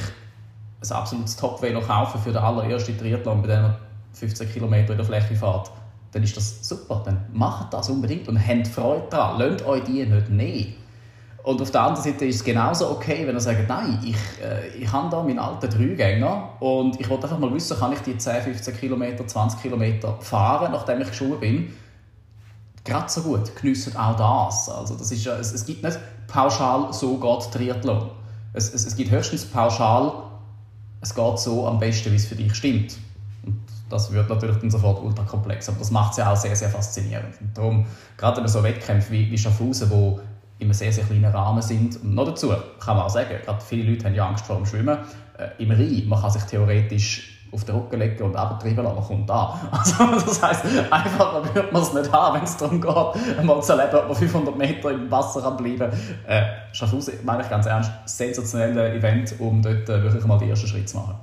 ein 0.81 0.93
absolutes 0.93 1.37
Top-Velo 1.37 1.81
kaufen 1.81 2.21
für 2.21 2.31
den 2.31 2.43
allerersten 2.43 2.97
Triathlon, 2.97 3.43
bei 3.43 3.49
dem 3.49 3.65
er 3.65 3.79
15 4.13 4.51
Kilometer 4.51 4.93
in 4.93 4.99
der 4.99 5.07
Fläche 5.07 5.35
fährt, 5.35 5.71
dann 6.13 6.23
ist 6.23 6.37
das 6.37 6.67
super, 6.67 7.03
dann 7.05 7.27
macht 7.33 7.73
das 7.75 7.91
unbedingt 7.91 8.29
und 8.29 8.39
habt 8.39 8.69
Freude 8.69 9.07
daran. 9.11 9.39
Lasst 9.39 9.65
euch 9.67 9.85
die 9.85 10.05
nicht 10.05 10.31
nehmen. 10.31 10.75
Und 11.49 11.63
auf 11.63 11.71
der 11.71 11.81
anderen 11.81 12.05
Seite 12.05 12.27
ist 12.27 12.37
es 12.37 12.45
genauso 12.45 12.91
okay, 12.91 13.27
wenn 13.27 13.35
er 13.35 13.41
sagt, 13.41 13.67
nein, 13.67 13.99
ich, 14.05 14.17
äh, 14.45 14.69
ich 14.77 14.93
habe 14.93 15.09
da 15.09 15.23
meinen 15.23 15.39
alten 15.39 15.71
Dreigänger 15.71 16.51
und 16.61 17.01
ich 17.01 17.09
wollte 17.09 17.23
einfach 17.23 17.39
mal 17.39 17.51
wissen, 17.55 17.75
kann 17.79 17.91
ich 17.91 18.01
die 18.01 18.19
10, 18.19 18.43
15 18.43 18.77
Kilometer, 18.77 19.27
20 19.27 19.63
Kilometer 19.63 20.19
fahren, 20.21 20.73
nachdem 20.73 21.01
ich 21.01 21.09
geschult 21.09 21.41
bin. 21.41 21.73
Gerade 22.85 23.09
so 23.09 23.23
gut, 23.23 23.57
geniessen 23.57 23.97
auch 23.97 24.15
das. 24.15 24.69
Also 24.69 24.95
das 24.95 25.11
ist, 25.11 25.27
es, 25.27 25.55
es 25.55 25.65
gibt 25.65 25.83
nicht 25.83 25.99
pauschal, 26.27 26.93
so 26.93 27.17
geht 27.17 27.51
Triathlon. 27.51 28.11
Es, 28.53 28.75
es, 28.75 28.85
es 28.85 28.95
gibt 28.95 29.11
höchstens 29.11 29.47
pauschal, 29.47 30.13
es 31.01 31.15
geht 31.15 31.39
so 31.39 31.67
am 31.67 31.79
besten, 31.79 32.13
wie 32.13 32.17
es 32.17 32.27
für 32.27 32.37
dich 32.37 32.55
stimmt. 32.55 32.99
Und 33.47 33.59
das 33.89 34.13
wird 34.13 34.29
natürlich 34.29 34.59
dann 34.59 34.71
sofort 34.71 35.03
ultra 35.03 35.23
komplex, 35.23 35.67
aber 35.71 35.79
das 35.79 35.91
macht 35.91 36.11
es 36.11 36.19
ja 36.19 36.31
auch 36.31 36.37
sehr, 36.37 36.55
sehr 36.55 36.69
faszinierend. 36.69 37.41
Und 37.41 37.57
darum, 37.57 37.87
gerade 38.19 38.47
so 38.47 38.63
Wettkämpfe 38.63 39.13
wie, 39.13 39.31
wie 39.31 39.39
Schaffhausen, 39.39 39.89
wo 39.89 40.21
in 40.59 40.67
einem 40.67 40.73
sehr, 40.73 40.93
sehr 40.93 41.05
kleinen 41.05 41.25
Rahmen 41.25 41.63
sind. 41.63 42.03
Und 42.03 42.15
noch 42.15 42.27
dazu 42.27 42.49
kann 42.81 42.97
man 42.97 43.07
auch 43.07 43.11
sagen, 43.11 43.31
gerade 43.45 43.61
viele 43.61 43.91
Leute 43.91 44.07
haben 44.07 44.15
ja 44.15 44.29
Angst 44.29 44.47
vor 44.47 44.57
dem 44.57 44.67
Schwimmen. 44.67 44.99
Äh, 45.39 45.63
Im 45.63 45.71
Rhein, 45.71 46.05
man 46.09 46.21
kann 46.21 46.31
sich 46.31 46.43
theoretisch 46.43 47.39
auf 47.51 47.65
den 47.65 47.77
Rücken 47.77 47.99
legen 47.99 48.23
und 48.23 48.37
abtreiben 48.37 48.85
lassen, 48.85 49.03
kommt 49.03 49.31
an. 49.31 49.59
Also, 49.71 50.05
das 50.27 50.43
heisst, 50.43 50.65
einfacher 50.91 51.55
würde 51.55 51.73
man 51.73 51.83
es 51.83 51.95
nicht 51.95 52.13
haben, 52.13 52.37
wenn 52.37 52.45
es 52.45 52.57
darum 52.57 52.81
geht, 52.81 53.39
einmal 53.39 53.63
zu 53.63 53.73
erleben, 53.73 53.97
ob 53.97 54.09
man 54.09 54.17
500 54.17 54.59
Meter 54.59 54.91
im 54.91 55.11
Wasser 55.11 55.43
kann 55.43 55.57
bleiben 55.57 55.79
kann. 55.79 55.93
Äh, 56.27 56.43
Schaffhausen, 56.73 57.15
meine 57.25 57.43
ich 57.43 57.49
ganz 57.49 57.67
ernst, 57.67 57.91
sensationelles 58.05 58.97
Event, 58.97 59.35
um 59.39 59.63
dort 59.63 59.89
äh, 59.89 60.03
wirklich 60.03 60.25
mal 60.27 60.39
die 60.39 60.51
ersten 60.51 60.67
Schritte 60.67 60.87
zu 60.87 60.99
machen. 60.99 61.15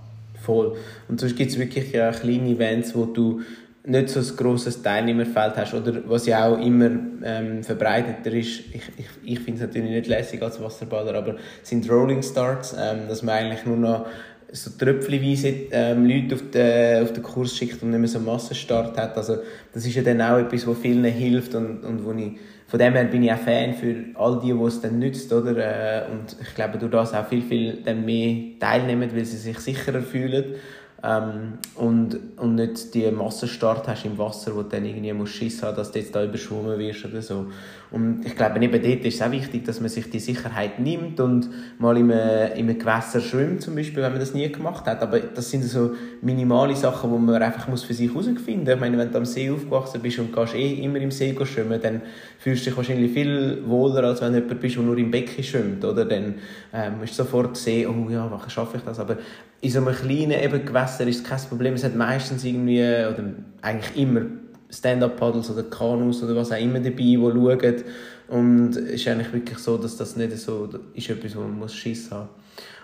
Voll. 0.41 0.75
Und 1.07 1.19
sonst 1.19 1.35
gibt 1.35 1.51
es 1.51 1.59
wirklich 1.59 1.91
ja 1.91 2.11
kleine 2.11 2.49
Events, 2.49 2.95
wo 2.95 3.05
du 3.05 3.41
nicht 3.85 4.09
so 4.09 4.19
ein 4.19 4.37
grosses 4.37 4.81
Teilnehmerfeld 4.81 5.57
hast 5.57 5.73
oder 5.73 6.01
was 6.07 6.25
ja 6.25 6.47
auch 6.47 6.59
immer 6.59 6.89
ähm, 7.23 7.63
verbreiteter 7.63 8.31
ist, 8.31 8.61
ich, 8.73 8.81
ich, 8.97 9.07
ich 9.23 9.39
finde 9.39 9.61
es 9.61 9.67
natürlich 9.67 9.91
nicht 9.91 10.07
lässig 10.07 10.41
als 10.41 10.61
Wasserballer, 10.61 11.13
aber 11.13 11.35
sind 11.61 11.89
Rolling 11.89 12.23
Starts, 12.23 12.75
ähm, 12.77 13.07
dass 13.07 13.21
man 13.21 13.35
eigentlich 13.35 13.65
nur 13.65 13.77
noch 13.77 14.05
so 14.51 14.71
tröpfchenweise 14.77 15.53
ähm, 15.71 16.05
Leute 16.07 16.35
auf 16.35 16.43
den, 16.51 17.03
auf 17.03 17.13
den 17.13 17.23
Kurs 17.23 17.55
schickt 17.55 17.81
und 17.83 17.91
nicht 17.91 17.99
mehr 17.99 18.07
so 18.07 18.17
einen 18.17 18.27
Massenstart 18.27 18.97
hat. 18.97 19.17
Also 19.17 19.37
das 19.73 19.85
ist 19.85 19.95
ja 19.95 20.01
dann 20.01 20.21
auch 20.21 20.37
etwas, 20.37 20.65
was 20.65 20.77
vielen 20.77 21.03
hilft 21.05 21.55
und, 21.55 21.83
und 21.83 22.05
wo 22.05 22.11
ich, 22.13 22.37
von 22.67 22.79
dem 22.79 22.93
her 22.93 23.03
bin 23.05 23.23
ich 23.23 23.31
auch 23.31 23.37
Fan 23.37 23.73
für 23.73 23.95
all 24.15 24.39
die, 24.39 24.53
die 24.53 24.63
es 24.63 24.81
dann 24.81 24.99
nützt, 24.99 25.31
oder? 25.31 25.57
Äh, 25.57 26.11
und 26.11 26.35
ich 26.41 26.55
glaube, 26.55 26.77
durch 26.77 26.91
das 26.91 27.13
auch 27.13 27.27
viel, 27.27 27.41
viel 27.41 27.81
dann 27.83 28.05
mehr 28.05 28.59
teilnehmen, 28.59 29.09
weil 29.13 29.25
sie 29.25 29.37
sich 29.37 29.59
sicherer 29.59 30.01
fühlen 30.01 30.55
ähm, 31.03 31.59
und, 31.75 32.17
und 32.37 32.55
nicht 32.55 32.93
die 32.93 33.09
Massenstart 33.11 33.87
hast 33.87 34.05
im 34.05 34.17
Wasser, 34.17 34.55
wo 34.55 34.63
du 34.63 34.69
dann 34.69 34.85
irgendwie 34.85 35.13
musst 35.13 35.33
Schiss 35.33 35.61
haben, 35.61 35.75
dass 35.75 35.91
du 35.91 35.99
jetzt 35.99 36.15
da 36.15 36.23
überschwommen 36.23 36.79
wirst 36.79 37.05
oder 37.05 37.21
so. 37.21 37.47
Und 37.91 38.25
ich 38.25 38.35
glaube, 38.35 38.61
eben 38.61 38.81
dort 38.81 39.05
ist 39.05 39.15
es 39.15 39.21
auch 39.21 39.31
wichtig, 39.31 39.63
dass 39.63 39.79
man 39.79 39.89
sich 39.89 40.09
die 40.09 40.19
Sicherheit 40.19 40.79
nimmt 40.79 41.19
und 41.19 41.49
mal 41.79 41.95
in 41.97 42.11
einem, 42.11 42.51
in 42.53 42.69
einem 42.69 42.79
Gewässer 42.79 43.21
schwimmt, 43.21 43.61
zum 43.61 43.75
Beispiel, 43.75 44.01
wenn 44.03 44.11
man 44.11 44.19
das 44.19 44.33
nie 44.33 44.51
gemacht 44.51 44.85
hat. 44.85 45.01
Aber 45.01 45.19
das 45.19 45.51
sind 45.51 45.63
so 45.63 45.91
minimale 46.21 46.75
Sachen, 46.75 47.11
die 47.11 47.19
man 47.19 47.41
einfach 47.41 47.67
muss 47.67 47.83
für 47.83 47.93
sich 47.93 48.09
herausfinden 48.09 48.63
muss. 48.63 48.73
Ich 48.73 48.79
meine, 48.79 48.97
wenn 48.97 49.11
du 49.11 49.17
am 49.17 49.25
See 49.25 49.49
aufgewachsen 49.49 50.01
bist 50.01 50.19
und 50.19 50.33
gehst 50.33 50.55
eh 50.55 50.73
immer 50.83 50.97
im 50.97 51.11
See 51.11 51.35
schwimmen, 51.45 51.79
dann 51.81 52.01
fühlst 52.39 52.65
du 52.65 52.69
dich 52.69 52.77
wahrscheinlich 52.77 53.11
viel 53.11 53.61
wohler, 53.65 54.03
als 54.03 54.21
wenn 54.21 54.33
du 54.33 54.39
jemand 54.39 54.59
bist, 54.59 54.75
der 54.75 54.83
nur 54.83 54.97
im 54.97 55.11
Becken 55.11 55.43
schwimmt. 55.43 55.85
Oder? 55.85 56.05
Dann 56.05 56.35
ähm, 56.73 57.03
ist 57.03 57.15
sofort 57.15 57.55
sehen, 57.55 57.89
oh 57.89 58.09
ja, 58.09 58.29
warum 58.29 58.49
schaffe 58.49 58.77
ich 58.77 58.83
das? 58.83 58.99
Aber 58.99 59.17
in 59.65 59.71
so 59.71 59.79
einem 59.79 59.95
kleinen 59.95 60.43
eben 60.43 60.63
Gewässer 60.63 61.07
ist 61.07 61.17
es 61.17 61.23
kein 61.23 61.39
Problem. 61.49 61.73
Es 61.73 61.83
hat 61.83 61.95
meistens 61.95 62.43
irgendwie, 62.43 62.81
oder 62.81 63.23
eigentlich 63.63 63.95
immer 63.95 64.21
Stand-Up-Paddles 64.69 65.49
oder 65.49 65.63
Kanus 65.63 66.21
oder 66.21 66.35
was 66.35 66.51
auch 66.51 66.59
immer 66.59 66.79
dabei, 66.79 66.97
die 66.97 67.17
schauen. 67.17 67.83
Und 68.27 68.75
es 68.75 69.01
ist 69.01 69.07
eigentlich 69.07 69.33
wirklich 69.33 69.57
so, 69.57 69.77
dass 69.77 69.97
das 69.97 70.15
nicht 70.15 70.37
so 70.37 70.69
ist, 70.93 71.09
etwas, 71.09 71.35
wo 71.35 71.41
man 71.41 71.57
muss 71.57 71.73
Schiss 71.73 72.11
haben 72.11 72.29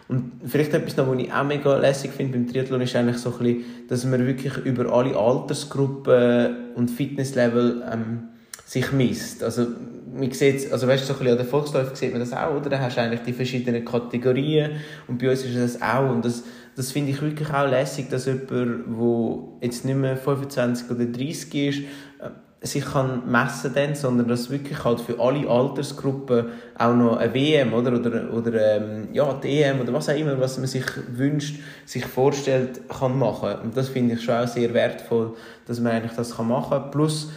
und 0.08 0.30
vielleicht 0.46 0.74
etwas 0.74 0.98
noch, 0.98 1.08
was 1.08 1.20
ich 1.20 1.32
auch 1.32 1.46
mega 1.46 1.78
lässig 1.78 2.12
finde 2.12 2.38
beim 2.38 2.46
Triathlon, 2.46 2.82
ist 2.82 2.94
eigentlich 2.98 3.18
so 3.18 3.32
ein 3.32 3.38
bisschen, 3.38 3.64
dass 3.88 4.04
man 4.04 4.28
wirklich 4.28 4.58
über 4.66 4.92
alle 4.92 5.16
Altersgruppen 5.16 6.74
und 6.76 6.92
Fitnesslevel 6.92 7.82
ähm, 7.90 8.24
sich 8.66 8.92
misst. 8.92 9.42
Also, 9.42 9.68
man 10.14 10.30
sieht, 10.32 10.70
also 10.70 10.86
weißt, 10.86 11.06
so 11.06 11.14
ein 11.14 11.20
bisschen 11.20 11.32
an 11.32 11.38
den 11.38 11.48
Volksläufen 11.48 11.96
sieht 11.96 12.12
man 12.12 12.20
das 12.20 12.34
auch, 12.34 12.56
oder? 12.56 12.70
Da 12.70 12.80
hast 12.80 12.98
du 12.98 13.02
eigentlich 13.02 13.22
die 13.22 13.32
verschiedenen 13.32 13.86
Kategorien 13.86 14.72
und 15.08 15.18
bei 15.18 15.30
uns 15.30 15.46
ist 15.46 15.58
das 15.58 15.82
auch. 15.82 16.12
Und 16.12 16.26
das, 16.26 16.44
das 16.76 16.92
finde 16.92 17.12
ich 17.12 17.22
wirklich 17.22 17.54
auch 17.54 17.68
lässig, 17.68 18.10
dass 18.10 18.26
jemand, 18.26 18.50
der 18.50 19.38
jetzt 19.62 19.86
nicht 19.86 19.98
mehr 19.98 20.18
25 20.18 20.90
oder 20.90 21.06
30 21.06 21.56
ist, 21.56 21.80
äh, 21.80 22.30
sich 22.64 22.86
kann 22.86 23.30
messen 23.30 23.74
kann, 23.74 23.96
sondern 23.96 24.28
dass 24.28 24.52
wirklich 24.52 24.84
halt 24.84 25.02
für 25.02 25.20
alle 25.20 25.50
Altersgruppen 25.50 26.46
auch 26.78 26.94
noch 26.94 27.18
eine 27.18 27.34
WM 27.34 27.74
oder, 27.74 27.94
oder, 27.94 28.32
oder 28.32 28.78
ähm, 28.78 29.08
ja, 29.14 29.34
die 29.34 29.62
EM 29.62 29.82
oder 29.82 29.92
was 29.94 30.10
auch 30.10 30.16
immer, 30.16 30.40
was 30.40 30.60
man 30.60 30.68
sich 30.68 30.86
wünscht, 31.12 31.60
sich 31.86 32.06
vorstellt, 32.06 32.82
kann 32.88 33.18
machen. 33.18 33.56
Und 33.64 33.76
das 33.76 33.90
finde 33.90 34.14
ich 34.14 34.24
schon 34.24 34.36
auch 34.36 34.48
sehr 34.48 34.74
wertvoll, 34.76 35.34
dass 35.66 35.80
man 35.80 35.94
eigentlich 35.94 36.16
das 36.16 36.38
machen 36.38 36.70
kann. 36.70 36.92
Plus, 36.92 37.32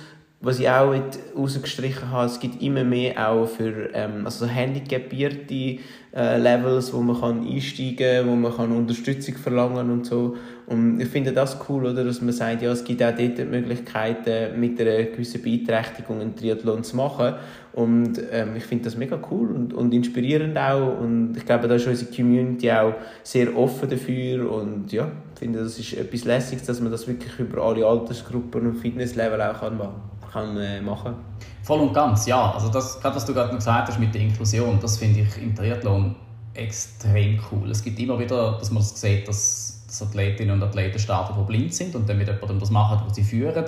was 0.45 0.61
ich 0.61 0.69
auch 0.69 0.95
rausgestrichen 1.37 2.11
habe, 2.11 2.27
es 2.27 2.39
gibt 2.39 2.63
immer 2.63 2.85
mehr 2.85 3.29
auch 3.29 3.47
für 3.47 3.91
ähm, 3.95 4.27
also 4.27 4.47
handicapierte 4.47 5.79
äh, 6.15 6.39
Levels, 6.39 6.93
wo 6.93 7.01
man 7.01 7.19
kann 7.19 7.47
einsteigen 7.47 7.97
kann, 7.97 8.29
wo 8.29 8.37
man 8.37 8.55
kann 8.55 8.71
Unterstützung 8.73 9.37
verlangen 9.37 9.91
und 9.91 10.07
so. 10.07 10.37
Und 10.67 11.01
ich 11.01 11.09
finde 11.09 11.33
das 11.33 11.59
cool, 11.69 11.87
oder, 11.87 12.05
dass 12.05 12.23
man 12.23 12.33
sagt, 12.33 12.63
ja, 12.63 12.71
es 12.71 12.85
gibt 12.85 13.03
auch 13.03 13.15
dort 13.17 13.39
Möglichkeiten, 13.51 14.59
mit 14.59 14.81
einer 14.81 15.05
gewissen 15.05 15.43
Beeinträchtigung 15.43 16.21
einen 16.21 16.37
Triathlon 16.37 16.85
zu 16.85 16.97
machen. 16.97 17.35
Und 17.73 18.21
ähm, 18.31 18.55
ich 18.57 18.65
finde 18.65 18.85
das 18.85 18.97
mega 18.97 19.19
cool 19.31 19.51
und, 19.51 19.75
und 19.75 19.93
inspirierend 19.93 20.57
auch. 20.57 21.01
Und 21.01 21.35
ich 21.37 21.45
glaube, 21.45 21.69
da 21.69 21.75
ist 21.75 21.87
unsere 21.87 22.11
Community 22.15 22.71
auch 22.71 22.95
sehr 23.23 23.55
offen 23.57 23.91
dafür. 23.91 24.51
Und 24.51 24.93
ja, 24.93 25.11
ich 25.35 25.41
finde, 25.41 25.59
das 25.59 25.79
ist 25.79 25.95
etwas 25.95 26.25
Lässiges, 26.25 26.65
dass 26.65 26.81
man 26.81 26.93
das 26.93 27.09
wirklich 27.09 27.37
über 27.39 27.63
alle 27.63 27.85
Altersgruppen 27.85 28.67
und 28.67 28.77
Fitnesslevel 28.77 29.41
auch 29.43 29.61
machen 29.63 29.79
kann. 29.79 30.13
Äh, 30.35 30.81
machen. 30.81 31.14
Voll 31.62 31.81
und 31.81 31.92
ganz, 31.92 32.27
ja. 32.27 32.51
Also 32.51 32.68
das, 32.68 33.01
gerade 33.01 33.14
was 33.14 33.25
du 33.25 33.33
gerade 33.33 33.55
gesagt 33.55 33.88
hast 33.88 34.01
mit 34.01 34.12
der 34.14 34.23
Inklusion, 34.23 34.79
das 34.81 34.99
finde 34.99 35.20
ich 35.20 35.38
im 35.38 35.55
Triathlon 35.55 36.16
extrem 36.55 37.38
cool. 37.51 37.70
Es 37.70 37.83
gibt 37.83 38.01
immer 38.01 38.18
wieder, 38.18 38.59
dass 38.59 38.70
man 38.70 38.83
das 38.83 39.01
sieht, 39.01 39.29
dass, 39.29 39.85
dass 39.87 40.03
Athletinnen 40.03 40.57
und 40.57 40.62
Athleten 40.62 40.99
starten, 40.99 41.35
die 41.38 41.44
blind 41.44 41.73
sind 41.73 41.94
und 41.94 42.09
dann 42.09 42.18
mit 42.18 42.27
jemandem 42.27 42.59
das 42.59 42.70
machen, 42.70 43.01
was 43.07 43.14
sie 43.14 43.23
führen. 43.23 43.64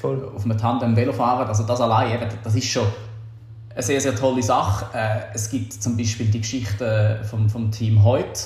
Voll. 0.00 0.28
Auf 0.34 0.44
einem 0.44 0.58
Tandem 0.58 0.96
Velo 0.96 1.12
fahren, 1.12 1.46
also 1.46 1.62
das 1.62 1.80
allein, 1.80 2.18
das 2.42 2.54
ist 2.54 2.66
schon 2.66 2.86
eine 3.72 3.82
sehr, 3.82 4.00
sehr 4.00 4.16
tolle 4.16 4.42
Sache. 4.42 4.86
Äh, 4.96 5.20
es 5.34 5.48
gibt 5.48 5.72
zum 5.72 5.96
Beispiel 5.96 6.26
die 6.26 6.40
Geschichte 6.40 7.20
vom, 7.30 7.48
vom 7.48 7.70
Team 7.70 8.02
heute, 8.02 8.40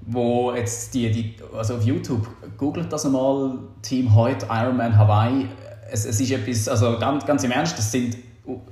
wo 0.00 0.54
jetzt 0.54 0.94
die, 0.94 1.10
die 1.10 1.36
also 1.54 1.76
auf 1.76 1.84
YouTube, 1.84 2.26
googelt 2.56 2.90
das 2.90 3.04
einmal, 3.04 3.58
Team 3.82 4.14
heute, 4.14 4.46
Ironman 4.46 4.96
Hawaii, 4.96 5.46
es, 5.90 6.04
es 6.04 6.20
ist 6.20 6.30
etwas, 6.30 6.68
also 6.68 6.98
ganz, 6.98 7.24
ganz 7.26 7.44
im 7.44 7.50
Ernst, 7.50 7.78
das 7.78 7.90
sind 7.90 8.16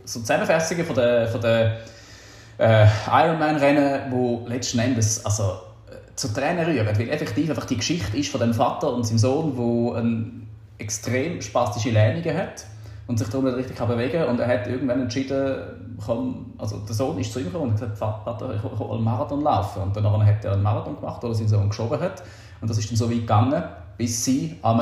so 0.04 0.20
Zusammenfassungen 0.20 0.84
von 0.84 0.94
der, 0.94 1.28
von 1.28 1.40
der 1.40 1.78
äh, 2.58 2.86
Ironman-Rennen, 3.10 4.12
wo 4.12 4.44
letzten 4.46 4.78
Endes 4.78 5.24
also, 5.24 5.54
äh, 5.88 6.14
zu 6.14 6.32
Tränen 6.32 6.64
rühren, 6.64 6.86
weil 6.86 7.08
effektiv 7.08 7.50
einfach 7.50 7.66
die 7.66 7.76
Geschichte 7.76 8.16
ist 8.16 8.30
von 8.30 8.40
dem 8.40 8.54
Vater 8.54 8.92
und 8.92 9.04
seinem 9.04 9.18
Sohn, 9.18 9.56
der 9.56 10.00
eine 10.00 10.30
extrem 10.78 11.40
spastische 11.40 11.90
Lähmungen 11.90 12.36
hat 12.36 12.66
und 13.06 13.18
sich 13.18 13.28
darum 13.28 13.44
nicht 13.46 13.56
richtig 13.56 13.76
kann 13.76 13.88
bewegen 13.88 14.20
kann. 14.20 14.28
Und 14.28 14.40
er 14.40 14.48
hat 14.48 14.66
irgendwann 14.66 15.02
entschieden, 15.02 15.96
komm, 16.04 16.54
also 16.58 16.78
der 16.78 16.94
Sohn 16.94 17.18
ist 17.18 17.32
zu 17.32 17.40
ihm 17.40 17.46
gekommen 17.46 17.72
und 17.72 17.80
hat 17.80 17.90
gesagt, 17.90 18.24
Vater, 18.24 18.54
ich 18.54 18.62
will 18.62 18.90
einen 18.90 19.04
Marathon 19.04 19.42
laufen. 19.42 19.82
Und 19.82 19.96
dann 19.96 20.26
hat 20.26 20.44
er 20.44 20.52
einen 20.52 20.62
Marathon 20.62 20.96
gemacht, 20.96 21.22
oder 21.22 21.34
sein 21.34 21.48
Sohn 21.48 21.68
geschoben 21.68 22.00
hat. 22.00 22.22
Und 22.60 22.70
das 22.70 22.78
ist 22.78 22.90
dann 22.90 22.96
so 22.96 23.10
weit 23.10 23.20
gegangen, 23.20 23.62
bis 23.98 24.24
sie 24.24 24.56
am 24.62 24.80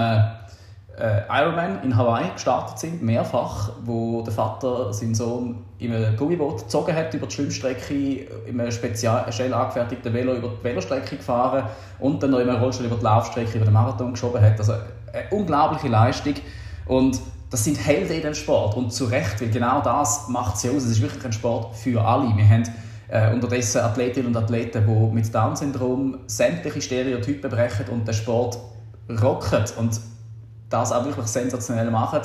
äh, 1.02 1.22
Ironman 1.28 1.82
in 1.82 1.96
Hawaii 1.96 2.30
gestartet 2.32 2.78
sind, 2.78 3.02
mehrfach, 3.02 3.72
wo 3.84 4.22
der 4.22 4.32
Vater 4.32 4.92
seinen 4.92 5.16
Sohn 5.16 5.64
in 5.78 5.92
einem 5.92 6.16
Gummiboot 6.16 6.62
gezogen 6.62 6.94
hat 6.94 7.12
über 7.12 7.26
die 7.26 7.34
Schwimmstrecke, 7.34 8.26
in 8.46 8.60
einem 8.60 8.70
speziell 8.70 9.52
angefertigten 9.52 10.14
Velo 10.14 10.34
über 10.34 10.50
die 10.60 10.64
Velostrecke 10.64 11.16
gefahren 11.16 11.64
und 11.98 12.22
dann 12.22 12.30
noch 12.30 12.38
in 12.38 12.48
einem 12.48 12.62
Rollstuhl 12.62 12.86
über 12.86 12.96
die 12.96 13.02
Laufstrecke 13.02 13.56
über 13.56 13.64
den 13.64 13.74
Marathon 13.74 14.12
geschoben 14.12 14.40
hat. 14.40 14.58
Also 14.60 14.74
eine 14.74 15.28
unglaubliche 15.30 15.88
Leistung 15.88 16.34
und 16.86 17.20
das 17.50 17.64
sind 17.64 17.84
Helden 17.84 18.14
in 18.14 18.22
dem 18.22 18.34
Sport 18.34 18.76
und 18.76 18.92
zu 18.92 19.06
Recht, 19.06 19.40
weil 19.40 19.50
genau 19.50 19.80
das 19.80 20.28
macht 20.28 20.56
sie 20.56 20.70
aus. 20.70 20.84
Es 20.84 20.92
ist 20.92 21.02
wirklich 21.02 21.24
ein 21.24 21.32
Sport 21.32 21.74
für 21.76 22.00
alle. 22.00 22.34
Wir 22.36 22.48
haben 22.48 22.62
äh, 23.08 23.34
unterdessen 23.34 23.80
Athletinnen 23.80 24.28
und 24.28 24.36
Athleten, 24.36 24.86
die 24.86 25.14
mit 25.14 25.34
Down-Syndrom 25.34 26.18
sämtliche 26.28 26.80
Stereotypen 26.80 27.50
brechen 27.50 27.86
und 27.90 28.06
den 28.06 28.14
Sport 28.14 28.58
rocken. 29.20 29.64
Und 29.78 30.00
das 30.72 30.92
auch 30.92 31.04
wirklich 31.04 31.26
sensationell 31.26 31.90
machen. 31.90 32.20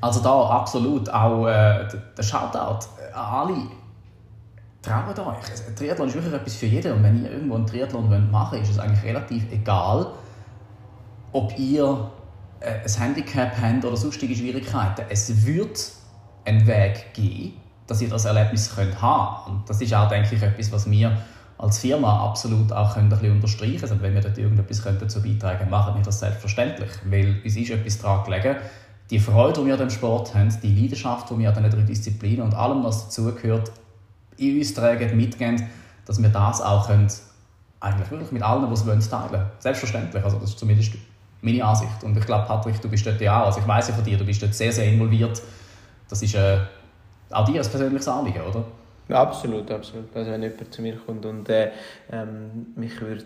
Also 0.00 0.20
da 0.20 0.42
absolut 0.50 1.08
auch 1.10 1.46
äh, 1.46 1.86
der 2.16 2.22
Shoutout 2.22 2.86
an 3.14 3.48
alle. 3.48 3.56
Traut 4.80 5.18
euch. 5.18 5.66
Ein 5.66 5.76
Triathlon 5.76 6.08
ist 6.08 6.14
wirklich 6.14 6.32
etwas 6.32 6.54
für 6.54 6.66
jeden. 6.66 6.92
Und 6.92 7.02
wenn 7.02 7.24
ihr 7.24 7.32
irgendwo 7.32 7.56
einen 7.56 7.66
Triathlon 7.66 8.30
machen 8.30 8.52
wollt, 8.52 8.62
ist 8.62 8.70
es 8.70 8.78
eigentlich 8.78 9.02
relativ 9.02 9.50
egal, 9.50 10.12
ob 11.32 11.58
ihr 11.58 12.10
äh, 12.60 12.74
ein 12.84 13.02
Handicap 13.02 13.52
habt 13.60 13.84
oder 13.84 13.96
sonstige 13.96 14.34
Schwierigkeiten. 14.34 15.04
Es 15.08 15.44
wird 15.44 15.92
einen 16.44 16.66
Weg 16.66 17.12
geben, 17.12 17.60
dass 17.86 18.00
ihr 18.00 18.08
das 18.08 18.24
Erlebnis 18.24 18.74
könnt 18.74 19.00
haben 19.02 19.52
Und 19.52 19.68
das 19.68 19.80
ist 19.80 19.92
auch, 19.94 20.08
denke 20.08 20.34
ich, 20.34 20.42
etwas, 20.42 20.70
was 20.70 20.88
wir 20.88 21.16
als 21.58 21.78
Firma 21.80 22.24
absolut 22.24 22.72
auch 22.72 22.94
können 22.94 23.06
ein 23.06 23.18
bisschen 23.18 23.32
unterstreichen 23.32 23.80
können. 23.80 24.02
Wenn 24.02 24.14
wir 24.14 24.20
dort 24.20 24.38
irgendetwas 24.38 24.82
dazu 24.82 25.20
beitragen 25.20 25.58
können, 25.58 25.70
machen 25.70 25.94
wir 25.96 26.02
das 26.02 26.20
selbstverständlich. 26.20 26.90
Weil 27.04 27.40
uns 27.44 27.56
ist 27.56 27.70
etwas 27.70 27.98
daran 27.98 28.24
gelegen, 28.24 28.56
die 29.10 29.18
Freude, 29.18 29.60
die 29.60 29.66
wir 29.66 29.72
an 29.74 29.80
dem 29.80 29.90
Sport 29.90 30.34
haben, 30.34 30.56
die 30.62 30.80
Leidenschaft, 30.80 31.30
die 31.30 31.38
wir 31.38 31.54
an 31.54 31.70
drei 31.70 31.82
Disziplinen 31.82 32.42
und 32.42 32.54
allem, 32.54 32.84
was 32.84 33.06
dazugehört, 33.06 33.72
in 34.36 34.58
uns 34.58 34.72
tragen, 34.72 35.16
mitgehen, 35.16 35.66
dass 36.04 36.22
wir 36.22 36.28
das 36.28 36.60
auch 36.60 36.86
können, 36.86 37.08
eigentlich 37.80 38.10
wirklich 38.10 38.32
mit 38.32 38.42
allen, 38.42 38.66
die 38.66 38.72
es 38.72 38.86
wollen, 38.86 39.00
teilen 39.00 39.46
Selbstverständlich. 39.58 40.22
Also 40.22 40.38
das 40.38 40.50
ist 40.50 40.58
zumindest 40.58 40.92
meine 41.42 41.64
Ansicht. 41.64 42.04
Und 42.04 42.16
ich 42.16 42.26
glaube, 42.26 42.46
Patrick, 42.46 42.80
du 42.80 42.88
bist 42.88 43.06
dort 43.06 43.20
ja 43.20 43.42
auch. 43.42 43.46
Also 43.46 43.60
ich 43.60 43.66
weiß 43.66 43.88
ja 43.88 43.94
von 43.94 44.04
dir, 44.04 44.16
du 44.16 44.24
bist 44.24 44.42
dort 44.42 44.54
sehr, 44.54 44.72
sehr 44.72 44.86
involviert. 44.86 45.42
Das 46.08 46.22
ist 46.22 46.34
äh, 46.34 46.58
auch 47.30 47.44
dir 47.44 47.58
als 47.58 47.68
persönliches 47.68 48.08
Anliegen, 48.08 48.42
oder? 48.42 48.64
Absolut, 49.08 49.70
absolut. 49.70 50.14
Also 50.14 50.30
wenn 50.30 50.42
jemand 50.42 50.72
zu 50.72 50.82
mir 50.82 50.96
kommt 50.96 51.24
und 51.24 51.48
äh, 51.48 51.70
ähm, 52.12 52.72
mich 52.76 53.00
würde 53.00 53.24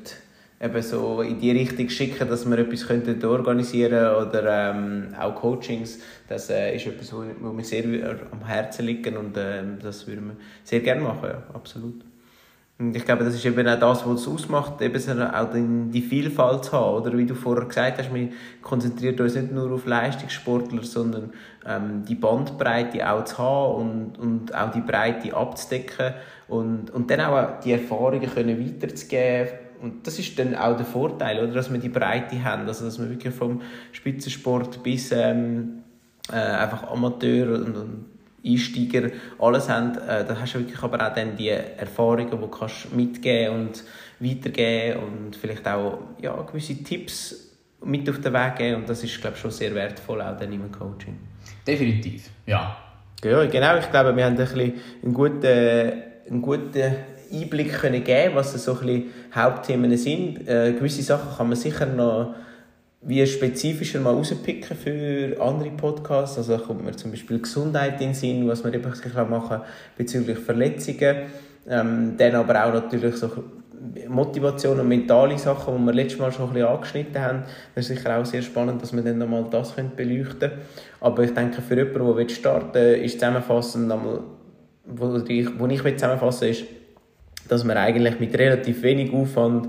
eben 0.61 0.83
so 0.83 1.23
in 1.23 1.41
die 1.41 1.51
Richtung 1.51 1.89
schicken, 1.89 2.29
dass 2.29 2.49
wir 2.49 2.59
etwas 2.59 2.87
könnten 2.87 3.25
organisieren 3.25 4.15
oder 4.15 4.71
ähm, 4.71 5.15
auch 5.19 5.35
Coachings. 5.35 5.99
Das 6.29 6.51
äh, 6.51 6.77
ist 6.77 6.87
etwas, 6.87 7.13
wo, 7.13 7.25
wo 7.41 7.53
mir 7.53 7.65
sehr 7.65 7.85
am 8.31 8.47
Herzen 8.47 8.87
liegt 8.87 9.07
und 9.09 9.37
äh, 9.37 9.63
das 9.83 10.07
würden 10.07 10.29
wir 10.29 10.37
sehr 10.63 10.81
gerne 10.81 11.01
machen, 11.01 11.29
ja, 11.29 11.43
absolut. 11.53 12.12
Und 12.83 12.97
ich 12.97 13.05
glaube, 13.05 13.23
das 13.23 13.35
ist 13.35 13.45
eben 13.45 13.69
auch 13.69 13.79
das, 13.79 14.05
was 14.05 14.23
es 14.23 14.29
ausmacht, 14.29 14.83
eben 14.83 15.23
auch 15.23 15.49
die 15.53 16.03
Vielfalt 16.03 16.65
zu 16.65 16.73
haben. 16.73 16.97
Oder 16.97 17.17
wie 17.17 17.27
du 17.27 17.37
vorher 17.37 17.67
gesagt 17.67 17.99
hast, 17.99 18.13
wir 18.13 18.31
konzentrieren 18.61 19.21
uns 19.21 19.37
nicht 19.37 19.53
nur 19.53 19.71
auf 19.71 19.87
Leistungssportler, 19.87 20.83
sondern 20.83 21.33
ähm, 21.65 22.05
die 22.05 22.17
Bandbreite 22.17 23.09
auch 23.09 23.25
zu 23.25 23.39
haben 23.39 23.75
und, 23.77 24.19
und 24.19 24.55
auch 24.55 24.73
die 24.73 24.81
Breite 24.81 25.33
abzudecken 25.37 26.15
und, 26.49 26.91
und 26.91 27.09
dann 27.09 27.21
auch 27.21 27.61
die 27.61 27.71
Erfahrungen 27.71 28.29
können 28.29 28.59
weiterzugeben. 28.59 29.51
Und 29.81 30.05
das 30.05 30.19
ist 30.19 30.37
dann 30.41 30.57
auch 30.57 30.77
der 30.77 30.87
Vorteil, 30.87 31.39
oder, 31.39 31.53
dass 31.53 31.73
wir 31.73 31.79
die 31.79 31.89
Breite 31.89 32.43
haben, 32.43 32.67
also 32.67 32.85
dass 32.85 32.99
wir 32.99 33.09
wirklich 33.09 33.33
vom 33.33 33.61
Spitzensport 33.93 34.83
bis 34.83 35.13
ähm, 35.13 35.83
äh, 36.33 36.35
einfach 36.35 36.91
Amateur 36.91 37.61
und, 37.61 37.77
und 37.77 38.12
Einsteiger 38.45 39.11
alles 39.39 39.69
haben, 39.69 39.97
äh, 39.99 40.25
da 40.25 40.37
hast 40.41 40.55
du 40.55 40.59
wirklich 40.59 40.83
aber 40.83 41.07
auch 41.07 41.15
dann 41.15 41.37
die 41.37 41.49
Erfahrungen, 41.49 42.31
die 42.31 42.37
du 42.37 42.49
kannst 42.49 42.93
mitgeben 42.93 43.55
und 43.55 43.85
weitergeben 44.21 45.01
und 45.01 45.37
vielleicht 45.37 45.67
auch 45.67 45.99
ja, 46.21 46.35
gewisse 46.43 46.83
Tipps 46.83 47.51
mit 47.85 48.09
auf 48.09 48.21
den 48.21 48.33
Weg 48.33 48.57
geben 48.57 48.83
und 48.83 48.89
das 48.89 49.03
ist 49.03 49.21
glaube 49.21 49.37
ich 49.37 49.43
schon 49.43 49.51
sehr 49.51 49.75
wertvoll 49.75 50.21
auch 50.21 50.37
dann 50.37 50.53
im 50.53 50.71
Coaching. 50.71 51.19
Definitiv, 51.67 52.31
ja. 52.47 52.77
Ja, 53.25 53.45
genau, 53.47 53.77
ich 53.77 53.89
glaube, 53.91 54.17
wir 54.17 54.25
haben 54.25 54.33
ein 54.33 54.37
bisschen 54.37 54.75
einen 55.03 55.15
guten, 55.15 55.47
einen 55.47 56.43
guten 56.43 56.97
Einblick 57.33 57.73
können 57.73 58.03
geben, 58.03 58.35
was 58.35 58.53
so 58.53 58.73
ein 58.73 58.79
bisschen 58.81 59.05
Hauptthemen 59.35 59.97
sind. 59.97 60.49
Äh, 60.49 60.73
gewisse 60.73 61.03
Sachen 61.03 61.37
kann 61.37 61.49
man 61.49 61.57
sicher 61.57 61.87
noch 61.87 62.35
wie 63.05 63.27
spezifischer 63.27 64.01
mal 64.01 64.15
rauspicken 64.15 64.77
für 64.77 65.41
andere 65.41 65.71
Podcasts. 65.71 66.39
Also 66.39 66.57
da 66.57 66.63
kommt 66.63 66.85
mir 66.85 66.93
zum 66.93 67.11
Beispiel 67.11 67.41
Gesundheit 67.41 68.01
in 68.01 68.09
den 68.09 68.15
Sinn, 68.15 68.47
was 68.47 68.63
man 68.63 68.73
eben 68.73 68.85
machen 69.31 69.49
kann 69.49 69.63
bezüglich 69.97 70.39
Verletzungen. 70.39 71.17
Ähm, 71.69 72.15
dann 72.17 72.35
aber 72.35 72.65
auch 72.65 72.73
natürlich 72.73 73.17
so 73.17 73.31
Motivation 74.09 74.79
und 74.79 74.89
mentale 74.89 75.37
Sachen, 75.39 75.77
die 75.77 75.85
wir 75.87 75.93
letztes 75.93 76.21
Mal 76.21 76.31
schon 76.31 76.49
ein 76.49 76.55
bisschen 76.55 76.69
angeschnitten 76.69 77.21
haben. 77.21 77.43
Das 77.75 77.91
ist 77.91 77.97
sicher 77.97 78.17
auch 78.17 78.25
sehr 78.25 78.43
spannend, 78.43 78.81
dass 78.81 78.93
wir 78.93 79.03
dann 79.03 79.19
nochmal 79.19 79.45
das 79.51 79.73
beleuchten 79.73 80.39
können. 80.39 80.53
Aber 81.01 81.25
ich 81.25 81.35
denke, 81.35 81.61
für 81.61 81.77
jemanden, 81.77 82.17
der 82.17 82.29
starten 82.29 82.75
will, 82.75 83.05
ist 83.05 83.15
zusammenfassend 83.15 83.91
einmal, 83.91 84.21
wo 84.85 85.17
ich, 85.27 85.59
wo 85.59 85.67
ich 85.67 85.83
zusammenfassen 85.83 86.49
ist, 86.49 86.65
dass 87.49 87.65
man 87.65 87.77
eigentlich 87.77 88.21
mit 88.21 88.39
relativ 88.39 88.83
wenig 88.83 89.13
Aufwand 89.13 89.69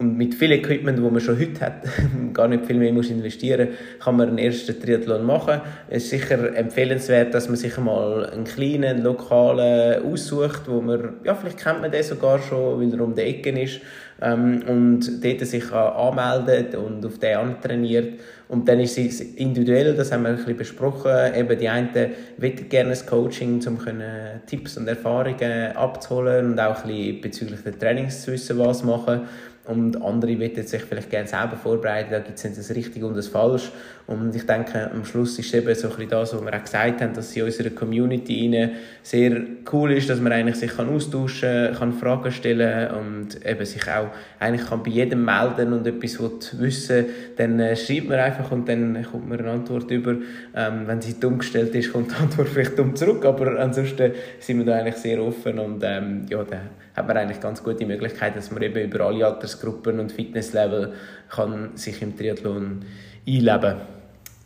und 0.00 0.16
mit 0.16 0.34
viel 0.34 0.50
Equipment, 0.52 0.98
das 0.98 1.12
man 1.12 1.20
schon 1.20 1.38
heute 1.38 1.60
hat, 1.60 1.82
gar 2.32 2.48
nicht 2.48 2.64
viel 2.64 2.78
mehr 2.78 2.90
muss 2.90 3.10
investieren 3.10 3.68
kann 4.02 4.16
man 4.16 4.28
einen 4.28 4.38
ersten 4.38 4.80
Triathlon 4.80 5.24
machen. 5.24 5.60
Es 5.90 6.04
ist 6.04 6.10
sicher 6.10 6.56
empfehlenswert, 6.56 7.34
dass 7.34 7.48
man 7.48 7.56
sich 7.56 7.76
mal 7.76 8.24
einen 8.30 8.44
kleinen, 8.44 9.02
lokalen 9.02 10.02
aussucht, 10.02 10.62
wo 10.66 10.80
man, 10.80 11.16
ja, 11.22 11.34
vielleicht 11.34 11.58
kennt 11.58 11.82
man 11.82 11.90
den 11.90 12.02
sogar 12.02 12.38
schon, 12.38 12.80
weil 12.80 12.98
er 12.98 13.04
um 13.04 13.14
die 13.14 13.20
Ecke 13.20 13.50
ist, 13.60 13.82
ähm, 14.22 14.62
und 14.66 15.24
dort 15.24 15.46
sich 15.46 15.72
anmeldet 15.72 16.74
und 16.74 17.04
auf 17.04 17.18
den 17.18 17.36
antrainiert. 17.36 18.20
Und 18.48 18.68
dann 18.68 18.80
ist 18.80 18.98
es 18.98 19.20
individuell, 19.20 19.94
das 19.94 20.10
haben 20.10 20.22
wir 20.22 20.30
ein 20.30 20.36
bisschen 20.36 20.56
besprochen, 20.56 21.12
eben 21.36 21.58
die 21.58 21.68
einen 21.68 21.90
wollen 22.36 22.68
gerne 22.68 22.92
ein 22.92 23.06
Coaching, 23.06 23.64
um 23.66 23.78
Tipps 24.46 24.76
und 24.76 24.88
Erfahrungen 24.88 25.76
abzuholen 25.76 26.52
und 26.52 26.60
auch 26.60 26.84
ein 26.84 26.90
bisschen 26.90 27.20
bezüglich 27.20 27.60
der 27.60 27.78
Trainings 27.78 28.22
zu 28.22 28.32
wissen, 28.32 28.58
was 28.58 28.82
machen 28.82 29.20
und 29.66 30.02
andere 30.02 30.38
wollen 30.40 30.66
sich 30.66 30.82
vielleicht 30.82 31.10
gerne 31.10 31.28
selber 31.28 31.56
vorbereiten, 31.56 32.10
da 32.10 32.18
gibt 32.20 32.38
es 32.38 32.44
nicht 32.44 32.58
das 32.58 32.74
Richtige 32.74 33.06
und 33.06 33.16
das 33.16 33.28
Falsch. 33.28 33.70
Und 34.06 34.34
ich 34.34 34.44
denke, 34.44 34.90
am 34.90 35.04
Schluss 35.04 35.38
ist 35.38 35.54
eben 35.54 35.72
so 35.74 35.88
ein 35.88 35.94
bisschen 35.94 36.10
das, 36.10 36.34
was 36.34 36.42
wir 36.42 36.52
auch 36.52 36.64
gesagt 36.64 37.00
haben, 37.00 37.14
dass 37.14 37.36
in 37.36 37.44
unserer 37.44 37.70
Community 37.70 38.68
sehr 39.02 39.40
cool 39.70 39.92
ist, 39.92 40.10
dass 40.10 40.18
man 40.20 40.32
eigentlich 40.32 40.56
sich 40.56 40.74
kann 40.74 40.88
austauschen 40.88 41.74
kann, 41.78 41.92
Fragen 41.92 42.32
stellen 42.32 42.90
und 42.90 43.46
eben 43.46 43.64
sich 43.64 43.86
auch 43.88 44.08
eigentlich 44.40 44.68
kann 44.68 44.82
bei 44.82 44.90
jedem 44.90 45.24
melden 45.24 45.72
und 45.72 45.86
etwas 45.86 46.18
wissen 46.58 47.06
dann 47.36 47.60
äh, 47.60 47.76
schreibt 47.76 48.08
man 48.08 48.18
einfach 48.18 48.50
und 48.50 48.68
dann 48.68 49.06
kommt 49.10 49.28
man 49.28 49.38
eine 49.38 49.50
Antwort 49.50 49.90
über. 49.90 50.16
Ähm, 50.56 50.86
wenn 50.86 51.00
sie 51.00 51.20
dumm 51.20 51.38
gestellt 51.38 51.74
ist, 51.74 51.92
kommt 51.92 52.10
die 52.10 52.16
Antwort 52.16 52.48
vielleicht 52.48 52.78
dumm 52.78 52.96
zurück, 52.96 53.24
aber 53.24 53.60
ansonsten 53.60 54.12
sind 54.40 54.58
wir 54.58 54.64
da 54.64 54.78
eigentlich 54.78 54.96
sehr 54.96 55.22
offen 55.22 55.58
und 55.58 55.82
ähm, 55.84 56.26
ja, 56.28 56.42
da 56.42 56.62
hat 57.00 57.08
man 57.08 57.16
eigentlich 57.16 57.40
ganz 57.40 57.62
gute 57.62 57.86
Möglichkeit, 57.86 58.36
dass 58.36 58.50
man 58.50 58.62
eben 58.62 58.78
über 58.78 59.06
alle 59.06 59.26
Altersgruppen 59.26 59.98
und 60.00 60.12
Fitnesslevel 60.12 60.92
kann 61.28 61.76
sich 61.76 62.02
im 62.02 62.16
Triathlon 62.16 62.84
einleben 63.26 63.76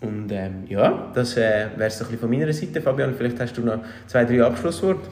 und 0.00 0.30
ähm, 0.32 0.64
ja, 0.68 1.10
das 1.14 1.36
äh, 1.36 1.68
wäre 1.76 1.88
es 1.88 2.02
von 2.02 2.30
meiner 2.30 2.52
Seite, 2.52 2.80
Fabian. 2.82 3.14
Vielleicht 3.14 3.40
hast 3.40 3.56
du 3.56 3.62
noch 3.62 3.78
zwei, 4.06 4.24
drei 4.24 4.44
Abschlussworte. 4.44 5.08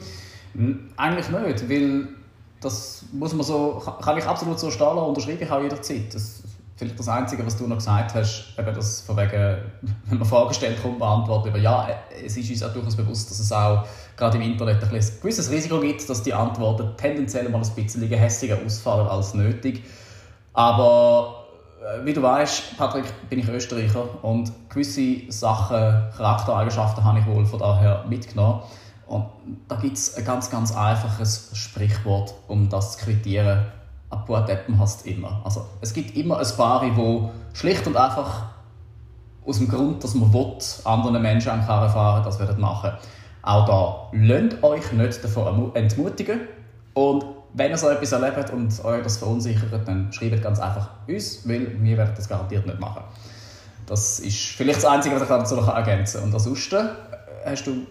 Eigentlich 0.97 1.29
nicht, 1.29 1.69
weil 1.69 2.07
das 2.61 3.05
muss 3.11 3.33
man 3.33 3.43
so, 3.43 3.81
kann 4.01 4.17
ich 4.17 4.25
absolut 4.25 4.59
so 4.59 4.69
stehen 4.69 4.85
lassen, 4.85 4.99
unterschreibe 4.99 5.43
ich 5.43 5.51
auch 5.51 5.61
jederzeit. 5.61 6.13
Das, 6.13 6.43
vielleicht 6.75 6.99
das 6.99 7.07
Einzige, 7.07 7.45
was 7.45 7.57
du 7.57 7.65
noch 7.65 7.77
gesagt 7.77 8.13
hast, 8.13 8.53
eben 8.57 8.73
das 8.75 9.01
von 9.01 9.17
wegen, 9.17 9.57
wenn 10.05 10.19
man 10.19 10.27
Fragen 10.27 10.53
stellt, 10.53 10.81
kommt 10.81 10.99
beantworten 10.99 11.49
über 11.49 11.57
ja, 11.57 11.89
es 12.23 12.37
ist 12.37 12.49
uns 12.49 12.63
auch 12.63 12.73
durchaus 12.73 12.95
bewusst, 12.95 13.31
dass 13.31 13.39
es 13.39 13.51
auch 13.51 13.85
gerade 14.15 14.37
im 14.37 14.43
Internet 14.43 14.83
ein, 14.83 14.89
ein 14.89 15.05
gewisses 15.21 15.49
Risiko 15.49 15.79
gibt, 15.79 16.07
dass 16.09 16.23
die 16.23 16.33
Antworten 16.33 16.95
tendenziell 16.97 17.49
mal 17.49 17.61
ein 17.61 17.75
bisschen 17.75 18.07
hässiger 18.07 18.57
ausfallen 18.65 19.07
als 19.07 19.33
nötig. 19.33 19.83
Aber 20.53 21.45
äh, 21.81 22.05
wie 22.05 22.13
du 22.13 22.21
weißt, 22.21 22.77
Patrick, 22.77 23.05
bin 23.29 23.39
ich 23.39 23.47
Österreicher 23.47 24.23
und 24.23 24.51
gewisse 24.69 25.31
Sachen, 25.31 26.09
Charaktereigenschaften 26.15 27.03
habe 27.03 27.19
ich 27.19 27.25
wohl 27.25 27.45
von 27.45 27.59
daher 27.59 28.05
mitgenommen. 28.07 28.61
Und 29.07 29.25
da 29.67 29.75
gibt 29.75 29.97
es 29.97 30.15
ein 30.15 30.25
ganz, 30.25 30.49
ganz 30.49 30.75
einfaches 30.75 31.51
Sprichwort, 31.53 32.33
um 32.47 32.69
das 32.69 32.97
zu 32.97 33.05
quittieren. 33.05 33.65
Ein 34.09 34.25
paar 34.25 34.45
Deppen 34.45 34.79
hast 34.79 35.05
immer. 35.05 35.41
Also, 35.43 35.65
es 35.81 35.93
gibt 35.93 36.15
immer 36.15 36.37
ein 36.39 36.47
paar, 36.55 36.81
die 36.83 37.57
schlicht 37.57 37.85
und 37.87 37.97
einfach 37.97 38.43
aus 39.45 39.57
dem 39.57 39.67
Grund, 39.67 40.03
dass 40.03 40.13
man 40.15 40.31
will, 40.33 40.57
anderen 40.85 41.21
Menschen 41.21 41.51
an 41.51 41.65
Karren 41.65 41.89
fahren, 41.89 42.23
das 42.23 42.39
werden 42.39 42.61
machen. 42.61 42.91
Auch 43.43 43.65
da, 43.67 44.09
lasst 44.13 44.63
euch 44.63 44.91
nicht 44.93 45.23
davon 45.23 45.75
entmutigen 45.75 46.41
und 46.93 47.25
wenn 47.53 47.71
ihr 47.71 47.77
so 47.77 47.89
etwas 47.89 48.11
erlebt 48.11 48.49
und 48.51 48.83
euch 48.83 49.03
das 49.03 49.17
verunsichert, 49.17 49.87
dann 49.87 50.11
schreibt 50.11 50.41
ganz 50.41 50.59
einfach 50.59 50.89
uns, 51.07 51.47
weil 51.47 51.81
wir 51.81 51.97
werden 51.97 52.13
das 52.15 52.27
garantiert 52.27 52.65
nicht 52.65 52.79
machen. 52.79 53.03
Das 53.85 54.19
ist 54.19 54.37
vielleicht 54.37 54.77
das 54.77 54.85
Einzige, 54.85 55.15
was 55.15 55.23
ich 55.23 55.27
dazu 55.27 55.55
noch 55.55 55.67
ergänzen 55.67 56.19
kann. 56.19 56.29
Und 56.29 56.33
ansonsten 56.33 56.75
äh, 56.75 57.51
hast 57.51 57.67
du 57.67 57.85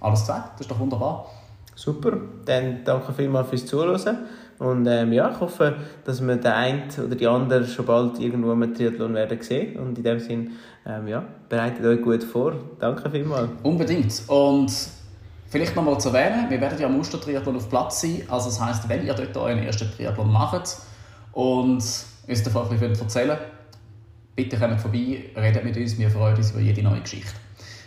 alles 0.00 0.20
gesagt. 0.20 0.52
Das 0.54 0.60
ist 0.62 0.70
doch 0.70 0.78
wunderbar. 0.78 1.26
Super, 1.74 2.12
dann 2.44 2.84
danke 2.84 3.12
vielmals 3.12 3.48
fürs 3.48 3.66
Zuhören. 3.66 4.18
Und 4.58 4.86
ähm, 4.86 5.12
ja, 5.12 5.30
ich 5.30 5.40
hoffe, 5.40 5.76
dass 6.04 6.26
wir 6.26 6.36
den 6.36 6.46
einen 6.46 6.82
oder 7.04 7.14
die 7.14 7.26
andere 7.26 7.66
schon 7.66 7.84
bald 7.84 8.18
irgendwo 8.18 8.52
im 8.52 8.74
Triathlon 8.74 9.14
werden 9.14 9.40
sehen. 9.42 9.78
Und 9.78 9.98
in 9.98 10.04
dem 10.04 10.18
Sinne, 10.18 10.50
ähm, 10.86 11.08
ja, 11.08 11.24
bereitet 11.48 11.84
euch 11.84 12.02
gut 12.02 12.24
vor. 12.24 12.54
Danke 12.78 13.10
vielmals. 13.10 13.50
Unbedingt. 13.62 14.22
Und 14.28 14.72
Vielleicht 15.48 15.76
noch 15.76 15.84
mal 15.84 15.96
zu 15.96 16.08
erwähnen, 16.08 16.50
wir 16.50 16.60
werden 16.60 16.76
ja 16.76 16.88
am 16.88 16.96
Mustertriathlon 16.96 17.54
auf 17.54 17.70
Platz 17.70 18.00
sein. 18.00 18.22
Also 18.28 18.46
das 18.46 18.60
heisst, 18.60 18.88
wenn 18.88 19.06
ihr 19.06 19.14
dort 19.14 19.36
euren 19.36 19.60
ersten 19.60 19.88
Triathlon 19.92 20.32
macht 20.32 20.76
und 21.32 21.76
uns 21.76 22.42
davon 22.42 22.62
ein 22.62 22.68
bisschen 22.68 23.00
erzählen 23.00 23.38
bitte 24.36 24.58
kommt 24.58 24.80
vorbei, 24.80 25.24
redet 25.34 25.64
mit 25.64 25.76
uns, 25.76 25.98
wir 25.98 26.10
freuen 26.10 26.36
uns 26.36 26.50
über 26.50 26.60
jede 26.60 26.82
neue 26.82 27.00
Geschichte. 27.00 27.32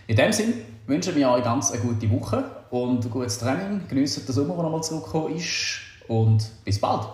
In 0.07 0.15
dem 0.15 0.33
Sinne 0.33 0.53
wünschen 0.87 1.15
wir 1.15 1.29
euch 1.29 1.43
ganz 1.43 1.71
eine 1.71 1.81
gute 1.81 2.09
Woche 2.09 2.43
und 2.71 3.05
ein 3.05 3.11
gutes 3.11 3.37
Training. 3.37 3.83
Geniessen 3.87 4.25
den 4.25 4.33
Sommer, 4.33 4.55
der 4.55 4.63
nochmal 4.63 4.81
zurückgekommen 4.81 5.35
ist 5.35 5.81
und 6.09 6.51
bis 6.65 6.79
bald. 6.79 7.07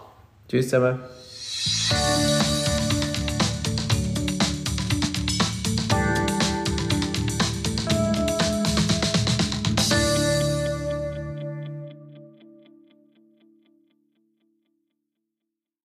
Tschüss 0.50 0.70
zusammen. 0.70 1.00